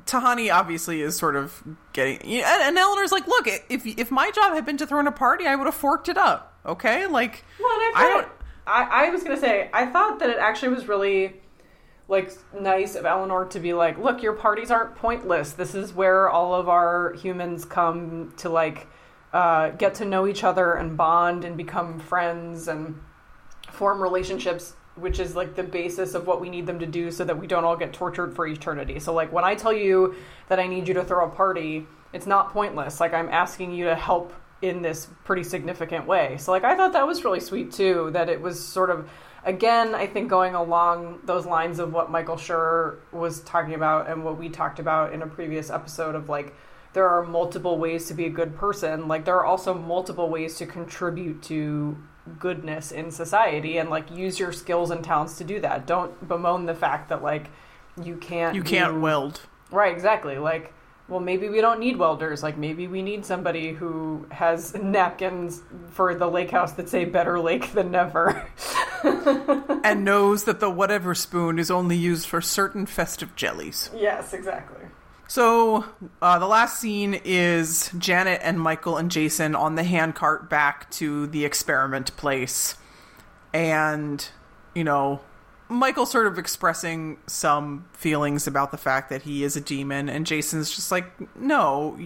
Tahani 0.06 0.52
obviously 0.54 1.02
is 1.02 1.16
sort 1.16 1.37
of 1.37 1.62
getting 1.92 2.18
and, 2.22 2.44
and 2.62 2.78
Eleanor's 2.78 3.12
like, 3.12 3.26
"Look, 3.26 3.46
if 3.46 3.85
if 3.87 4.11
my 4.11 4.30
job 4.30 4.54
had 4.54 4.64
been 4.64 4.76
to 4.78 4.87
throw 4.87 5.00
in 5.00 5.06
a 5.06 5.12
party, 5.12 5.46
I 5.46 5.56
would 5.56 5.66
have 5.66 5.74
forked 5.74 6.09
it 6.09 6.16
up." 6.16 6.59
Okay? 6.64 7.06
Like 7.06 7.44
Well, 7.59 7.72
and 7.72 7.83
I, 7.83 7.92
I 7.96 8.09
don't 8.09 8.28
I, 8.66 9.06
I 9.06 9.11
was 9.11 9.22
gonna 9.22 9.37
say, 9.37 9.68
I 9.72 9.87
thought 9.87 10.20
that 10.20 10.30
it 10.30 10.38
actually 10.38 10.68
was 10.74 10.87
really 10.87 11.40
like 12.09 12.33
nice 12.59 12.94
of 12.94 13.04
Eleanor 13.06 13.44
to 13.46 13.61
be 13.61 13.72
like, 13.72 13.98
look, 13.98 14.22
your 14.22 14.33
parties 14.35 14.70
aren't 14.70 14.94
pointless. 14.96 15.52
This 15.52 15.74
is 15.74 15.92
where 15.92 16.28
all 16.28 16.54
of 16.54 16.68
our 16.68 17.12
humans 17.14 17.64
come 17.64 18.33
to 18.38 18.48
like 18.48 18.87
uh, 19.33 19.71
get 19.71 19.95
to 19.95 20.05
know 20.05 20.27
each 20.27 20.45
other 20.45 20.75
and 20.75 20.97
bond 20.97 21.45
and 21.45 21.57
become 21.57 21.99
friends 21.99 22.69
and 22.69 23.01
form 23.71 24.03
relationships 24.03 24.75
which 24.97 25.19
is 25.19 25.37
like 25.37 25.55
the 25.55 25.63
basis 25.63 26.15
of 26.15 26.27
what 26.27 26.40
we 26.40 26.50
need 26.50 26.67
them 26.67 26.79
to 26.79 26.87
do 26.87 27.11
so 27.11 27.25
that 27.25 27.38
we 27.38 27.46
don't 27.46 27.65
all 27.65 27.77
get 27.77 27.92
tortured 27.92 28.35
for 28.35 28.46
eternity. 28.46 28.98
So 29.00 29.13
like 29.13 29.33
when 29.33 29.44
I 29.44 29.54
tell 29.54 29.73
you 29.73 30.15
that 30.48 30.59
I 30.59 30.67
need 30.67 30.88
you 30.88 30.94
to 30.94 31.04
throw 31.04 31.27
a 31.27 31.31
party, 31.31 31.87
it's 32.13 32.27
not 32.27 32.52
pointless. 32.52 33.00
Like 33.00 33.15
I'm 33.15 33.29
asking 33.29 33.73
you 33.73 33.87
to 33.87 33.94
help 33.94 34.33
in 34.63 34.83
this 34.83 35.09
pretty 35.25 35.44
significant 35.44 36.07
way. 36.07 36.37
So 36.38 36.52
like 36.52 36.65
I 36.65 36.77
thought 36.77 36.92
that 36.92 37.07
was 37.07 37.25
really 37.25 37.40
sweet 37.40 37.73
too 37.73 38.11
that 38.13 38.29
it 38.29 38.40
was 38.40 38.63
sort 38.63 38.90
of 38.90 39.09
again 39.44 39.94
I 39.94 40.07
think 40.07 40.29
going 40.29 40.54
along 40.54 41.21
those 41.25 41.46
lines 41.46 41.79
of 41.79 41.92
what 41.92 42.11
Michael 42.11 42.37
Schur 42.37 42.98
was 43.13 43.40
talking 43.40 43.75
about 43.75 44.09
and 44.09 44.25
what 44.25 44.38
we 44.38 44.48
talked 44.48 44.79
about 44.79 45.15
in 45.15 45.23
a 45.23 45.27
previous 45.27 45.71
episode 45.71 46.15
of 46.15 46.29
like 46.29 46.54
there 46.93 47.09
are 47.09 47.25
multiple 47.25 47.79
ways 47.79 48.07
to 48.09 48.15
be 48.15 48.27
a 48.27 48.31
good 48.31 48.57
person. 48.57 49.09
Like 49.09 49.25
there 49.25 49.37
are 49.37 49.45
also 49.45 49.75
multiple 49.75 50.29
ways 50.29 50.57
to 50.57 50.67
contribute 50.67 51.43
to 51.45 51.97
goodness 52.38 52.93
in 52.93 53.11
society 53.11 53.79
and 53.79 53.88
like 53.91 54.11
use 54.11 54.38
your 54.38 54.53
skills 54.53 54.91
and 54.91 55.03
talents 55.03 55.38
to 55.38 55.45
do 55.45 55.61
that. 55.61 55.87
Don't 55.87 56.29
bemoan 56.29 56.67
the 56.67 56.75
fact 56.75 57.09
that 57.09 57.23
like 57.23 57.47
you 58.03 58.17
can't 58.17 58.55
you 58.55 58.63
can't 58.63 58.95
do- 58.95 59.01
weld. 59.01 59.41
Right, 59.71 59.93
exactly. 59.93 60.38
Like 60.38 60.73
well, 61.09 61.21
maybe 61.21 61.49
we 61.49 61.61
don't 61.61 61.81
need 61.81 61.97
welders. 61.97 62.43
Like 62.43 62.57
maybe 62.57 62.87
we 62.87 63.03
need 63.03 63.27
somebody 63.27 63.73
who 63.73 64.27
has 64.31 64.75
napkins 64.75 65.61
for 65.91 66.15
the 66.15 66.29
lake 66.29 66.53
house 66.53 66.73
that 66.73 66.88
say 66.88 67.05
"Better 67.05 67.41
Lake 67.41 67.73
than 67.73 67.91
Never." 67.91 68.49
and 69.85 70.05
knows 70.05 70.45
that 70.45 70.61
the 70.61 70.71
whatever 70.71 71.15
spoon 71.15 71.59
is 71.59 71.71
only 71.71 71.97
used 71.97 72.27
for 72.27 72.41
certain 72.41 72.87
festive 72.87 73.35
jellies. 73.35 73.91
yes, 73.95 74.33
exactly. 74.33 74.85
So 75.31 75.85
uh, 76.20 76.40
the 76.40 76.48
last 76.48 76.81
scene 76.81 77.20
is 77.24 77.88
Janet 77.96 78.40
and 78.42 78.60
Michael 78.60 78.96
and 78.96 79.08
Jason 79.12 79.54
on 79.54 79.76
the 79.76 79.85
handcart 79.85 80.50
back 80.50 80.90
to 80.90 81.28
the 81.28 81.44
experiment 81.44 82.16
place, 82.16 82.74
and 83.52 84.28
you 84.74 84.83
know 84.83 85.20
Michael 85.68 86.04
sort 86.04 86.26
of 86.26 86.37
expressing 86.37 87.18
some 87.28 87.85
feelings 87.92 88.48
about 88.48 88.72
the 88.72 88.76
fact 88.76 89.08
that 89.10 89.22
he 89.22 89.44
is 89.44 89.54
a 89.54 89.60
demon, 89.60 90.08
and 90.08 90.26
Jason's 90.26 90.74
just 90.74 90.90
like, 90.90 91.06
no, 91.37 91.96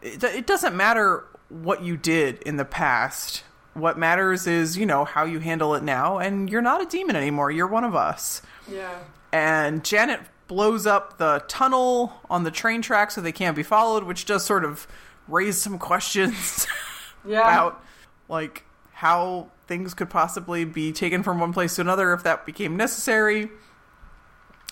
it, 0.00 0.22
it 0.22 0.46
doesn't 0.46 0.76
matter 0.76 1.24
what 1.48 1.82
you 1.82 1.96
did 1.96 2.40
in 2.42 2.56
the 2.56 2.64
past. 2.64 3.42
What 3.72 3.98
matters 3.98 4.46
is, 4.46 4.78
you 4.78 4.86
know, 4.86 5.04
how 5.04 5.24
you 5.24 5.40
handle 5.40 5.74
it 5.74 5.82
now, 5.82 6.18
and 6.18 6.48
you're 6.48 6.62
not 6.62 6.80
a 6.80 6.86
demon 6.86 7.16
anymore. 7.16 7.50
You're 7.50 7.66
one 7.66 7.82
of 7.82 7.96
us. 7.96 8.42
Yeah. 8.70 8.96
And 9.32 9.84
Janet 9.84 10.20
blows 10.46 10.86
up 10.86 11.18
the 11.18 11.42
tunnel 11.48 12.12
on 12.28 12.44
the 12.44 12.50
train 12.50 12.82
track 12.82 13.10
so 13.10 13.20
they 13.20 13.32
can't 13.32 13.56
be 13.56 13.62
followed, 13.62 14.04
which 14.04 14.24
does 14.26 14.44
sort 14.44 14.64
of 14.64 14.86
raise 15.28 15.60
some 15.60 15.78
questions 15.90 16.66
Yeah. 17.26 17.40
about, 17.40 17.82
like, 18.28 18.64
how 18.92 19.48
things 19.66 19.94
could 19.94 20.10
possibly 20.10 20.64
be 20.64 20.92
taken 20.92 21.22
from 21.22 21.40
one 21.40 21.52
place 21.52 21.76
to 21.76 21.80
another 21.80 22.12
if 22.12 22.22
that 22.24 22.44
became 22.46 22.76
necessary. 22.76 23.48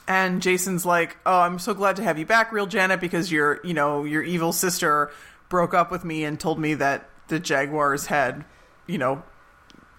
And 0.06 0.42
Jason's 0.42 0.84
like, 0.84 1.16
"Oh, 1.24 1.40
I'm 1.40 1.58
so 1.58 1.74
glad 1.74 1.96
to 1.96 2.02
have 2.02 2.18
you 2.18 2.26
back, 2.26 2.52
real 2.52 2.66
Janet, 2.66 3.00
because 3.00 3.30
your, 3.32 3.60
you 3.64 3.72
know, 3.72 4.04
your 4.04 4.22
evil 4.22 4.52
sister 4.52 5.10
broke 5.48 5.74
up 5.74 5.90
with 5.90 6.04
me 6.04 6.24
and 6.24 6.38
told 6.38 6.58
me 6.58 6.74
that 6.74 7.08
the 7.28 7.38
Jaguars 7.38 8.06
had, 8.06 8.44
you 8.86 8.98
know, 8.98 9.22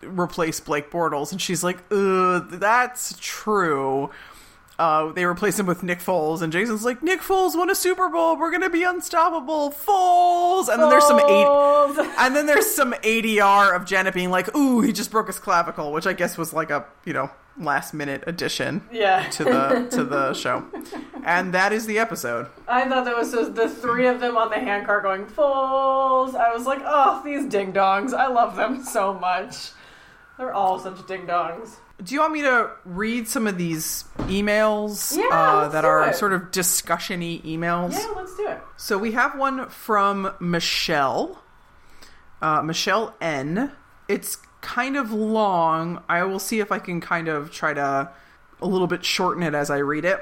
replaced 0.01 0.65
Blake 0.65 0.91
Bortles." 0.91 1.31
And 1.31 1.41
she's 1.41 1.63
like, 1.63 1.77
"Ugh, 1.91 2.47
that's 2.51 3.15
true." 3.19 4.09
Uh, 4.83 5.13
they 5.13 5.23
replace 5.23 5.57
him 5.57 5.65
with 5.65 5.81
Nick 5.81 5.99
Foles, 5.99 6.41
and 6.41 6.51
Jason's 6.51 6.83
like, 6.83 7.01
"Nick 7.01 7.21
Foles 7.21 7.55
won 7.55 7.69
a 7.69 7.75
Super 7.75 8.09
Bowl. 8.09 8.35
We're 8.37 8.51
gonna 8.51 8.69
be 8.69 8.83
unstoppable, 8.83 9.71
Foles." 9.71 10.67
And 10.67 10.81
then 10.81 10.89
there's 10.89 11.07
some 11.07 11.19
eight, 11.21 12.09
and 12.19 12.35
then 12.35 12.45
there's 12.47 12.69
some 12.69 12.93
ADR 13.01 13.73
of 13.75 13.85
Janet 13.85 14.13
being 14.13 14.29
like, 14.29 14.53
"Ooh, 14.57 14.81
he 14.81 14.91
just 14.91 15.09
broke 15.09 15.27
his 15.27 15.39
clavicle," 15.39 15.93
which 15.93 16.05
I 16.05 16.11
guess 16.11 16.37
was 16.37 16.51
like 16.51 16.69
a 16.69 16.85
you 17.05 17.13
know 17.13 17.29
last 17.57 17.93
minute 17.93 18.25
addition 18.27 18.81
Yeah. 18.91 19.29
to 19.29 19.43
the 19.45 19.87
to 19.91 20.03
the 20.03 20.33
show, 20.43 20.65
and 21.23 21.53
that 21.53 21.71
is 21.71 21.85
the 21.85 21.97
episode. 21.99 22.47
I 22.67 22.89
thought 22.89 23.05
that 23.05 23.15
was 23.15 23.31
just 23.31 23.55
the 23.55 23.69
three 23.69 24.07
of 24.07 24.19
them 24.19 24.35
on 24.35 24.49
the 24.49 24.59
handcart 24.59 25.03
going 25.03 25.25
Foles. 25.27 26.35
I 26.35 26.53
was 26.53 26.65
like, 26.65 26.81
oh, 26.83 27.21
these 27.23 27.45
ding 27.45 27.71
dongs. 27.71 28.13
I 28.13 28.27
love 28.27 28.57
them 28.57 28.83
so 28.83 29.13
much. 29.13 29.69
They're 30.37 30.51
all 30.53 30.77
such 30.77 31.07
ding 31.07 31.25
dongs. 31.25 31.75
Do 32.03 32.13
you 32.15 32.21
want 32.21 32.33
me 32.33 32.41
to 32.41 32.71
read 32.85 33.27
some 33.27 33.47
of 33.47 33.57
these 33.57 34.03
emails 34.19 35.15
Yeah, 35.15 35.27
uh, 35.31 35.67
that 35.69 35.85
are 35.85 36.09
it. 36.09 36.15
sort 36.15 36.33
of 36.33 36.51
discussion-y 36.51 37.41
emails? 37.45 37.93
Yeah, 37.93 38.11
let's 38.15 38.35
do 38.35 38.47
it. 38.47 38.59
So 38.77 38.97
we 38.97 39.11
have 39.13 39.37
one 39.37 39.69
from 39.69 40.33
Michelle. 40.39 41.41
Uh, 42.41 42.61
Michelle 42.61 43.15
N. 43.21 43.71
It's 44.09 44.37
kind 44.61 44.97
of 44.97 45.11
long. 45.13 46.03
I 46.09 46.23
will 46.23 46.39
see 46.39 46.59
if 46.59 46.71
I 46.71 46.79
can 46.79 46.99
kind 46.99 47.27
of 47.27 47.51
try 47.51 47.73
to 47.73 48.11
a 48.61 48.67
little 48.67 48.87
bit 48.87 49.05
shorten 49.05 49.43
it 49.43 49.53
as 49.53 49.69
I 49.69 49.77
read 49.77 50.03
it. 50.03 50.19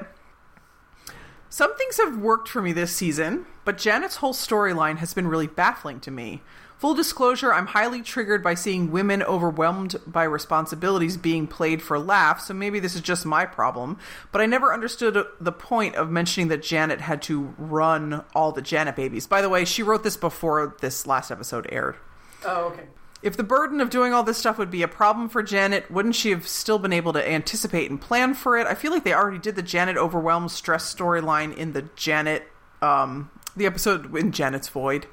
Some 1.48 1.76
things 1.76 1.96
have 1.98 2.16
worked 2.16 2.48
for 2.48 2.62
me 2.62 2.72
this 2.72 2.94
season, 2.94 3.46
but 3.64 3.76
Janet's 3.76 4.16
whole 4.16 4.32
storyline 4.34 4.98
has 4.98 5.14
been 5.14 5.26
really 5.28 5.46
baffling 5.46 6.00
to 6.00 6.10
me. 6.10 6.42
Full 6.82 6.94
disclosure, 6.94 7.54
I'm 7.54 7.68
highly 7.68 8.02
triggered 8.02 8.42
by 8.42 8.54
seeing 8.54 8.90
women 8.90 9.22
overwhelmed 9.22 10.00
by 10.04 10.24
responsibilities 10.24 11.16
being 11.16 11.46
played 11.46 11.80
for 11.80 11.96
laughs, 11.96 12.48
so 12.48 12.54
maybe 12.54 12.80
this 12.80 12.96
is 12.96 13.02
just 13.02 13.24
my 13.24 13.46
problem. 13.46 13.98
But 14.32 14.40
I 14.40 14.46
never 14.46 14.74
understood 14.74 15.24
the 15.40 15.52
point 15.52 15.94
of 15.94 16.10
mentioning 16.10 16.48
that 16.48 16.64
Janet 16.64 17.00
had 17.00 17.22
to 17.22 17.54
run 17.56 18.24
all 18.34 18.50
the 18.50 18.62
Janet 18.62 18.96
babies. 18.96 19.28
By 19.28 19.42
the 19.42 19.48
way, 19.48 19.64
she 19.64 19.84
wrote 19.84 20.02
this 20.02 20.16
before 20.16 20.74
this 20.80 21.06
last 21.06 21.30
episode 21.30 21.68
aired. 21.70 21.98
Oh, 22.44 22.72
okay. 22.72 22.86
If 23.22 23.36
the 23.36 23.44
burden 23.44 23.80
of 23.80 23.88
doing 23.88 24.12
all 24.12 24.24
this 24.24 24.38
stuff 24.38 24.58
would 24.58 24.72
be 24.72 24.82
a 24.82 24.88
problem 24.88 25.28
for 25.28 25.44
Janet, 25.44 25.88
wouldn't 25.88 26.16
she 26.16 26.30
have 26.30 26.48
still 26.48 26.80
been 26.80 26.92
able 26.92 27.12
to 27.12 27.24
anticipate 27.24 27.90
and 27.90 28.00
plan 28.00 28.34
for 28.34 28.58
it? 28.58 28.66
I 28.66 28.74
feel 28.74 28.90
like 28.90 29.04
they 29.04 29.14
already 29.14 29.38
did 29.38 29.54
the 29.54 29.62
Janet 29.62 29.96
overwhelmed 29.96 30.50
stress 30.50 30.92
storyline 30.92 31.56
in 31.56 31.74
the 31.74 31.82
Janet, 31.94 32.42
um, 32.80 33.30
the 33.54 33.66
episode 33.66 34.16
in 34.16 34.32
Janet's 34.32 34.66
Void. 34.66 35.06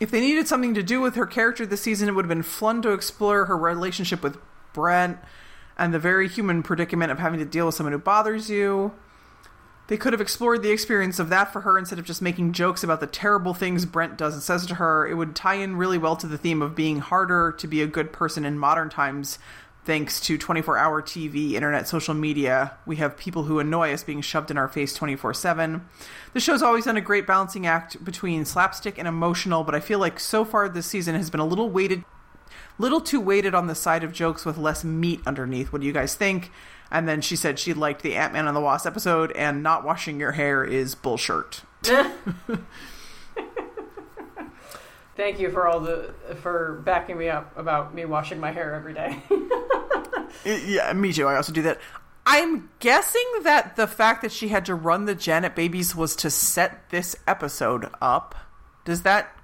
If 0.00 0.10
they 0.10 0.20
needed 0.20 0.48
something 0.48 0.72
to 0.74 0.82
do 0.82 1.02
with 1.02 1.14
her 1.14 1.26
character 1.26 1.66
this 1.66 1.82
season, 1.82 2.08
it 2.08 2.12
would 2.12 2.24
have 2.24 2.30
been 2.30 2.42
fun 2.42 2.80
to 2.82 2.92
explore 2.92 3.44
her 3.44 3.56
relationship 3.56 4.22
with 4.22 4.38
Brent 4.72 5.18
and 5.76 5.92
the 5.92 5.98
very 5.98 6.26
human 6.26 6.62
predicament 6.62 7.12
of 7.12 7.18
having 7.18 7.38
to 7.38 7.44
deal 7.44 7.66
with 7.66 7.74
someone 7.74 7.92
who 7.92 7.98
bothers 7.98 8.48
you. 8.48 8.92
They 9.88 9.96
could 9.96 10.12
have 10.12 10.20
explored 10.20 10.62
the 10.62 10.70
experience 10.70 11.18
of 11.18 11.28
that 11.30 11.52
for 11.52 11.62
her 11.62 11.76
instead 11.76 11.98
of 11.98 12.04
just 12.04 12.22
making 12.22 12.52
jokes 12.52 12.82
about 12.82 13.00
the 13.00 13.06
terrible 13.06 13.54
things 13.54 13.84
Brent 13.84 14.16
does 14.16 14.34
and 14.34 14.42
says 14.42 14.64
to 14.66 14.76
her. 14.76 15.06
It 15.06 15.14
would 15.14 15.34
tie 15.34 15.54
in 15.54 15.76
really 15.76 15.98
well 15.98 16.16
to 16.16 16.26
the 16.26 16.38
theme 16.38 16.62
of 16.62 16.76
being 16.76 17.00
harder 17.00 17.52
to 17.58 17.66
be 17.66 17.82
a 17.82 17.86
good 17.86 18.12
person 18.12 18.44
in 18.44 18.58
modern 18.58 18.88
times 18.88 19.38
thanks 19.84 20.20
to 20.20 20.36
24 20.38 20.78
hour 20.78 21.02
TV, 21.02 21.52
internet, 21.52 21.88
social 21.88 22.14
media. 22.14 22.72
We 22.86 22.96
have 22.96 23.16
people 23.16 23.44
who 23.44 23.58
annoy 23.58 23.92
us 23.92 24.04
being 24.04 24.20
shoved 24.20 24.50
in 24.50 24.58
our 24.58 24.68
face 24.68 24.94
24 24.94 25.34
7. 25.34 25.86
The 26.32 26.40
show's 26.40 26.62
always 26.62 26.84
done 26.84 26.96
a 26.96 27.02
great 27.02 27.26
balancing 27.26 27.66
act 27.66 28.04
between 28.04 28.44
slapstick 28.44 28.98
and 28.98 29.08
emotional, 29.08 29.64
but 29.64 29.74
I 29.74 29.80
feel 29.80 29.98
like 29.98 30.20
so 30.20 30.44
far 30.44 30.68
this 30.68 30.86
season 30.86 31.14
has 31.14 31.30
been 31.30 31.40
a 31.40 31.46
little 31.46 31.70
weighted 31.70 32.04
little 32.78 33.00
too 33.00 33.20
weighted 33.20 33.54
on 33.54 33.66
the 33.66 33.74
side 33.74 34.02
of 34.02 34.12
jokes 34.12 34.44
with 34.44 34.56
less 34.56 34.82
meat 34.84 35.20
underneath. 35.26 35.72
What 35.72 35.82
do 35.82 35.86
you 35.86 35.92
guys 35.92 36.14
think? 36.14 36.50
And 36.90 37.06
then 37.06 37.20
she 37.20 37.36
said 37.36 37.58
she 37.58 37.74
liked 37.74 38.02
the 38.02 38.16
Ant 38.16 38.32
Man 38.32 38.46
and 38.46 38.56
the 38.56 38.60
Wasp 38.60 38.86
episode, 38.86 39.32
and 39.32 39.62
not 39.62 39.84
washing 39.84 40.18
your 40.18 40.32
hair 40.32 40.64
is 40.64 40.94
bullshit. 40.94 41.62
Thank 45.20 45.38
you 45.38 45.50
for 45.50 45.68
all 45.68 45.80
the 45.80 46.14
for 46.40 46.80
backing 46.86 47.18
me 47.18 47.28
up 47.28 47.54
about 47.54 47.94
me 47.94 48.06
washing 48.06 48.40
my 48.40 48.52
hair 48.52 48.74
every 48.74 48.94
day. 48.94 49.22
yeah, 50.64 50.90
me 50.94 51.12
too. 51.12 51.26
I 51.26 51.36
also 51.36 51.52
do 51.52 51.60
that. 51.60 51.78
I'm 52.24 52.70
guessing 52.78 53.26
that 53.42 53.76
the 53.76 53.86
fact 53.86 54.22
that 54.22 54.32
she 54.32 54.48
had 54.48 54.64
to 54.64 54.74
run 54.74 55.04
the 55.04 55.14
Janet 55.14 55.54
babies 55.54 55.94
was 55.94 56.16
to 56.16 56.30
set 56.30 56.88
this 56.88 57.16
episode 57.26 57.90
up. 58.00 58.34
Does 58.86 59.02
that 59.02 59.36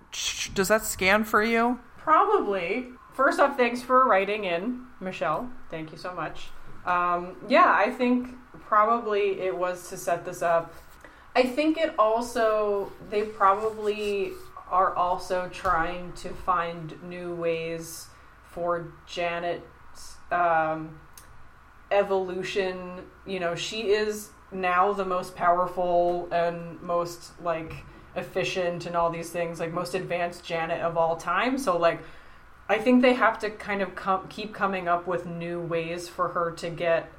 does 0.55 0.69
that 0.69 0.87
scan 0.87 1.25
for 1.25 1.43
you? 1.43 1.79
Probably. 1.99 2.87
First 3.13 3.39
off, 3.39 3.59
thanks 3.59 3.83
for 3.83 4.07
writing 4.07 4.45
in, 4.45 4.87
Michelle. 4.99 5.51
Thank 5.71 5.93
you 5.93 5.99
so 5.99 6.15
much. 6.15 6.49
Um, 6.87 7.37
yeah, 7.51 7.71
I 7.71 7.91
think 7.91 8.35
probably 8.61 9.43
it 9.43 9.55
was 9.55 9.91
to 9.91 9.99
set 9.99 10.25
this 10.25 10.41
up. 10.41 10.75
I 11.35 11.43
think 11.43 11.77
it 11.77 11.95
also, 11.99 12.91
they 13.11 13.25
probably 13.25 14.33
are 14.71 14.95
also 14.95 15.49
trying 15.53 16.13
to 16.15 16.29
find 16.31 17.01
new 17.03 17.35
ways 17.35 18.09
for 18.45 18.93
Janet's 19.07 20.17
um, 20.31 20.99
evolution. 21.91 23.03
You 23.27 23.41
know, 23.41 23.55
she 23.55 23.91
is 23.91 24.31
now 24.51 24.93
the 24.93 25.05
most 25.05 25.37
powerful 25.37 26.29
and 26.33 26.81
most, 26.83 27.33
like, 27.43 27.85
efficient 28.17 28.87
and 28.87 28.97
all 28.97 29.11
these 29.11 29.31
things, 29.31 29.61
like, 29.61 29.73
most 29.73 29.95
advanced 29.95 30.45
Janet 30.45 30.81
of 30.81 30.97
all 30.97 31.17
time. 31.17 31.59
So, 31.59 31.77
like, 31.77 32.01
I 32.69 32.79
think 32.79 33.03
they 33.03 33.15
have 33.15 33.39
to 33.41 33.51
kind 33.51 33.83
of 33.83 33.95
com- 33.95 34.27
keep 34.29 34.53
coming 34.53 34.89
up 34.89 35.07
with 35.07 35.27
new 35.27 35.61
ways 35.61 36.09
for 36.09 36.29
her 36.29 36.51
to 36.53 36.71
get 36.71 37.13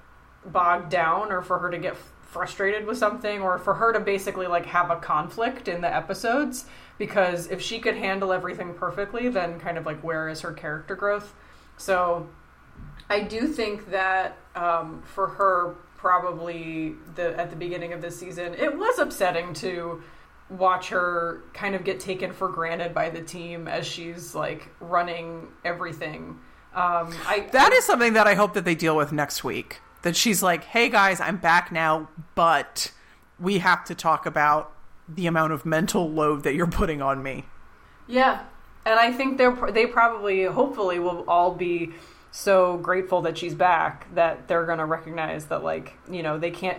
bogged 0.45 0.89
down 0.89 1.31
or 1.31 1.41
for 1.41 1.59
her 1.59 1.71
to 1.71 1.77
get 1.77 1.93
f- 1.93 2.11
frustrated 2.27 2.85
with 2.85 2.97
something 2.97 3.41
or 3.41 3.57
for 3.57 3.73
her 3.73 3.93
to 3.93 3.99
basically 3.99 4.47
like 4.47 4.65
have 4.65 4.91
a 4.91 4.97
conflict 4.97 5.67
in 5.67 5.81
the 5.81 5.93
episodes 5.93 6.65
because 6.97 7.47
if 7.47 7.61
she 7.61 7.79
could 7.79 7.95
handle 7.95 8.31
everything 8.31 8.73
perfectly 8.73 9.29
then 9.29 9.59
kind 9.59 9.77
of 9.77 9.85
like 9.85 10.01
where 10.03 10.29
is 10.29 10.41
her 10.41 10.51
character 10.51 10.95
growth 10.95 11.33
so 11.77 12.27
i 13.09 13.21
do 13.21 13.47
think 13.47 13.89
that 13.89 14.37
um, 14.55 15.01
for 15.05 15.27
her 15.27 15.75
probably 15.95 16.95
the 17.15 17.37
at 17.39 17.49
the 17.49 17.55
beginning 17.55 17.93
of 17.93 18.01
this 18.01 18.19
season 18.19 18.53
it 18.55 18.77
was 18.77 18.99
upsetting 18.99 19.53
to 19.53 20.01
watch 20.49 20.89
her 20.89 21.41
kind 21.53 21.75
of 21.75 21.83
get 21.83 21.99
taken 21.99 22.31
for 22.31 22.49
granted 22.49 22.93
by 22.93 23.09
the 23.09 23.21
team 23.21 23.67
as 23.67 23.85
she's 23.85 24.33
like 24.33 24.69
running 24.79 25.47
everything. 25.65 26.39
Um, 26.73 27.13
I 27.25 27.47
That 27.51 27.71
I, 27.73 27.75
is 27.75 27.85
something 27.85 28.13
that 28.13 28.27
I 28.27 28.35
hope 28.35 28.53
that 28.53 28.65
they 28.65 28.75
deal 28.75 28.95
with 28.95 29.11
next 29.11 29.43
week. 29.43 29.81
That 30.07 30.15
she's 30.15 30.41
like, 30.41 30.63
"Hey 30.63 30.87
guys, 30.87 31.19
I'm 31.19 31.35
back 31.35 31.69
now, 31.69 32.07
but 32.33 32.93
we 33.37 33.57
have 33.57 33.83
to 33.83 33.93
talk 33.93 34.25
about 34.25 34.71
the 35.05 35.27
amount 35.27 35.51
of 35.51 35.65
mental 35.65 36.09
load 36.09 36.43
that 36.43 36.55
you're 36.55 36.65
putting 36.65 37.01
on 37.01 37.21
me." 37.21 37.43
yeah, 38.07 38.43
and 38.85 38.97
I 38.97 39.11
think 39.11 39.37
they're 39.37 39.51
they 39.73 39.85
probably 39.85 40.45
hopefully 40.45 40.97
will 40.97 41.25
all 41.27 41.53
be 41.53 41.91
so 42.31 42.77
grateful 42.77 43.21
that 43.23 43.37
she's 43.37 43.53
back 43.53 44.07
that 44.15 44.47
they're 44.47 44.65
going 44.65 44.77
to 44.77 44.85
recognize 44.85 45.47
that 45.47 45.61
like 45.61 45.93
you 46.09 46.23
know 46.23 46.37
they 46.37 46.51
can't 46.51 46.77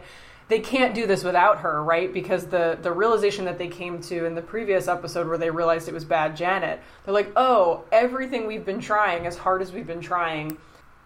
they 0.48 0.60
can't 0.60 0.94
do 0.94 1.06
this 1.06 1.22
without 1.22 1.58
her, 1.58 1.84
right? 1.84 2.10
Because 2.10 2.46
the 2.46 2.78
the 2.80 2.92
realization 2.92 3.44
that 3.44 3.58
they 3.58 3.68
came 3.68 4.00
to 4.04 4.24
in 4.24 4.36
the 4.36 4.40
previous 4.40 4.88
episode 4.88 5.28
where 5.28 5.36
they 5.36 5.50
realized 5.50 5.86
it 5.86 5.92
was 5.92 6.06
bad 6.06 6.34
Janet, 6.34 6.80
they're 7.04 7.12
like, 7.12 7.30
"Oh, 7.36 7.84
everything 7.92 8.46
we've 8.46 8.64
been 8.64 8.80
trying 8.80 9.26
as 9.26 9.36
hard 9.36 9.60
as 9.60 9.70
we've 9.70 9.86
been 9.86 10.00
trying, 10.00 10.56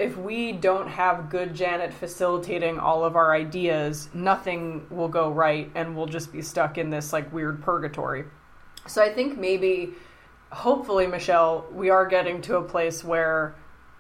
if 0.02 0.16
we 0.16 0.52
don't 0.52 0.88
have 0.88 1.30
good 1.30 1.54
Janet 1.54 1.94
facilitating 1.94 2.78
all 2.78 3.04
of 3.04 3.16
our 3.16 3.34
ideas, 3.34 4.08
nothing 4.12 4.86
will 4.90 5.08
go 5.08 5.30
right 5.30 5.70
and 5.74 5.96
we'll 5.96 6.06
just 6.06 6.32
be 6.32 6.42
stuck 6.42 6.76
in 6.76 6.90
this 6.90 7.12
like 7.12 7.32
weird 7.32 7.62
purgatory." 7.62 8.24
So 8.86 9.02
I 9.02 9.10
think 9.10 9.38
maybe 9.38 9.94
hopefully 10.50 11.06
Michelle, 11.06 11.66
we 11.72 11.90
are 11.90 12.06
getting 12.06 12.42
to 12.42 12.56
a 12.56 12.62
place 12.62 13.02
where 13.02 13.54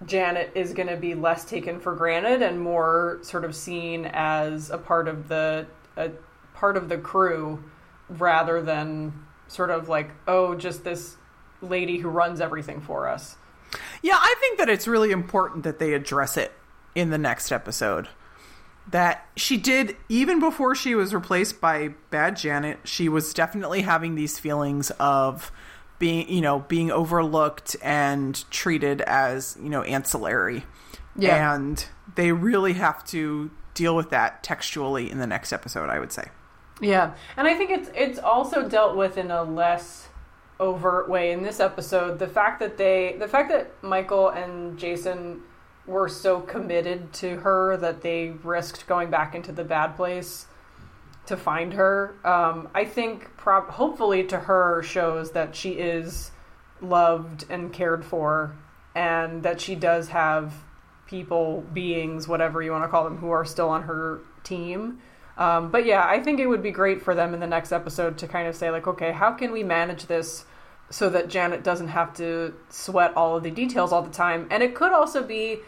Janet 0.04 0.52
is 0.54 0.72
going 0.72 0.88
to 0.88 0.96
be 0.96 1.14
less 1.14 1.44
taken 1.44 1.80
for 1.80 1.94
granted 1.94 2.42
and 2.42 2.60
more 2.60 3.18
sort 3.22 3.44
of 3.44 3.54
seen 3.54 4.06
as 4.12 4.70
a 4.70 4.78
part 4.78 5.08
of 5.08 5.28
the 5.28 5.66
a 5.96 6.10
part 6.54 6.76
of 6.76 6.88
the 6.88 6.98
crew 6.98 7.62
rather 8.08 8.60
than 8.60 9.12
sort 9.48 9.70
of 9.70 9.88
like 9.88 10.10
oh 10.26 10.54
just 10.54 10.84
this 10.84 11.16
lady 11.60 11.98
who 11.98 12.08
runs 12.08 12.40
everything 12.40 12.80
for 12.80 13.08
us. 13.08 13.36
Yeah, 14.02 14.16
I 14.18 14.34
think 14.40 14.58
that 14.58 14.68
it's 14.68 14.86
really 14.88 15.10
important 15.12 15.64
that 15.64 15.78
they 15.78 15.94
address 15.94 16.36
it 16.36 16.52
in 16.94 17.10
the 17.10 17.18
next 17.18 17.50
episode. 17.52 18.08
That 18.90 19.26
she 19.36 19.56
did 19.58 19.96
even 20.08 20.40
before 20.40 20.74
she 20.74 20.94
was 20.94 21.14
replaced 21.14 21.60
by 21.60 21.94
Bad 22.10 22.36
Janet, 22.36 22.80
she 22.84 23.08
was 23.08 23.32
definitely 23.32 23.82
having 23.82 24.16
these 24.16 24.38
feelings 24.38 24.90
of 24.98 25.52
being 26.00 26.28
you 26.28 26.40
know 26.40 26.58
being 26.60 26.90
overlooked 26.90 27.76
and 27.80 28.44
treated 28.50 29.00
as 29.02 29.56
you 29.62 29.68
know 29.68 29.82
ancillary 29.82 30.64
Yeah. 31.14 31.54
and 31.54 31.86
they 32.16 32.32
really 32.32 32.72
have 32.72 33.04
to 33.06 33.52
deal 33.74 33.94
with 33.94 34.10
that 34.10 34.42
textually 34.42 35.08
in 35.08 35.18
the 35.18 35.28
next 35.28 35.52
episode 35.52 35.88
i 35.90 36.00
would 36.00 36.10
say 36.10 36.24
Yeah, 36.80 37.14
and 37.36 37.46
I 37.46 37.54
think 37.54 37.70
it's 37.70 37.88
it's 37.94 38.18
also 38.18 38.68
dealt 38.68 38.96
with 38.96 39.16
in 39.16 39.30
a 39.30 39.44
less 39.44 40.08
overt 40.62 41.08
way 41.08 41.32
in 41.32 41.42
this 41.42 41.60
episode. 41.60 42.18
The 42.18 42.28
fact 42.28 42.60
that 42.60 42.78
they, 42.78 43.16
the 43.18 43.28
fact 43.28 43.50
that 43.50 43.82
Michael 43.82 44.28
and 44.28 44.78
Jason 44.78 45.42
were 45.86 46.08
so 46.08 46.40
committed 46.40 47.12
to 47.12 47.36
her 47.38 47.76
that 47.76 48.02
they 48.02 48.30
risked 48.44 48.86
going 48.86 49.10
back 49.10 49.34
into 49.34 49.52
the 49.52 49.64
bad 49.64 49.96
place 49.96 50.46
to 51.26 51.36
find 51.36 51.72
her. 51.74 52.14
Um, 52.24 52.68
I 52.74 52.84
think, 52.84 53.36
prob- 53.36 53.70
hopefully, 53.70 54.24
to 54.24 54.38
her 54.38 54.82
shows 54.82 55.32
that 55.32 55.56
she 55.56 55.70
is 55.70 56.30
loved 56.80 57.44
and 57.50 57.72
cared 57.72 58.04
for, 58.04 58.56
and 58.94 59.42
that 59.42 59.60
she 59.60 59.74
does 59.74 60.08
have 60.08 60.52
people, 61.06 61.64
beings, 61.72 62.26
whatever 62.26 62.62
you 62.62 62.70
want 62.72 62.84
to 62.84 62.88
call 62.88 63.04
them, 63.04 63.18
who 63.18 63.30
are 63.30 63.44
still 63.44 63.68
on 63.68 63.82
her 63.82 64.20
team. 64.44 65.00
Um, 65.36 65.70
but 65.70 65.86
yeah, 65.86 66.04
I 66.04 66.20
think 66.20 66.40
it 66.40 66.46
would 66.46 66.62
be 66.62 66.70
great 66.70 67.02
for 67.02 67.14
them 67.14 67.34
in 67.34 67.40
the 67.40 67.46
next 67.46 67.72
episode 67.72 68.18
to 68.18 68.28
kind 68.28 68.46
of 68.46 68.54
say, 68.54 68.70
like, 68.70 68.86
okay, 68.86 69.12
how 69.12 69.32
can 69.32 69.50
we 69.50 69.62
manage 69.62 70.06
this 70.06 70.44
so 70.92 71.08
that 71.10 71.28
Janet 71.28 71.64
doesn't 71.64 71.88
have 71.88 72.12
to 72.18 72.54
sweat 72.68 73.12
all 73.16 73.36
of 73.36 73.42
the 73.42 73.50
details 73.50 73.92
all 73.92 74.02
the 74.02 74.10
time? 74.10 74.46
And 74.50 74.62
it 74.62 74.74
could 74.74 74.92
also 74.92 75.22
be, 75.24 75.58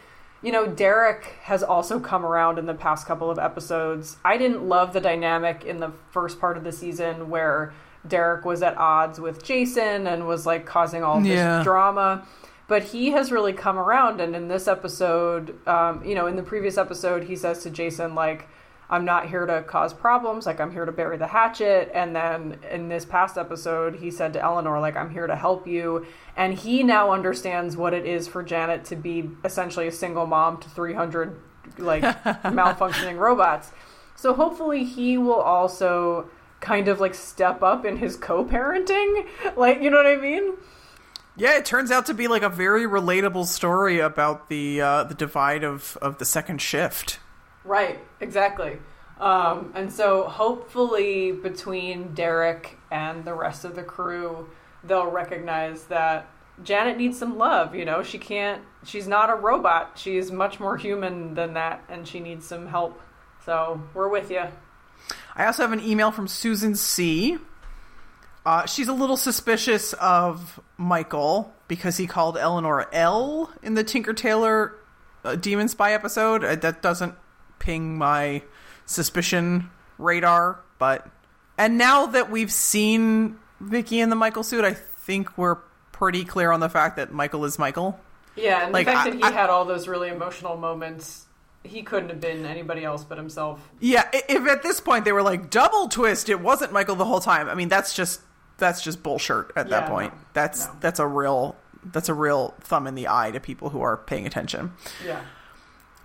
you 0.42 0.52
know, 0.52 0.66
Derek 0.66 1.24
has 1.44 1.62
also 1.62 1.98
come 1.98 2.24
around 2.24 2.58
in 2.58 2.66
the 2.66 2.74
past 2.74 3.06
couple 3.06 3.30
of 3.30 3.38
episodes. 3.38 4.18
I 4.24 4.36
didn't 4.36 4.68
love 4.68 4.92
the 4.92 5.00
dynamic 5.00 5.64
in 5.64 5.78
the 5.78 5.92
first 6.10 6.38
part 6.38 6.56
of 6.56 6.62
the 6.64 6.72
season 6.72 7.30
where 7.30 7.72
Derek 8.06 8.44
was 8.44 8.62
at 8.62 8.76
odds 8.76 9.18
with 9.18 9.42
Jason 9.42 10.06
and 10.06 10.26
was 10.26 10.44
like 10.44 10.66
causing 10.66 11.02
all 11.02 11.20
this 11.20 11.30
Yeah. 11.38 11.62
drama. 11.64 12.26
But 12.66 12.82
he 12.84 13.10
has 13.10 13.30
really 13.30 13.52
come 13.52 13.78
around, 13.78 14.22
and 14.22 14.34
in 14.34 14.48
this 14.48 14.66
episode, 14.66 15.54
um, 15.68 16.02
you 16.04 16.14
know, 16.14 16.26
in 16.26 16.36
the 16.36 16.42
previous 16.42 16.78
episode, 16.78 17.24
he 17.24 17.36
says 17.36 17.62
to 17.62 17.70
Jason, 17.70 18.14
like, 18.14 18.48
I'm 18.90 19.04
not 19.04 19.28
here 19.28 19.46
to 19.46 19.62
cause 19.62 19.94
problems, 19.94 20.46
like, 20.46 20.60
I'm 20.60 20.70
here 20.70 20.84
to 20.84 20.92
bury 20.92 21.16
the 21.16 21.26
hatchet. 21.26 21.90
And 21.94 22.14
then 22.14 22.58
in 22.70 22.88
this 22.88 23.04
past 23.04 23.38
episode, 23.38 23.96
he 23.96 24.10
said 24.10 24.32
to 24.34 24.42
Eleanor, 24.42 24.80
like, 24.80 24.96
I'm 24.96 25.10
here 25.10 25.26
to 25.26 25.36
help 25.36 25.66
you. 25.66 26.06
And 26.36 26.54
he 26.54 26.82
now 26.82 27.12
understands 27.12 27.76
what 27.76 27.94
it 27.94 28.04
is 28.04 28.28
for 28.28 28.42
Janet 28.42 28.84
to 28.86 28.96
be 28.96 29.30
essentially 29.44 29.88
a 29.88 29.92
single 29.92 30.26
mom 30.26 30.60
to 30.60 30.68
300, 30.68 31.40
like, 31.78 32.02
malfunctioning 32.44 33.18
robots. 33.18 33.72
So 34.16 34.34
hopefully 34.34 34.84
he 34.84 35.18
will 35.18 35.40
also 35.40 36.28
kind 36.64 36.88
of 36.88 36.98
like 36.98 37.14
step 37.14 37.62
up 37.62 37.84
in 37.84 37.98
his 37.98 38.16
co-parenting 38.16 39.26
like 39.56 39.82
you 39.82 39.90
know 39.90 39.98
what 39.98 40.06
i 40.06 40.16
mean 40.16 40.54
yeah 41.36 41.58
it 41.58 41.64
turns 41.64 41.90
out 41.90 42.06
to 42.06 42.14
be 42.14 42.26
like 42.26 42.42
a 42.42 42.48
very 42.48 42.84
relatable 42.84 43.44
story 43.44 44.00
about 44.00 44.48
the 44.48 44.80
uh, 44.80 45.04
the 45.04 45.14
divide 45.14 45.62
of 45.62 45.98
of 46.00 46.18
the 46.18 46.24
second 46.24 46.60
shift 46.60 47.18
Right, 47.64 47.98
exactly. 48.20 48.78
Um, 49.18 49.72
and 49.74 49.92
so 49.92 50.24
hopefully 50.24 51.32
between 51.32 52.14
Derek 52.14 52.78
and 52.90 53.24
the 53.24 53.34
rest 53.34 53.64
of 53.64 53.74
the 53.74 53.82
crew, 53.82 54.48
they'll 54.82 55.10
recognize 55.10 55.84
that 55.84 56.28
Janet 56.62 56.98
needs 56.98 57.18
some 57.18 57.38
love. 57.38 57.74
You 57.74 57.84
know, 57.84 58.02
she 58.02 58.18
can't, 58.18 58.62
she's 58.84 59.08
not 59.08 59.30
a 59.30 59.34
robot. 59.34 59.92
She's 59.96 60.30
much 60.30 60.60
more 60.60 60.76
human 60.76 61.34
than 61.34 61.54
that, 61.54 61.82
and 61.88 62.06
she 62.06 62.20
needs 62.20 62.46
some 62.46 62.66
help. 62.66 63.00
So 63.44 63.82
we're 63.94 64.08
with 64.08 64.30
you. 64.30 64.44
I 65.36 65.46
also 65.46 65.62
have 65.62 65.72
an 65.72 65.80
email 65.80 66.10
from 66.10 66.28
Susan 66.28 66.74
C. 66.74 67.38
Uh, 68.46 68.66
she's 68.66 68.88
a 68.88 68.92
little 68.92 69.16
suspicious 69.16 69.94
of 69.94 70.60
Michael 70.76 71.52
because 71.66 71.96
he 71.96 72.06
called 72.06 72.36
Eleanor 72.36 72.86
L 72.92 73.50
in 73.62 73.74
the 73.74 73.84
Tinker 73.84 74.12
Tailor 74.12 74.74
uh, 75.24 75.34
Demon 75.34 75.68
Spy 75.68 75.92
episode. 75.92 76.44
Uh, 76.44 76.54
that 76.56 76.82
doesn't 76.82 77.14
ping 77.64 77.96
my 77.96 78.42
suspicion 78.86 79.70
radar, 79.98 80.60
but 80.78 81.06
and 81.56 81.78
now 81.78 82.06
that 82.06 82.30
we've 82.30 82.52
seen 82.52 83.38
Vicky 83.60 84.00
in 84.00 84.10
the 84.10 84.16
Michael 84.16 84.42
suit, 84.42 84.64
I 84.64 84.74
think 84.74 85.38
we're 85.38 85.56
pretty 85.92 86.24
clear 86.24 86.50
on 86.50 86.60
the 86.60 86.68
fact 86.68 86.96
that 86.96 87.12
Michael 87.12 87.44
is 87.44 87.58
Michael. 87.58 87.98
Yeah, 88.36 88.64
and 88.64 88.72
Like, 88.72 88.86
the 88.86 88.92
fact 88.92 89.06
I- 89.06 89.10
that 89.10 89.16
he 89.16 89.22
I- 89.22 89.30
had 89.30 89.48
all 89.50 89.64
those 89.64 89.86
really 89.88 90.08
emotional 90.08 90.56
moments, 90.56 91.24
he 91.62 91.82
couldn't 91.82 92.08
have 92.10 92.20
been 92.20 92.44
anybody 92.44 92.84
else 92.84 93.04
but 93.04 93.16
himself. 93.16 93.60
Yeah, 93.80 94.08
if 94.12 94.46
at 94.48 94.62
this 94.62 94.80
point 94.80 95.04
they 95.04 95.12
were 95.12 95.22
like 95.22 95.48
double 95.50 95.88
twist, 95.88 96.28
it 96.28 96.40
wasn't 96.40 96.72
Michael 96.72 96.96
the 96.96 97.04
whole 97.06 97.20
time. 97.20 97.48
I 97.48 97.54
mean, 97.54 97.68
that's 97.68 97.94
just 97.94 98.20
that's 98.58 98.82
just 98.82 99.02
bullshit 99.02 99.46
at 99.56 99.70
that 99.70 99.88
point. 99.88 100.12
no, 100.12 100.18
that's 100.34 100.66
no. 100.66 100.72
that's 100.80 100.98
a 100.98 101.06
real 101.06 101.56
that's 101.84 102.08
a 102.08 102.14
real 102.14 102.54
thumb 102.60 102.86
in 102.86 102.94
the 102.94 103.08
eye 103.08 103.30
to 103.30 103.40
people 103.40 103.70
who 103.70 103.80
are 103.82 103.96
paying 103.96 104.26
attention. 104.26 104.72
Yeah. 105.06 105.20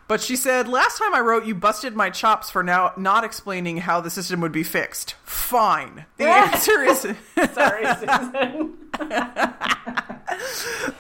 But 0.09 0.21
she 0.21 0.35
said, 0.35 0.67
"Last 0.67 0.97
time 0.97 1.13
I 1.13 1.19
wrote, 1.19 1.45
you 1.45 1.53
busted 1.53 1.95
my 1.95 2.09
chops 2.09 2.49
for 2.49 2.63
now 2.63 2.93
not 2.97 3.23
explaining 3.23 3.77
how 3.77 4.01
the 4.01 4.09
system 4.09 4.41
would 4.41 4.51
be 4.51 4.63
fixed." 4.63 5.13
Fine. 5.23 6.05
The 6.17 6.23
answer 6.27 6.81
is 6.81 7.01
Sorry, 7.53 7.85
Susan. 7.95 8.73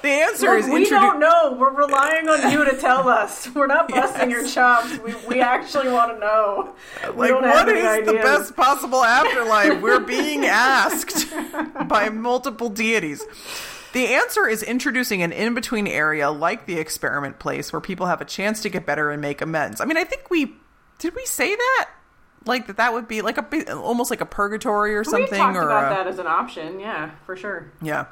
the 0.03 0.09
answer 0.09 0.49
Look, 0.49 0.59
is 0.59 0.67
we 0.69 0.85
introdu- 0.85 0.89
don't 0.89 1.19
know. 1.19 1.57
We're 1.59 1.73
relying 1.73 2.29
on 2.29 2.51
you 2.51 2.63
to 2.63 2.77
tell 2.77 3.09
us. 3.09 3.49
We're 3.55 3.65
not 3.65 3.89
busting 3.89 4.29
your 4.29 4.45
chops. 4.47 4.99
We, 4.99 5.15
we 5.27 5.41
actually 5.41 5.89
want 5.89 6.11
to 6.13 6.19
know. 6.19 6.75
Like, 7.15 7.31
what 7.33 7.67
is 7.67 8.05
the 8.05 8.13
best 8.13 8.55
possible 8.55 9.03
afterlife? 9.03 9.81
We're 9.81 10.01
being 10.01 10.45
asked 10.45 11.33
by 11.87 12.09
multiple 12.09 12.69
deities. 12.69 13.25
The 13.93 14.07
answer 14.13 14.47
is 14.47 14.61
introducing 14.63 15.21
an 15.23 15.31
in 15.31 15.53
between 15.55 15.87
area 15.87 16.29
like 16.29 16.65
the 16.65 16.77
experiment 16.79 17.39
place 17.39 17.73
where 17.73 17.81
people 17.81 18.05
have 18.05 18.21
a 18.21 18.25
chance 18.25 18.61
to 18.61 18.69
get 18.69 18.85
better 18.85 19.09
and 19.11 19.21
make 19.21 19.41
amends. 19.41 19.81
I 19.81 19.85
mean, 19.85 19.97
I 19.97 20.03
think 20.03 20.29
we 20.29 20.53
did 20.99 21.15
we 21.15 21.25
say 21.25 21.55
that? 21.55 21.89
Like 22.45 22.67
that 22.67 22.77
that 22.77 22.93
would 22.93 23.07
be 23.07 23.21
like 23.21 23.37
a 23.37 23.73
almost 23.75 24.09
like 24.11 24.21
a 24.21 24.25
purgatory 24.25 24.95
or 24.95 25.03
something. 25.03 25.21
We 25.23 25.27
something 25.27 25.39
talked 25.39 25.57
or 25.57 25.61
about 25.69 25.91
a- 25.91 25.95
that 25.95 26.07
as 26.07 26.19
an 26.19 26.27
option. 26.27 26.79
Yeah, 26.79 27.11
for 27.25 27.35
sure. 27.35 27.71
yeah. 27.81 28.05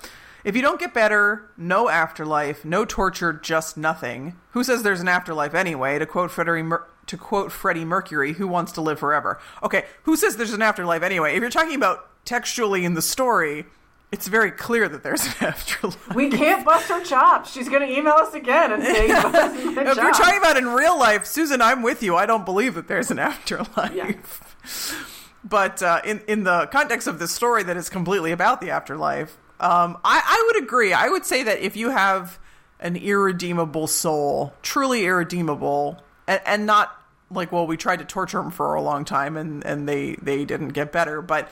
If 0.43 0.55
you 0.55 0.61
don't 0.61 0.80
get 0.80 0.93
better, 0.93 1.49
no 1.57 1.89
afterlife, 1.89 2.63
no 2.63 2.86
torture, 2.86 3.34
just 3.34 3.75
nothing. 3.75 4.38
Who 4.51 4.63
says 4.63 4.82
there's 4.84 5.01
an 5.01 5.09
afterlife 5.09 5.53
anyway? 5.53 5.99
To 5.99 6.05
quote 6.05 6.32
Freddie, 6.32 6.61
Mer- 6.61 6.86
to 7.07 7.17
quote 7.17 7.51
Freddie 7.51 7.84
Mercury, 7.84 8.32
who 8.34 8.47
wants 8.47 8.71
to 8.73 8.82
live 8.82 8.97
forever? 8.99 9.39
Okay, 9.61 9.84
who 10.03 10.15
says 10.15 10.38
there's 10.38 10.53
an 10.53 10.61
afterlife 10.61 11.03
anyway? 11.03 11.36
If 11.36 11.41
you're 11.41 11.49
talking 11.49 11.75
about 11.75 12.07
textually 12.23 12.86
in 12.86 12.93
the 12.93 13.01
story, 13.01 13.65
it's 14.11 14.27
very 14.27 14.51
clear 14.51 14.87
that 14.87 15.03
there's 15.03 15.25
an 15.25 15.33
afterlife. 15.47 16.15
We 16.15 16.29
can't 16.29 16.65
bust 16.65 16.87
her 16.89 17.03
chops. 17.03 17.51
She's 17.51 17.69
going 17.69 17.87
to 17.87 17.93
email 17.93 18.13
us 18.13 18.33
again 18.33 18.71
and 18.71 18.83
say, 18.83 19.07
"Bust 19.07 19.55
her 19.55 19.81
if 19.81 19.97
you're 19.97 20.11
talking 20.11 20.37
about 20.37 20.57
in 20.57 20.67
real 20.67 20.97
life, 20.97 21.25
Susan, 21.25 21.61
I'm 21.61 21.81
with 21.81 22.01
you. 22.03 22.15
I 22.15 22.25
don't 22.25 22.45
believe 22.45 22.75
that 22.75 22.87
there's 22.87 23.11
an 23.11 23.19
afterlife. 23.19 23.93
Yeah. 23.93 24.13
But 25.43 25.81
uh, 25.81 26.01
in 26.03 26.21
in 26.27 26.43
the 26.43 26.65
context 26.65 27.07
of 27.07 27.19
this 27.19 27.31
story 27.31 27.63
that 27.63 27.77
is 27.77 27.89
completely 27.89 28.33
about 28.33 28.59
the 28.59 28.71
afterlife, 28.71 29.37
um, 29.61 29.97
I, 30.03 30.21
I 30.25 30.43
would 30.47 30.63
agree. 30.63 30.91
I 30.91 31.07
would 31.07 31.25
say 31.25 31.43
that 31.43 31.59
if 31.59 31.77
you 31.77 31.89
have 31.89 32.37
an 32.81 32.95
irredeemable 32.95 33.87
soul, 33.87 34.53
truly 34.61 35.05
irredeemable, 35.05 36.03
and, 36.27 36.41
and 36.45 36.65
not 36.65 36.91
like 37.31 37.51
well, 37.51 37.65
we 37.65 37.77
tried 37.77 37.99
to 37.99 38.05
torture 38.05 38.39
them 38.41 38.51
for 38.51 38.73
a 38.73 38.81
long 38.81 39.05
time 39.05 39.37
and 39.37 39.65
and 39.65 39.87
they 39.87 40.15
they 40.21 40.43
didn't 40.43 40.69
get 40.69 40.91
better, 40.91 41.21
but 41.21 41.49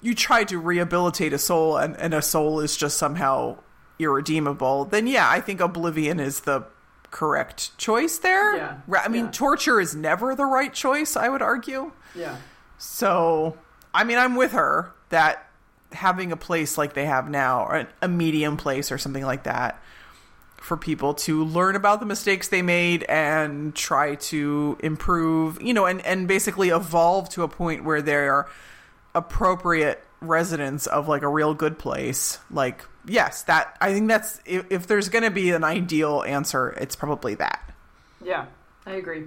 you 0.00 0.14
try 0.14 0.44
to 0.44 0.58
rehabilitate 0.58 1.32
a 1.32 1.38
soul 1.38 1.76
and, 1.76 1.96
and 1.96 2.14
a 2.14 2.22
soul 2.22 2.60
is 2.60 2.76
just 2.76 2.98
somehow 2.98 3.58
irredeemable, 3.98 4.84
then 4.86 5.06
yeah, 5.06 5.28
I 5.28 5.40
think 5.40 5.60
Oblivion 5.60 6.20
is 6.20 6.40
the 6.40 6.64
correct 7.10 7.76
choice 7.78 8.18
there. 8.18 8.56
Yeah. 8.56 8.76
I 9.02 9.08
mean, 9.08 9.26
Yeah. 9.26 9.30
torture 9.32 9.80
is 9.80 9.94
never 9.94 10.34
the 10.34 10.44
right 10.44 10.72
choice, 10.72 11.16
I 11.16 11.28
would 11.28 11.42
argue. 11.42 11.92
Yeah. 12.14 12.36
So, 12.78 13.56
I 13.92 14.04
mean, 14.04 14.18
I'm 14.18 14.36
with 14.36 14.52
her 14.52 14.92
that 15.08 15.48
having 15.92 16.32
a 16.32 16.36
place 16.36 16.76
like 16.78 16.92
they 16.92 17.06
have 17.06 17.28
now, 17.30 17.64
or 17.64 17.88
a 18.02 18.08
medium 18.08 18.56
place 18.56 18.92
or 18.92 18.98
something 18.98 19.24
like 19.24 19.44
that, 19.44 19.82
for 20.56 20.76
people 20.76 21.14
to 21.14 21.44
learn 21.44 21.76
about 21.76 21.98
the 21.98 22.06
mistakes 22.06 22.48
they 22.48 22.62
made 22.62 23.02
and 23.04 23.74
try 23.74 24.16
to 24.16 24.76
improve, 24.80 25.60
you 25.62 25.72
know, 25.72 25.86
and, 25.86 26.04
and 26.04 26.28
basically 26.28 26.68
evolve 26.68 27.30
to 27.30 27.42
a 27.42 27.48
point 27.48 27.84
where 27.84 28.02
they're 28.02 28.46
appropriate 29.14 30.04
residents 30.20 30.86
of 30.86 31.08
like 31.08 31.22
a 31.22 31.28
real 31.28 31.54
good 31.54 31.78
place. 31.78 32.38
Like, 32.50 32.84
yes, 33.06 33.42
that, 33.44 33.76
I 33.80 33.92
think 33.92 34.08
that's, 34.08 34.40
if, 34.44 34.66
if 34.70 34.86
there's 34.86 35.08
going 35.08 35.24
to 35.24 35.30
be 35.30 35.50
an 35.50 35.64
ideal 35.64 36.22
answer, 36.22 36.70
it's 36.70 36.96
probably 36.96 37.34
that. 37.36 37.72
Yeah. 38.24 38.46
I 38.86 38.92
agree. 38.92 39.24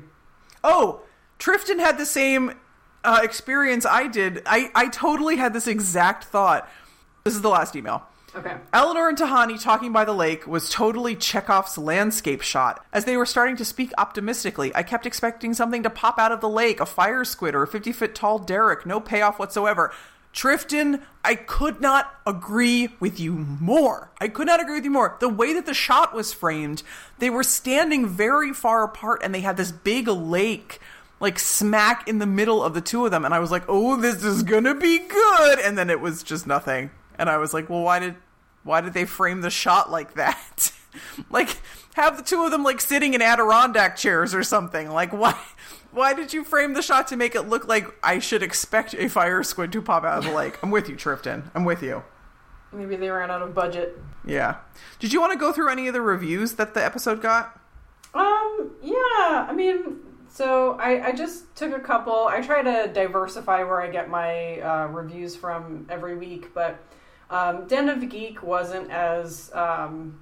Oh, 0.64 1.02
Trifton 1.38 1.78
had 1.78 2.00
the 2.00 2.06
same 2.06 2.56
uh, 3.04 3.20
experience 3.22 3.86
I 3.86 4.08
did. 4.08 4.42
I, 4.48 4.72
I 4.74 4.88
totally 4.88 5.36
had 5.36 5.54
this 5.54 5.68
exact 5.68 6.24
thought. 6.24 6.68
This 7.24 7.36
is 7.36 7.42
the 7.42 7.50
last 7.50 7.76
email. 7.76 8.04
Okay. 8.34 8.56
Eleanor 8.72 9.10
and 9.10 9.18
Tahani 9.18 9.62
talking 9.62 9.92
by 9.92 10.06
the 10.06 10.14
lake 10.14 10.48
was 10.48 10.70
totally 10.70 11.16
Chekhov's 11.16 11.78
landscape 11.78 12.42
shot. 12.42 12.86
As 12.94 13.04
they 13.04 13.18
were 13.18 13.26
starting 13.26 13.58
to 13.58 13.66
speak 13.66 13.92
optimistically, 13.98 14.74
I 14.74 14.84
kept 14.84 15.06
expecting 15.06 15.54
something 15.54 15.84
to 15.84 15.90
pop 15.90 16.18
out 16.18 16.32
of 16.32 16.40
the 16.40 16.48
lake 16.48 16.80
a 16.80 16.86
fire 16.86 17.26
squid 17.26 17.56
or 17.56 17.64
a 17.64 17.68
50 17.68 17.92
foot 17.92 18.16
tall 18.16 18.40
derrick. 18.40 18.86
No 18.86 19.02
payoff 19.02 19.38
whatsoever. 19.38 19.92
Trifton, 20.34 21.02
I 21.26 21.36
could 21.36 21.82
not 21.82 22.14
agree 22.26 22.96
with 23.02 23.20
you 23.20 23.34
more. 23.34 24.12
I 24.22 24.30
could 24.30 24.48
not 24.48 24.62
agree 24.62 24.76
with 24.76 24.86
you 24.86 24.92
more. 24.92 25.18
The 25.20 25.28
way 25.28 25.54
that 25.54 25.66
the 25.66 25.74
shot 25.74 26.14
was 26.14 26.32
framed, 26.32 26.84
they 27.20 27.30
were 27.30 27.44
standing 27.44 28.08
very 28.08 28.54
far 28.54 28.84
apart 28.84 29.22
and 29.24 29.36
they 29.36 29.42
had 29.42 29.58
this 29.58 29.74
big 29.74 30.08
lake 30.08 30.80
like 31.20 31.38
smack 31.38 32.08
in 32.08 32.20
the 32.20 32.26
middle 32.26 32.64
of 32.64 32.74
the 32.74 32.82
two 32.82 33.06
of 33.06 33.12
them 33.12 33.26
and 33.26 33.34
I 33.34 33.40
was 33.40 33.52
like, 33.52 33.64
"Oh, 33.68 33.98
this 33.98 34.24
is 34.24 34.42
going 34.42 34.64
to 34.64 34.74
be 34.74 35.00
good." 35.00 35.60
And 35.60 35.78
then 35.78 35.90
it 35.90 36.00
was 36.00 36.24
just 36.24 36.48
nothing. 36.48 36.92
And 37.22 37.30
I 37.30 37.38
was 37.38 37.54
like, 37.54 37.70
"Well, 37.70 37.84
why 37.84 38.00
did 38.00 38.16
why 38.64 38.82
did 38.82 38.94
they 38.94 39.06
frame 39.06 39.42
the 39.42 39.52
shot 39.52 39.92
like 39.92 40.16
that?" 40.16 40.72
like 41.30 41.56
have 41.94 42.18
the 42.18 42.24
two 42.24 42.44
of 42.44 42.50
them 42.50 42.64
like 42.64 42.82
sitting 42.82 43.14
in 43.14 43.22
Adirondack 43.22 43.96
chairs 43.96 44.34
or 44.34 44.42
something. 44.42 44.90
Like 44.90 45.14
why 45.14 45.38
why 45.92 46.14
did 46.16 46.34
you 46.34 46.44
frame 46.44 46.74
the 46.74 46.82
shot 46.82 47.08
to 47.10 47.16
make 47.16 47.36
it 47.36 47.44
look 47.44 47.68
like 47.68 47.86
I 48.02 48.18
should 48.18 48.42
expect 48.42 48.96
a 48.96 49.08
fire 49.08 49.44
squid 49.44 49.72
to 49.74 49.84
pop 49.84 50.04
out 50.04 50.18
of 50.18 50.24
the 50.24 50.32
lake? 50.32 50.58
I'm 50.64 50.72
with 50.72 50.90
you, 50.90 50.96
Trifton. 50.96 51.52
I'm 51.54 51.64
with 51.64 51.84
you. 51.84 52.04
Maybe 52.74 52.96
they 52.96 53.10
ran 53.10 53.30
out 53.30 53.44
of 53.44 53.54
budget. 53.54 54.02
Yeah. 54.26 54.58
Did 55.00 55.14
you 55.14 55.20
want 55.20 55.34
to 55.34 55.38
go 55.38 55.52
through 55.52 55.70
any 55.70 55.88
of 55.88 55.94
the 55.94 56.02
reviews 56.02 56.54
that 56.54 56.74
the 56.74 56.84
episode 56.84 57.22
got? 57.22 57.60
Um, 58.14 58.72
yeah, 58.82 59.46
I 59.48 59.54
mean, 59.54 59.98
so 60.30 60.78
I, 60.80 61.08
I 61.08 61.12
just 61.12 61.54
took 61.56 61.74
a 61.76 61.80
couple. 61.80 62.28
I 62.28 62.42
try 62.42 62.62
to 62.62 62.92
diversify 62.94 63.64
where 63.64 63.82
I 63.82 63.90
get 63.90 64.10
my 64.10 64.62
uh, 64.62 64.88
reviews 64.88 65.36
from 65.36 65.86
every 65.90 66.16
week, 66.16 66.54
but 66.54 66.80
um, 67.32 67.68
Den 67.68 67.90
of 67.90 68.08
Geek 68.08 68.44
wasn't 68.44 68.92
as 68.92 69.52
um, 69.54 70.20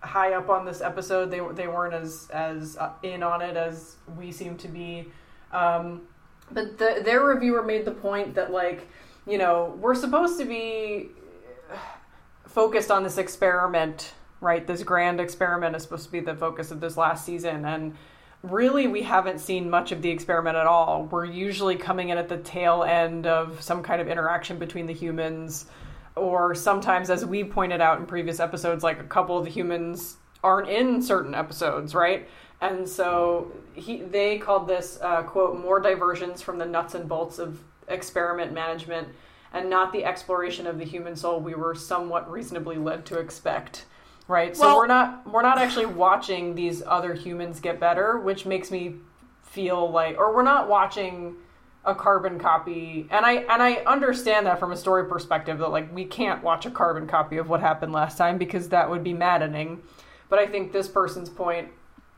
high 0.00 0.32
up 0.32 0.48
on 0.48 0.64
this 0.64 0.80
episode. 0.80 1.30
They 1.30 1.40
they 1.52 1.68
weren't 1.68 1.94
as 1.94 2.28
as 2.32 2.76
uh, 2.76 2.92
in 3.02 3.22
on 3.22 3.42
it 3.42 3.56
as 3.56 3.96
we 4.16 4.32
seem 4.32 4.56
to 4.58 4.68
be. 4.68 5.12
Um, 5.52 6.02
but 6.50 6.78
the, 6.78 7.02
their 7.04 7.22
reviewer 7.22 7.62
made 7.62 7.84
the 7.84 7.92
point 7.92 8.34
that 8.34 8.50
like 8.50 8.88
you 9.26 9.38
know 9.38 9.78
we're 9.80 9.94
supposed 9.94 10.38
to 10.40 10.44
be 10.44 11.10
focused 12.46 12.90
on 12.90 13.02
this 13.02 13.18
experiment, 13.18 14.14
right? 14.40 14.66
This 14.66 14.82
grand 14.82 15.20
experiment 15.20 15.76
is 15.76 15.82
supposed 15.82 16.06
to 16.06 16.10
be 16.10 16.20
the 16.20 16.34
focus 16.34 16.70
of 16.70 16.80
this 16.80 16.96
last 16.96 17.24
season. 17.24 17.64
And 17.64 17.94
really, 18.42 18.86
we 18.86 19.02
haven't 19.02 19.38
seen 19.40 19.70
much 19.70 19.92
of 19.92 20.02
the 20.02 20.10
experiment 20.10 20.56
at 20.56 20.66
all. 20.66 21.04
We're 21.10 21.26
usually 21.26 21.76
coming 21.76 22.08
in 22.08 22.18
at 22.18 22.28
the 22.28 22.38
tail 22.38 22.82
end 22.82 23.26
of 23.26 23.62
some 23.62 23.82
kind 23.82 24.00
of 24.00 24.08
interaction 24.08 24.58
between 24.58 24.86
the 24.86 24.92
humans, 24.92 25.66
or 26.18 26.54
sometimes, 26.54 27.10
as 27.10 27.24
we 27.24 27.44
pointed 27.44 27.80
out 27.80 27.98
in 27.98 28.06
previous 28.06 28.40
episodes, 28.40 28.82
like 28.84 29.00
a 29.00 29.04
couple 29.04 29.38
of 29.38 29.44
the 29.44 29.50
humans 29.50 30.16
aren't 30.42 30.68
in 30.68 31.02
certain 31.02 31.34
episodes, 31.34 31.94
right? 31.94 32.28
And 32.60 32.88
so 32.88 33.52
he, 33.74 34.02
they 34.02 34.38
called 34.38 34.66
this 34.66 34.98
uh, 35.00 35.22
quote 35.22 35.58
more 35.58 35.80
diversions 35.80 36.42
from 36.42 36.58
the 36.58 36.66
nuts 36.66 36.94
and 36.94 37.08
bolts 37.08 37.38
of 37.38 37.62
experiment 37.88 38.52
management 38.52 39.08
and 39.52 39.70
not 39.70 39.92
the 39.92 40.04
exploration 40.04 40.66
of 40.66 40.78
the 40.78 40.84
human 40.84 41.16
soul 41.16 41.40
we 41.40 41.54
were 41.54 41.74
somewhat 41.74 42.30
reasonably 42.30 42.76
led 42.76 43.06
to 43.06 43.18
expect 43.18 43.86
right 44.26 44.56
so 44.56 44.66
Well- 44.66 44.76
we're 44.76 44.86
not 44.86 45.32
we're 45.32 45.42
not 45.42 45.58
actually 45.58 45.86
watching 45.86 46.54
these 46.54 46.82
other 46.86 47.14
humans 47.14 47.60
get 47.60 47.80
better 47.80 48.18
which 48.18 48.44
makes 48.44 48.70
me 48.70 48.96
feel 49.42 49.90
like 49.90 50.18
or 50.18 50.34
we're 50.34 50.42
not 50.42 50.68
watching 50.68 51.36
a 51.84 51.94
carbon 51.94 52.38
copy. 52.38 53.06
And 53.10 53.24
i 53.24 53.34
and 53.34 53.62
i 53.62 53.74
understand 53.86 54.46
that 54.46 54.58
from 54.58 54.72
a 54.72 54.76
story 54.76 55.06
perspective 55.06 55.58
that 55.58 55.68
like 55.68 55.94
we 55.94 56.04
can't 56.04 56.42
watch 56.42 56.66
a 56.66 56.70
carbon 56.70 57.06
copy 57.06 57.36
of 57.38 57.48
what 57.48 57.60
happened 57.60 57.92
last 57.92 58.18
time 58.18 58.38
because 58.38 58.68
that 58.70 58.90
would 58.90 59.04
be 59.04 59.12
maddening. 59.14 59.82
But 60.28 60.38
i 60.38 60.46
think 60.46 60.72
this 60.72 60.88
person's 60.88 61.28
point 61.28 61.68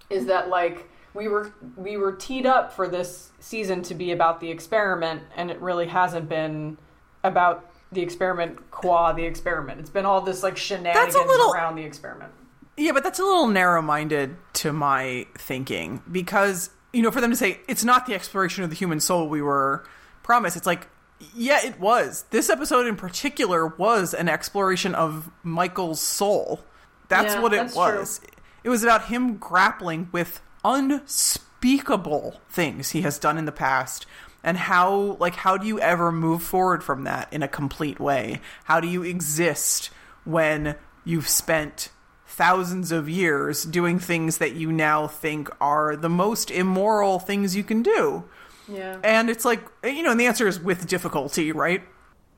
is 0.09 0.27
that 0.27 0.49
like 0.49 0.89
we 1.15 1.29
were 1.29 1.53
we 1.77 1.97
were 1.97 2.13
teed 2.13 2.47
up 2.47 2.73
for 2.73 2.89
this 2.89 3.31
season 3.39 3.83
to 3.83 3.95
be 3.95 4.13
about 4.13 4.41
the 4.41 4.51
experiment 4.51 5.23
and 5.37 5.51
it 5.51 5.61
really 5.61 5.87
hasn't 5.87 6.29
been 6.29 6.79
about 7.25 7.71
the 7.93 8.01
experiment 8.01 8.71
qua 8.71 9.13
the 9.13 9.25
experiment. 9.25 9.81
It's 9.81 9.91
been 9.91 10.07
all 10.07 10.21
this 10.21 10.43
like 10.43 10.57
shenanigans 10.57 11.15
little- 11.15 11.53
around 11.53 11.77
the 11.77 11.83
experiment. 11.83 12.33
Yeah, 12.77 12.93
but 12.93 13.03
that's 13.03 13.19
a 13.19 13.25
little 13.25 13.49
narrow 13.49 13.83
minded 13.83 14.37
to 14.55 14.73
my 14.73 15.27
thinking 15.37 16.03
because, 16.11 16.71
you 16.93 17.03
know, 17.03 17.11
for 17.11 17.21
them 17.21 17.31
to 17.31 17.37
say 17.37 17.61
it's 17.69 17.85
not 17.85 18.07
the 18.07 18.15
exploration 18.15 18.65
of 18.65 18.71
the 18.71 18.77
human 18.77 19.01
soul 19.01 19.29
we 19.29 19.43
were 19.43 19.85
promised, 20.23 20.57
it's 20.57 20.67
like, 20.67 20.89
yeah, 21.35 21.59
it 21.65 21.79
was. 21.79 22.25
This 22.31 22.49
episode 22.49 22.87
in 22.87 22.97
particular 22.97 23.67
was 23.67 24.15
an 24.15 24.29
exploration 24.29 24.95
of 24.95 25.31
Michael's 25.43 26.01
soul. 26.01 26.61
That's 27.09 27.35
Yeah, 27.35 27.41
what 27.43 27.53
it 27.53 27.57
that's 27.57 27.75
was. 27.75 28.21
It 28.65 28.69
was 28.71 28.83
about 28.83 29.07
him 29.07 29.37
grappling 29.37 30.09
with 30.13 30.41
unspeakable 30.65 32.41
things 32.49 32.91
he 32.91 33.03
has 33.03 33.19
done 33.19 33.39
in 33.39 33.45
the 33.45 33.53
past 33.53 34.07
and 34.43 34.57
how 34.57 35.17
like 35.21 35.35
how 35.35 35.57
do 35.57 35.67
you 35.67 35.79
ever 35.81 36.11
move 36.13 36.43
forward 36.43 36.83
from 36.83 37.05
that 37.05 37.31
in 37.33 37.43
a 37.43 37.49
complete 37.49 37.99
way 38.01 38.41
how 38.65 38.81
do 38.81 38.89
you 38.89 39.03
exist 39.03 39.91
when 40.25 40.75
you've 41.05 41.29
spent 41.29 41.91
thousands 42.31 42.93
of 42.93 43.09
years 43.09 43.65
doing 43.65 43.99
things 43.99 44.39
that 44.39 44.55
you 44.55 44.71
now 44.71 45.07
think 45.07 45.51
are 45.61 45.97
the 45.97 46.09
most 46.09 46.51
immoral 46.51 47.19
things 47.19 47.57
you 47.57 47.65
can 47.65 47.83
do 47.83 48.25
yeah 48.69 48.99
and 49.03 49.29
it's 49.29 49.45
like 49.45 49.61
you 49.83 50.03
know 50.03 50.13
and 50.13 50.21
the 50.21 50.27
answer 50.27 50.47
is 50.47 50.59
with 50.61 50.87
difficulty 50.87 51.51
right 51.51 51.83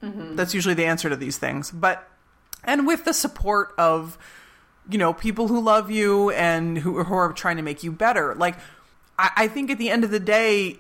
mm-hmm. 0.03 0.35
that's 0.35 0.55
usually 0.55 0.75
the 0.75 0.87
answer 0.87 1.11
to 1.11 1.17
these 1.17 1.37
things 1.37 1.71
but 1.71 2.09
and 2.65 2.87
with 2.87 3.05
the 3.05 3.13
support 3.13 3.73
of 3.77 4.17
you 4.89 4.97
know 4.97 5.13
people 5.13 5.47
who 5.47 5.61
love 5.61 5.91
you 5.91 6.31
and 6.31 6.79
who, 6.79 7.05
who 7.05 7.15
are 7.15 7.33
trying 7.35 7.57
to 7.57 7.63
make 7.63 7.83
you 7.83 7.93
better 7.93 8.35
like 8.35 8.57
I, 9.19 9.31
I 9.37 9.49
think 9.49 9.71
at 9.71 9.77
the 9.77 9.91
end 9.91 10.05
of 10.05 10.11
the 10.11 10.21
day 10.21 10.79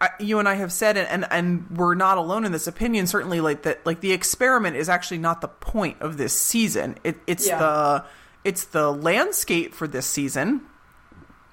I, 0.00 0.10
you 0.18 0.38
and 0.38 0.48
I 0.48 0.54
have 0.54 0.72
said 0.72 0.96
it, 0.96 1.06
and 1.08 1.24
and 1.30 1.70
we're 1.70 1.94
not 1.94 2.18
alone 2.18 2.44
in 2.44 2.52
this 2.52 2.66
opinion. 2.66 3.06
Certainly, 3.06 3.40
like 3.40 3.62
that, 3.62 3.86
like 3.86 4.00
the 4.00 4.12
experiment 4.12 4.76
is 4.76 4.88
actually 4.88 5.18
not 5.18 5.40
the 5.40 5.48
point 5.48 6.02
of 6.02 6.16
this 6.16 6.38
season. 6.38 6.96
It, 7.04 7.16
it's 7.26 7.46
Yeah. 7.46 7.58
the 7.58 8.04
it's 8.44 8.64
the 8.64 8.92
landscape 8.92 9.74
for 9.74 9.88
this 9.88 10.06
season. 10.06 10.60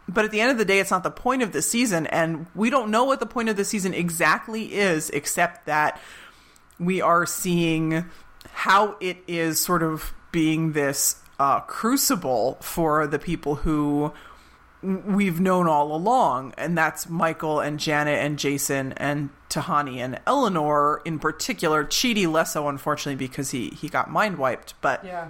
But 0.08 0.26
at 0.26 0.32
the 0.32 0.42
end 0.42 0.52
of 0.52 0.58
the 0.58 0.66
day, 0.66 0.80
it's 0.80 0.92
not 0.92 1.04
the 1.04 1.12
point 1.12 1.42
of 1.42 1.54
the 1.54 1.62
season, 1.62 2.06
and 2.08 2.48
we 2.54 2.70
don't 2.70 2.92
know 2.92 3.06
what 3.06 3.22
the 3.22 3.26
point 3.26 3.48
of 3.48 3.56
the 3.56 3.64
season 3.64 3.94
exactly 3.94 4.74
is, 4.74 5.10
except 5.12 5.68
that 5.68 6.00
we 6.80 7.02
are 7.02 7.26
seeing 7.26 8.06
how 8.52 8.98
it 9.00 9.18
is 9.28 9.60
sort 9.60 9.84
of 9.84 10.14
being 10.32 10.74
this 10.74 11.16
uh, 11.40 11.62
crucible 11.62 12.58
for 12.62 13.08
the 13.08 13.20
people 13.20 13.56
who 13.56 14.12
we've 14.82 15.40
known 15.40 15.68
all 15.68 15.96
along, 15.96 16.54
and 16.58 16.78
that's 16.78 17.08
Michael 17.08 17.62
and 17.62 17.80
Janet 17.80 18.20
and 18.20 18.38
Jason 18.38 18.94
and 18.94 19.30
Tahani 19.50 19.98
and 19.98 20.20
Eleanor 20.28 21.02
in 21.06 21.20
particular. 21.20 21.86
Chidi 21.86 22.30
less 22.30 22.54
so, 22.54 22.68
unfortunately, 22.68 23.16
because 23.16 23.52
he 23.52 23.70
he 23.70 23.88
got 23.88 24.10
mind 24.10 24.38
wiped. 24.38 24.74
But 24.82 25.06
yeah 25.06 25.30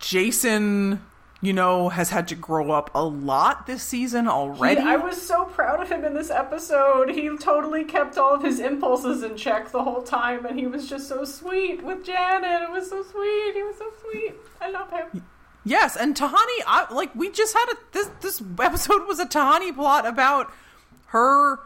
Jason, 0.00 1.04
you 1.40 1.52
know, 1.52 1.88
has 1.90 2.10
had 2.10 2.26
to 2.28 2.34
grow 2.34 2.70
up 2.72 2.90
a 2.94 3.04
lot 3.04 3.66
this 3.66 3.82
season 3.82 4.26
already. 4.26 4.80
He- 4.80 4.86
I 4.88 4.96
was 4.96 5.20
so 5.20 5.44
proud 5.44 5.80
of 5.80 5.90
him 5.90 6.04
in 6.04 6.14
this 6.14 6.30
episode. 6.30 7.10
He 7.10 7.28
totally 7.38 7.84
kept 7.84 8.18
all 8.18 8.34
of 8.34 8.42
his 8.42 8.58
impulses 8.60 9.22
in 9.22 9.36
check 9.36 9.70
the 9.70 9.82
whole 9.84 10.02
time, 10.02 10.44
and 10.46 10.58
he 10.58 10.66
was 10.66 10.88
just 10.88 11.06
so 11.08 11.24
sweet 11.24 11.82
with 11.84 12.04
Janet. 12.04 12.62
It 12.62 12.70
was 12.70 12.90
so 12.90 13.02
sweet. 13.02 13.52
He 13.54 13.62
was 13.62 13.76
so 13.76 13.90
sweet. 14.02 14.34
I 14.60 14.70
love 14.70 14.90
him. 14.90 15.24
Yes, 15.64 15.96
and 15.96 16.16
Tahani, 16.16 16.60
I, 16.66 16.86
like 16.92 17.14
we 17.14 17.30
just 17.30 17.54
had 17.54 17.66
a 17.72 17.76
this 17.92 18.10
this 18.22 18.42
episode 18.58 19.06
was 19.06 19.20
a 19.20 19.26
Tahani 19.26 19.74
plot 19.74 20.06
about 20.06 20.50
her 21.08 21.60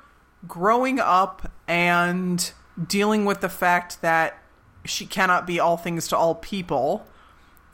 growing 0.49 0.99
up 0.99 1.51
and 1.69 2.53
dealing 2.89 3.25
with 3.25 3.41
the 3.41 3.49
fact 3.49 4.03
that 4.03 4.37
she 4.85 5.07
cannot 5.07 5.47
be 5.47 5.61
all 5.61 5.77
things 5.77 6.09
to 6.09 6.17
all 6.17 6.35
people 6.35 7.07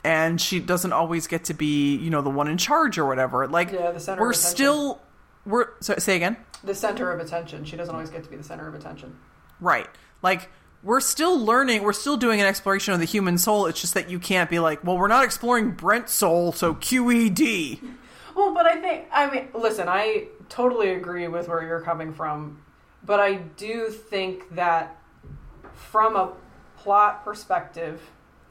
and 0.05 0.41
she 0.41 0.61
doesn't 0.61 0.93
always 0.93 1.27
get 1.27 1.45
to 1.45 1.55
be, 1.55 1.97
you 1.97 2.11
know, 2.11 2.23
the 2.23 2.31
one 2.31 2.49
in 2.49 2.59
charge 2.59 2.99
or 2.99 3.07
whatever. 3.07 3.47
Like 3.47 3.73
Yeah, 3.73 3.91
the 3.91 4.01
center 4.01 4.21
we're 4.21 4.33
still 4.33 5.01
we're 5.45 5.69
so, 5.81 5.97
say 5.99 6.17
again. 6.17 6.37
The 6.65 6.75
center 6.75 7.11
of 7.11 7.21
attention. 7.21 7.65
She 7.65 7.77
doesn't 7.77 7.95
always 7.95 8.11
get 8.11 8.25
to 8.25 8.31
be 8.31 8.37
the 8.37 8.45
center 8.45 8.69
of 8.69 8.75
attention. 8.75 9.17
Right. 9.61 9.89
Like 10.23 10.51
we're 10.83 11.01
still 11.01 11.39
learning, 11.39 11.83
we're 11.83 11.93
still 11.93 12.17
doing 12.17 12.41
an 12.41 12.47
exploration 12.47 12.95
of 12.95 13.01
the 13.01 13.07
human 13.07 13.39
soul. 13.39 13.67
It's 13.67 13.81
just 13.81 13.95
that 13.95 14.09
you 14.09 14.19
can't 14.19 14.49
be 14.49 14.59
like, 14.59 14.83
well, 14.85 14.97
we're 14.97 15.09
not 15.09 15.25
exploring 15.25 15.73
Brent's 15.73 16.13
soul, 16.13 16.53
so 16.53 16.75
QED. 16.75 17.81
Well, 18.33 18.55
but 18.55 18.65
I 18.65 18.81
think 18.81 19.07
I 19.13 19.29
mean, 19.29 19.49
listen, 19.53 19.89
I 19.89 20.29
totally 20.49 20.91
agree 20.91 21.27
with 21.29 21.49
where 21.49 21.63
you're 21.63 21.81
coming 21.81 22.15
from, 22.15 22.63
but 23.05 23.21
I 23.21 23.35
do 23.35 23.91
think 23.91 24.55
that 24.55 24.97
from 25.75 26.17
a 26.17 26.33
plot 26.79 27.25
perspective 27.25 28.01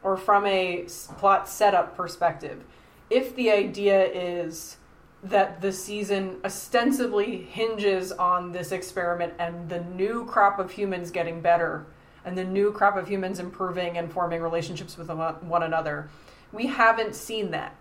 or 0.03 0.17
from 0.17 0.45
a 0.45 0.85
plot 1.17 1.47
setup 1.47 1.95
perspective, 1.95 2.63
if 3.09 3.35
the 3.35 3.51
idea 3.51 4.05
is 4.05 4.77
that 5.23 5.61
the 5.61 5.71
season 5.71 6.37
ostensibly 6.45 7.41
hinges 7.43 8.11
on 8.13 8.51
this 8.51 8.71
experiment 8.71 9.33
and 9.37 9.67
the 9.67 9.83
new 9.83 10.25
crop 10.25 10.59
of 10.59 10.71
humans 10.71 11.11
getting 11.11 11.41
better 11.41 11.85
and 12.23 12.37
the 12.37 12.43
new 12.43 12.71
crop 12.71 12.95
of 12.95 13.07
humans 13.07 13.39
improving 13.39 13.97
and 13.97 14.11
forming 14.11 14.41
relationships 14.41 14.97
with 14.97 15.09
one 15.09 15.63
another, 15.63 16.09
we 16.51 16.67
haven't 16.67 17.15
seen 17.15 17.51
that. 17.51 17.75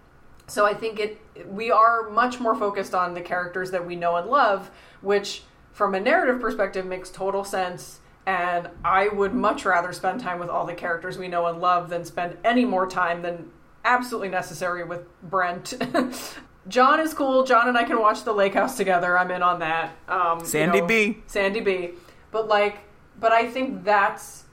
So 0.46 0.64
I 0.64 0.74
think 0.74 0.98
it 0.98 1.20
we 1.46 1.70
are 1.70 2.08
much 2.10 2.40
more 2.40 2.54
focused 2.54 2.94
on 2.94 3.14
the 3.14 3.20
characters 3.20 3.70
that 3.70 3.86
we 3.86 3.96
know 3.96 4.16
and 4.16 4.28
love, 4.28 4.70
which 5.02 5.42
from 5.72 5.94
a 5.94 6.00
narrative 6.00 6.40
perspective 6.40 6.86
makes 6.86 7.10
total 7.10 7.44
sense 7.44 8.00
and 8.28 8.68
I 8.84 9.08
would 9.08 9.32
much 9.32 9.64
rather 9.64 9.90
spend 9.94 10.20
time 10.20 10.38
with 10.38 10.50
all 10.50 10.66
the 10.66 10.74
characters 10.74 11.16
we 11.16 11.28
know 11.28 11.46
and 11.46 11.62
love 11.62 11.88
than 11.88 12.04
spend 12.04 12.36
any 12.44 12.66
more 12.66 12.86
time 12.86 13.22
than 13.22 13.50
absolutely 13.86 14.28
necessary 14.28 14.84
with 14.84 15.06
Brent. 15.22 15.72
John 16.68 17.00
is 17.00 17.14
cool. 17.14 17.44
John 17.44 17.68
and 17.68 17.78
I 17.78 17.84
can 17.84 17.98
watch 17.98 18.24
the 18.24 18.34
Lake 18.34 18.52
House 18.52 18.76
together. 18.76 19.16
I'm 19.16 19.30
in 19.30 19.42
on 19.42 19.60
that. 19.60 19.96
Um, 20.08 20.40
you 20.40 20.44
Sandy 20.44 20.82
know, 20.82 20.86
B. 20.86 21.22
Sandy 21.26 21.60
B. 21.60 21.92
But 22.30 22.48
like, 22.48 22.80
but 23.18 23.32
I 23.32 23.50
think 23.50 23.82
that's 23.82 24.44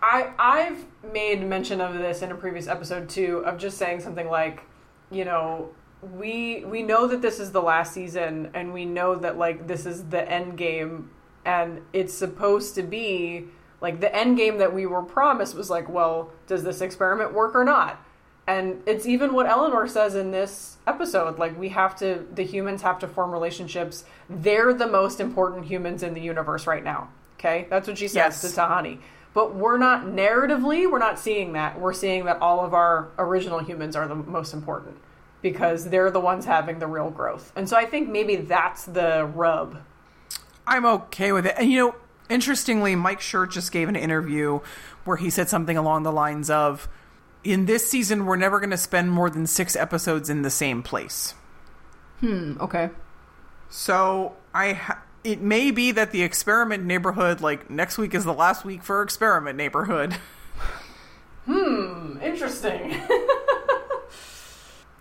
I 0.00 0.30
I've 0.38 0.84
made 1.12 1.44
mention 1.44 1.80
of 1.80 1.94
this 1.94 2.22
in 2.22 2.30
a 2.30 2.36
previous 2.36 2.68
episode 2.68 3.08
too 3.08 3.38
of 3.38 3.58
just 3.58 3.76
saying 3.76 4.02
something 4.02 4.28
like, 4.28 4.62
you 5.10 5.24
know, 5.24 5.70
we 6.00 6.64
we 6.64 6.84
know 6.84 7.08
that 7.08 7.22
this 7.22 7.40
is 7.40 7.50
the 7.50 7.62
last 7.62 7.92
season 7.92 8.50
and 8.54 8.72
we 8.72 8.84
know 8.84 9.16
that 9.16 9.36
like 9.36 9.66
this 9.66 9.84
is 9.84 10.04
the 10.04 10.30
end 10.30 10.56
game 10.56 11.10
and 11.44 11.82
it's 11.92 12.14
supposed 12.14 12.74
to 12.74 12.82
be 12.82 13.46
like 13.80 14.00
the 14.00 14.14
end 14.14 14.36
game 14.36 14.58
that 14.58 14.74
we 14.74 14.86
were 14.86 15.02
promised 15.02 15.54
was 15.54 15.70
like, 15.70 15.88
well, 15.88 16.32
does 16.46 16.64
this 16.64 16.80
experiment 16.80 17.32
work 17.32 17.54
or 17.54 17.64
not? 17.64 18.04
And 18.46 18.82
it's 18.84 19.06
even 19.06 19.32
what 19.32 19.46
Eleanor 19.46 19.86
says 19.86 20.14
in 20.14 20.32
this 20.32 20.76
episode. 20.86 21.38
Like, 21.38 21.58
we 21.58 21.68
have 21.68 21.96
to, 22.00 22.26
the 22.34 22.42
humans 22.42 22.82
have 22.82 22.98
to 22.98 23.06
form 23.08 23.30
relationships. 23.30 24.04
They're 24.28 24.74
the 24.74 24.88
most 24.88 25.20
important 25.20 25.66
humans 25.66 26.02
in 26.02 26.14
the 26.14 26.20
universe 26.20 26.66
right 26.66 26.82
now. 26.82 27.10
Okay? 27.38 27.66
That's 27.70 27.86
what 27.86 27.96
she 27.96 28.08
says 28.08 28.14
Yes. 28.14 28.40
to 28.40 28.48
Tahani. 28.60 28.98
But 29.32 29.54
we're 29.54 29.78
not, 29.78 30.06
narratively, 30.06 30.90
we're 30.90 30.98
not 30.98 31.18
seeing 31.18 31.52
that. 31.52 31.78
We're 31.78 31.92
seeing 31.92 32.24
that 32.24 32.38
all 32.42 32.64
of 32.64 32.74
our 32.74 33.08
original 33.18 33.60
humans 33.60 33.94
are 33.94 34.08
the 34.08 34.16
most 34.16 34.52
important 34.52 34.96
because 35.42 35.88
they're 35.88 36.10
the 36.10 36.20
ones 36.20 36.44
having 36.44 36.80
the 36.80 36.86
real 36.88 37.10
growth. 37.10 37.52
And 37.54 37.68
so 37.68 37.76
I 37.76 37.86
think 37.86 38.08
maybe 38.08 38.36
that's 38.36 38.84
the 38.84 39.30
rub. 39.32 39.78
I'm 40.70 40.86
okay 40.86 41.32
with 41.32 41.44
it. 41.44 41.54
And 41.58 41.70
you 41.70 41.78
know, 41.78 41.94
interestingly, 42.30 42.96
Mike 42.96 43.20
Schur 43.20 43.50
just 43.50 43.72
gave 43.72 43.90
an 43.90 43.96
interview 43.96 44.60
where 45.04 45.18
he 45.18 45.28
said 45.28 45.50
something 45.50 45.76
along 45.76 46.04
the 46.04 46.12
lines 46.12 46.48
of, 46.48 46.88
"In 47.44 47.66
this 47.66 47.90
season, 47.90 48.24
we're 48.24 48.36
never 48.36 48.60
going 48.60 48.70
to 48.70 48.76
spend 48.78 49.10
more 49.10 49.28
than 49.28 49.46
six 49.46 49.76
episodes 49.76 50.30
in 50.30 50.42
the 50.42 50.50
same 50.50 50.82
place." 50.82 51.34
Hmm. 52.20 52.56
Okay. 52.60 52.90
So 53.68 54.36
I, 54.54 54.72
ha- 54.72 55.02
it 55.24 55.40
may 55.40 55.70
be 55.70 55.92
that 55.92 56.12
the 56.12 56.22
experiment 56.22 56.84
neighborhood, 56.84 57.40
like 57.40 57.70
next 57.70 57.98
week, 57.98 58.14
is 58.14 58.24
the 58.24 58.34
last 58.34 58.64
week 58.64 58.82
for 58.82 59.02
experiment 59.02 59.58
neighborhood. 59.58 60.16
Hmm, 61.46 62.18
interesting. 62.22 63.00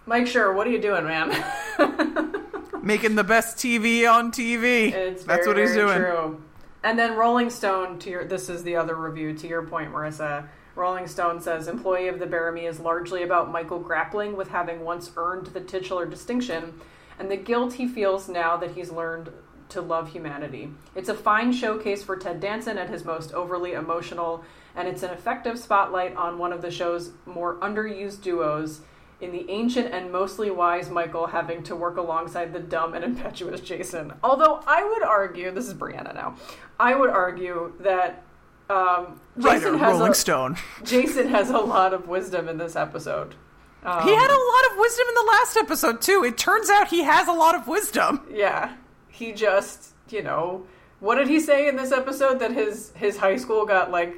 Mike, 0.07 0.25
sure. 0.25 0.51
What 0.53 0.65
are 0.65 0.71
you 0.71 0.81
doing, 0.81 1.05
man? 1.05 1.29
Making 2.81 3.15
the 3.15 3.23
best 3.23 3.57
TV 3.57 4.11
on 4.11 4.31
TV. 4.31 4.91
It's 4.91 5.23
That's 5.23 5.45
very, 5.45 5.47
what 5.47 5.57
he's 5.57 5.75
doing. 5.75 5.97
True. 5.97 6.43
And 6.83 6.97
then 6.97 7.15
Rolling 7.15 7.49
Stone, 7.49 7.99
to 7.99 8.09
your 8.09 8.25
this 8.25 8.49
is 8.49 8.63
the 8.63 8.75
other 8.75 8.95
review. 8.95 9.33
To 9.33 9.47
your 9.47 9.63
point, 9.63 9.91
Marissa, 9.91 10.47
Rolling 10.75 11.07
Stone 11.07 11.41
says 11.41 11.67
employee 11.67 12.07
of 12.07 12.19
the 12.19 12.25
Bearimy 12.25 12.67
is 12.67 12.79
largely 12.79 13.23
about 13.23 13.51
Michael 13.51 13.79
grappling 13.79 14.37
with 14.37 14.49
having 14.49 14.85
once 14.85 15.11
earned 15.17 15.47
the 15.47 15.59
titular 15.59 16.05
distinction 16.05 16.79
and 17.19 17.29
the 17.29 17.37
guilt 17.37 17.73
he 17.73 17.87
feels 17.87 18.29
now 18.29 18.55
that 18.57 18.71
he's 18.71 18.89
learned 18.89 19.29
to 19.67 19.81
love 19.81 20.11
humanity. 20.11 20.71
It's 20.95 21.09
a 21.09 21.13
fine 21.13 21.51
showcase 21.51 22.03
for 22.03 22.15
Ted 22.15 22.39
Danson 22.39 22.77
at 22.77 22.89
his 22.89 23.05
most 23.05 23.33
overly 23.33 23.73
emotional, 23.73 24.43
and 24.75 24.87
it's 24.87 25.03
an 25.03 25.11
effective 25.11 25.59
spotlight 25.59 26.15
on 26.15 26.39
one 26.39 26.53
of 26.53 26.61
the 26.61 26.71
show's 26.71 27.11
more 27.25 27.57
underused 27.57 28.21
duos 28.21 28.81
in 29.21 29.31
the 29.31 29.49
ancient 29.49 29.93
and 29.93 30.11
mostly 30.11 30.49
wise 30.49 30.89
Michael 30.89 31.27
having 31.27 31.63
to 31.63 31.75
work 31.75 31.97
alongside 31.97 32.53
the 32.53 32.59
dumb 32.59 32.93
and 32.93 33.03
impetuous 33.03 33.59
Jason. 33.61 34.13
Although 34.23 34.61
I 34.65 34.83
would 34.83 35.03
argue, 35.03 35.51
this 35.51 35.67
is 35.67 35.73
Brianna 35.73 36.13
now, 36.13 36.35
I 36.79 36.95
would 36.95 37.09
argue 37.09 37.73
that 37.81 38.23
um, 38.69 39.19
Writer, 39.35 39.59
Jason 39.59 39.79
has 39.79 39.93
Rolling 39.93 40.11
a, 40.11 40.15
Stone. 40.15 40.57
Jason 40.83 41.27
has 41.29 41.49
a 41.49 41.57
lot 41.57 41.93
of 41.93 42.07
wisdom 42.07 42.47
in 42.47 42.57
this 42.57 42.75
episode. 42.75 43.35
Um, 43.83 44.03
he 44.03 44.13
had 44.13 44.29
a 44.29 44.33
lot 44.33 44.71
of 44.71 44.77
wisdom 44.77 45.07
in 45.07 45.15
the 45.15 45.31
last 45.31 45.57
episode 45.57 46.01
too. 46.01 46.23
It 46.23 46.37
turns 46.37 46.69
out 46.69 46.89
he 46.89 47.03
has 47.03 47.27
a 47.27 47.33
lot 47.33 47.55
of 47.55 47.67
wisdom. 47.67 48.25
Yeah, 48.31 48.75
he 49.07 49.31
just, 49.31 49.93
you 50.09 50.21
know, 50.21 50.65
what 50.99 51.15
did 51.15 51.27
he 51.27 51.39
say 51.39 51.67
in 51.67 51.75
this 51.75 51.91
episode 51.91 52.39
that 52.39 52.51
his 52.51 52.91
his 52.95 53.17
high 53.17 53.37
school 53.37 53.65
got 53.65 53.89
like 53.89 54.17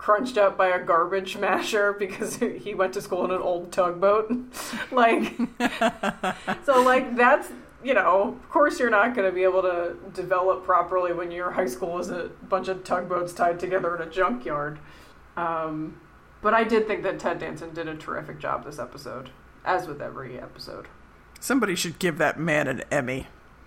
crunched 0.00 0.38
up 0.38 0.56
by 0.56 0.68
a 0.68 0.82
garbage 0.82 1.36
masher 1.36 1.92
because 1.98 2.36
he 2.36 2.74
went 2.74 2.94
to 2.94 3.02
school 3.02 3.22
in 3.26 3.30
an 3.30 3.40
old 3.40 3.70
tugboat? 3.70 4.34
like 4.90 5.36
so 6.64 6.82
like 6.82 7.14
that's, 7.16 7.50
you 7.84 7.92
know, 7.92 8.38
of 8.42 8.48
course 8.48 8.80
you're 8.80 8.90
not 8.90 9.14
going 9.14 9.28
to 9.28 9.34
be 9.34 9.44
able 9.44 9.60
to 9.60 9.96
develop 10.14 10.64
properly 10.64 11.12
when 11.12 11.30
your 11.30 11.50
high 11.50 11.66
school 11.66 11.98
is 11.98 12.08
a 12.08 12.30
bunch 12.48 12.68
of 12.68 12.82
tugboats 12.82 13.34
tied 13.34 13.60
together 13.60 13.94
in 13.94 14.00
a 14.08 14.10
junkyard. 14.10 14.78
Um 15.36 16.00
but 16.42 16.54
I 16.54 16.64
did 16.64 16.86
think 16.86 17.02
that 17.02 17.18
Ted 17.18 17.38
Danson 17.38 17.74
did 17.74 17.86
a 17.86 17.94
terrific 17.94 18.38
job 18.38 18.64
this 18.64 18.78
episode, 18.78 19.28
as 19.62 19.86
with 19.86 20.00
every 20.00 20.40
episode. 20.40 20.88
Somebody 21.38 21.74
should 21.74 21.98
give 21.98 22.16
that 22.16 22.40
man 22.40 22.66
an 22.66 22.82
Emmy. 22.90 23.26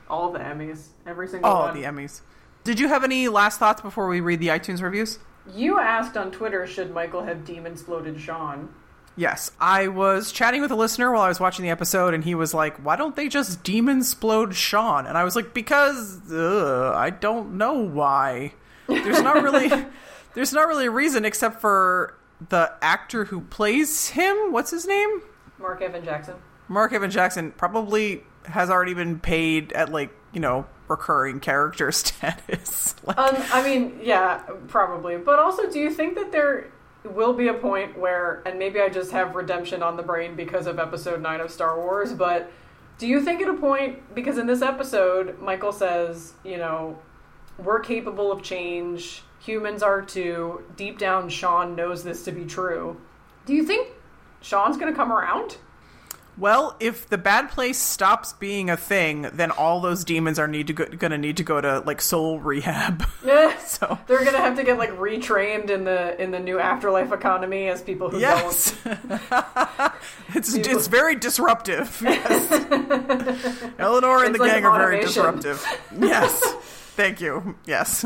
All 0.09 0.31
the 0.31 0.39
Emmys, 0.39 0.88
every 1.05 1.27
single 1.27 1.47
one. 1.47 1.59
All 1.59 1.67
one. 1.67 1.79
the 1.79 1.84
Emmys. 1.84 2.21
Did 2.63 2.79
you 2.79 2.88
have 2.88 3.03
any 3.03 3.27
last 3.27 3.59
thoughts 3.59 3.84
before 3.84 4.07
we 4.07 4.19
read 4.19 4.39
the 4.39 4.47
iTunes 4.47 4.81
reviews? 4.81 5.19
You 5.51 5.79
asked 5.79 6.15
on 6.15 6.31
Twitter, 6.31 6.65
should 6.65 6.93
Michael 6.93 7.23
have 7.23 7.45
demon 7.45 7.73
exploded 7.73 8.19
Shawn? 8.19 8.73
Yes, 9.15 9.51
I 9.59 9.87
was 9.87 10.31
chatting 10.31 10.61
with 10.61 10.71
a 10.71 10.75
listener 10.75 11.11
while 11.11 11.21
I 11.21 11.27
was 11.27 11.39
watching 11.39 11.63
the 11.63 11.69
episode, 11.69 12.13
and 12.15 12.23
he 12.23 12.33
was 12.33 12.53
like, 12.53 12.77
"Why 12.77 12.95
don't 12.95 13.15
they 13.15 13.27
just 13.27 13.63
demon 13.63 13.99
explode 13.99 14.55
Shawn?" 14.55 15.05
And 15.05 15.17
I 15.17 15.23
was 15.23 15.35
like, 15.35 15.53
"Because 15.53 16.31
uh, 16.31 16.93
I 16.95 17.11
don't 17.11 17.55
know 17.55 17.73
why. 17.73 18.53
There's 18.87 19.21
not 19.21 19.43
really, 19.43 19.69
there's 20.33 20.51
not 20.51 20.67
really 20.67 20.87
a 20.87 20.91
reason 20.91 21.25
except 21.25 21.61
for 21.61 22.17
the 22.49 22.73
actor 22.81 23.25
who 23.25 23.41
plays 23.41 24.09
him. 24.09 24.51
What's 24.51 24.71
his 24.71 24.87
name? 24.87 25.21
Marc 25.59 25.81
Evan 25.83 26.03
Jackson. 26.03 26.35
Marc 26.67 26.91
Evan 26.91 27.11
Jackson 27.11 27.51
probably 27.51 28.23
has 28.45 28.71
already 28.71 28.95
been 28.95 29.19
paid 29.19 29.71
at 29.73 29.89
like 29.91 30.09
you 30.33 30.39
know 30.39 30.65
recurring 30.88 31.39
character 31.39 31.91
status. 31.93 32.95
like, 33.05 33.17
Um, 33.17 33.36
I 33.51 33.63
mean, 33.63 33.99
yeah, 34.01 34.39
probably. 34.67 35.17
But 35.17 35.39
also, 35.39 35.69
do 35.69 35.79
you 35.79 35.91
think 35.91 36.15
that 36.15 36.31
there 36.31 36.71
will 37.03 37.34
be 37.34 37.47
a 37.47 37.53
point 37.53 37.97
where, 37.97 38.41
and 38.45 38.57
maybe 38.57 38.79
I 38.79 38.89
just 38.89 39.11
have 39.11 39.36
redemption 39.36 39.84
on 39.84 39.97
the 39.97 40.03
brain 40.03 40.36
because 40.36 40.67
of 40.67 40.79
episode 40.79 41.21
9 41.21 41.41
of 41.41 41.51
Star 41.51 41.77
Wars, 41.77 42.13
but 42.13 42.51
do 42.97 43.07
you 43.07 43.21
think 43.21 43.41
at 43.41 43.49
a 43.49 43.53
point, 43.53 44.15
because 44.15 44.38
in 44.38 44.47
this 44.47 44.61
episode, 44.61 45.39
Michael 45.39 45.73
says, 45.73 46.34
you 46.43 46.57
know, 46.57 46.97
we're 47.57 47.79
capable 47.79 48.31
of 48.31 48.41
change, 48.41 49.23
humans 49.39 49.84
are 49.84 50.01
too, 50.01 50.63
deep 50.75 50.97
down, 50.97 51.29
Shawn 51.29 51.75
knows 51.75 52.03
this 52.03 52.23
to 52.25 52.31
be 52.31 52.45
true. 52.45 52.99
Do 53.45 53.53
you 53.53 53.63
think 53.63 53.89
Shawn's 54.41 54.77
going 54.77 54.91
to 54.91 54.95
come 54.95 55.11
around? 55.11 55.57
Well, 56.38 56.75
if 56.79 57.07
the 57.09 57.17
bad 57.17 57.51
place 57.51 57.77
stops 57.77 58.34
being 58.34 58.69
a 58.69 58.77
thing, 58.77 59.29
then 59.34 59.51
all 59.51 59.81
those 59.81 60.03
demons 60.03 60.39
are 60.39 60.47
need 60.47 60.67
to 60.67 60.73
go, 60.73 60.86
gonna 60.86 61.17
need 61.17 61.38
to 61.38 61.43
go 61.43 61.61
to 61.61 61.79
like 61.81 62.01
soul 62.01 62.39
rehab. 62.39 63.05
Yeah. 63.23 63.57
so 63.65 63.99
They're 64.07 64.23
gonna 64.25 64.39
have 64.39 64.55
to 64.57 64.63
get 64.63 64.77
like 64.77 64.91
retrained 64.91 65.69
in 65.69 65.84
the 65.84 66.21
in 66.21 66.31
the 66.31 66.39
new 66.39 66.59
afterlife 66.59 67.11
economy 67.11 67.67
as 67.67 67.81
people 67.81 68.09
who 68.09 68.19
yes, 68.19 68.75
it's 70.34 70.53
it's 70.55 70.88
very 70.88 71.15
disruptive. 71.15 72.01
Yes. 72.13 72.51
Eleanor 73.79 74.23
and 74.23 74.29
It's 74.29 74.38
the 74.38 74.43
like 74.43 74.53
gang 74.53 74.65
are 74.65 74.77
very 74.77 75.01
disruptive. 75.01 75.65
Yes, 75.97 76.39
thank 76.95 77.21
you. 77.21 77.55
Yes. 77.65 78.05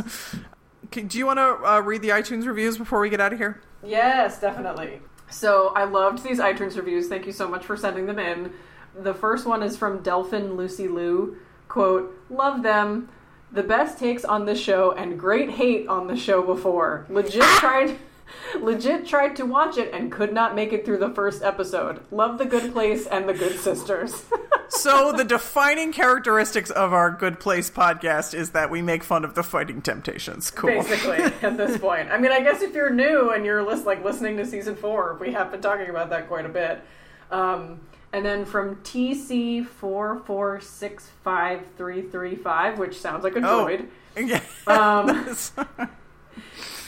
Okay, 0.86 1.02
do 1.02 1.18
you 1.18 1.26
want 1.26 1.38
to 1.38 1.70
uh, 1.70 1.80
read 1.82 2.02
the 2.02 2.10
iTunes 2.10 2.46
reviews 2.48 2.78
before 2.78 3.00
we 3.00 3.10
get 3.10 3.20
out 3.20 3.34
of 3.34 3.40
here? 3.40 3.62
Yes, 3.84 4.40
definitely. 4.40 5.02
So 5.30 5.74
I 5.76 5.84
loved 5.84 6.24
these 6.24 6.40
iTunes 6.40 6.78
reviews. 6.78 7.08
Thank 7.08 7.26
you 7.26 7.32
so 7.32 7.48
much 7.48 7.66
for 7.66 7.76
sending 7.78 8.06
them 8.06 8.20
in. 8.20 8.54
The 8.96 9.14
first 9.14 9.46
one 9.46 9.62
is 9.62 9.78
from 9.78 10.02
Delphin 10.02 10.56
Lucy 10.56 10.88
Lou. 10.88 11.38
Quote, 11.68 12.20
love 12.30 12.64
them. 12.64 13.10
The 13.52 13.64
best 13.64 13.98
takes 13.98 14.26
on 14.26 14.46
the 14.46 14.56
show 14.56 14.92
and 14.92 15.20
great 15.20 15.52
hate 15.52 15.88
on 15.88 16.08
the 16.08 16.16
show 16.16 16.42
before. 16.42 17.06
Legit 17.10 17.44
tried 17.60 17.98
legit 18.60 19.06
tried 19.08 19.36
to 19.38 19.46
watch 19.46 19.78
it 19.78 19.94
and 19.94 20.12
could 20.12 20.34
not 20.34 20.56
make 20.56 20.74
it 20.74 20.86
through 20.86 20.98
the 20.98 21.10
first 21.10 21.42
episode. 21.44 22.02
Love 22.12 22.38
the 22.38 22.46
good 22.46 22.74
place 22.74 23.06
and 23.08 23.28
the 23.28 23.34
good 23.34 23.60
sisters. 23.60 24.26
So 24.70 25.14
the 25.14 25.24
defining 25.24 25.94
characteristics 25.94 26.70
of 26.70 26.92
our 26.92 27.10
Good 27.10 27.40
Place 27.40 27.70
podcast 27.70 28.34
is 28.34 28.50
that 28.50 28.70
we 28.70 28.82
make 28.82 29.02
fun 29.02 29.24
of 29.24 29.34
the 29.34 29.42
fighting 29.42 29.82
temptations. 29.82 30.52
Cool. 30.52 30.72
Basically, 30.72 31.20
at 31.20 31.56
this 31.56 31.78
point. 31.82 32.12
I 32.12 32.18
mean, 32.18 32.34
I 32.34 32.42
guess 32.42 32.62
if 32.62 32.76
you're 32.76 32.90
new 32.90 33.30
and 33.32 33.46
you're 33.46 33.64
list, 33.64 33.86
like 33.86 34.04
listening 34.04 34.36
to 34.38 34.46
season 34.46 34.76
four, 34.76 35.16
we 35.22 35.32
have 35.32 35.52
been 35.52 35.62
talking 35.62 35.90
about 35.90 36.10
that 36.10 36.28
quite 36.28 36.46
a 36.46 36.50
bit. 36.50 36.82
Um, 37.32 37.80
and 38.12 38.26
then 38.26 38.44
from 38.44 38.76
TC 38.84 39.66
four 39.66 40.22
four 40.26 40.60
six 40.60 41.12
five 41.24 41.62
three 41.78 42.02
three 42.02 42.36
five, 42.36 42.78
which 42.78 43.00
sounds 43.00 43.24
like 43.24 43.38
a 43.38 43.40
Oh. 43.40 43.66
droid. 43.68 43.88
Yeah. 44.18 44.42
Um, 44.68 45.78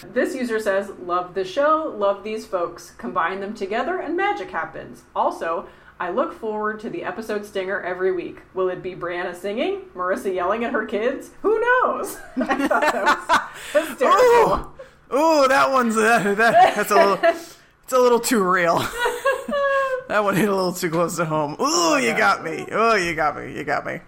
This 0.04 0.36
user 0.36 0.60
says, 0.60 0.92
Love 1.02 1.34
the 1.34 1.44
show, 1.44 1.94
love 1.98 2.24
these 2.24 2.46
folks. 2.46 2.92
Combine 2.98 3.40
them 3.40 3.54
together 3.54 4.00
and 4.00 4.16
magic 4.16 4.52
happens. 4.52 5.04
Also, 5.16 5.68
I 6.00 6.12
look 6.12 6.34
forward 6.34 6.80
to 6.82 6.90
the 6.90 7.04
episode 7.04 7.46
stinger 7.46 7.82
every 7.82 8.14
week. 8.14 8.42
Will 8.54 8.70
it 8.70 8.82
be 8.82 8.96
Brianna 8.96 9.36
singing? 9.36 9.82
Marissa 9.94 10.34
yelling 10.34 10.64
at 10.64 10.72
her 10.72 10.86
kids? 10.86 11.32
Who 11.42 11.60
knows? 11.60 12.18
I 12.38 12.68
thought 12.68 12.94
that 12.94 13.52
was 13.74 13.88
hysterical. 13.90 14.74
Ooh, 15.14 15.48
that 15.48 15.72
one's 15.72 15.96
that, 15.96 16.38
that 16.38 16.76
that's 16.76 16.92
a 16.92 16.96
little 16.96 17.20
it's 17.24 17.94
a 17.94 18.00
little 18.00 18.20
too 18.20 18.44
real. 18.44 18.78
that 20.08 20.24
one 20.24 20.36
hit 20.36 20.48
a 20.48 20.56
little 20.56 20.72
too 20.72 20.90
close 20.90 21.18
to 21.18 21.26
home. 21.26 21.58
Ooh, 21.60 21.98
you 21.98 22.16
got 22.16 22.44
me. 22.44 22.68
Oh, 22.72 22.96
you 22.96 23.16
got 23.16 23.36
me. 23.36 23.58
You 23.58 23.64
got 23.64 23.86
me. 23.86 24.00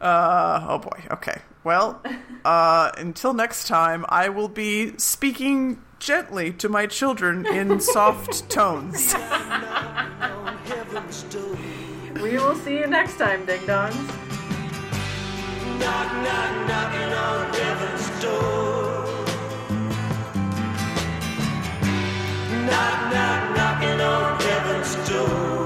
Uh 0.00 0.66
oh 0.68 0.78
boy. 0.78 1.02
Okay. 1.12 1.40
Well, 1.68 2.00
uh 2.46 2.92
until 2.96 3.34
next 3.34 3.68
time, 3.68 4.06
I 4.08 4.30
will 4.30 4.48
be 4.48 4.96
speaking 4.96 5.82
gently 5.98 6.50
to 6.52 6.66
my 6.70 6.86
children 6.86 7.44
in 7.44 7.78
soft 7.94 8.48
tones. 8.48 9.14
We 12.22 12.32
will 12.38 12.54
see 12.54 12.78
you 12.78 12.86
next 12.86 13.18
time, 13.18 13.44
ding 13.44 13.60
dongs. 13.72 14.06
Knock, 15.78 16.08
knock, 16.24 16.52
knocking 16.70 17.12
on 17.26 17.52
heaven's 17.60 18.06
door. 18.22 18.88
Knock, 22.64 22.98
knock, 23.12 23.40
knocking 23.58 24.00
on 24.00 24.40
heaven's 24.40 24.92
door. 25.06 25.58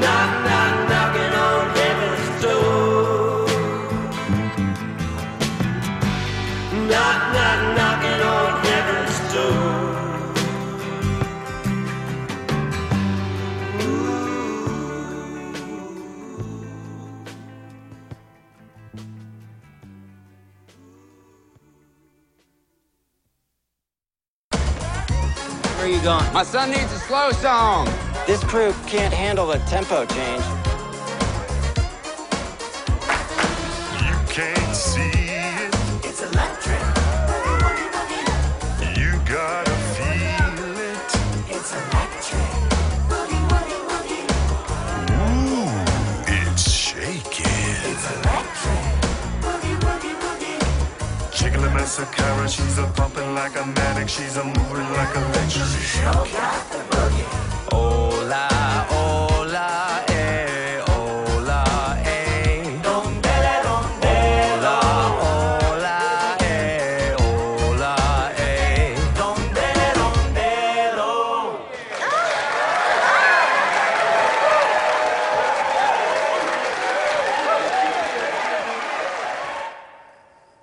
Knock, 0.00 0.44
knock, 0.44 0.47
Where 26.08 26.16
are 26.16 26.20
you 26.20 26.24
going? 26.24 26.32
My 26.32 26.42
son 26.42 26.70
needs 26.70 26.90
a 26.90 26.98
slow 27.00 27.32
song. 27.32 27.86
This 28.26 28.42
crew 28.42 28.72
can't 28.86 29.12
handle 29.12 29.46
the 29.46 29.58
tempo 29.66 30.06
change. 30.06 30.67
Jiggling 51.98 52.28
Mascara, 52.38 52.48
she's 52.48 52.78
a 52.78 52.86
pumping 52.94 53.34
like 53.34 53.56
a 53.56 53.66
manic. 53.66 54.08
She's 54.08 54.36
a 54.36 54.44
moving 54.44 54.88
like 54.92 55.16
electric. 55.16 55.50
Show 55.50 56.87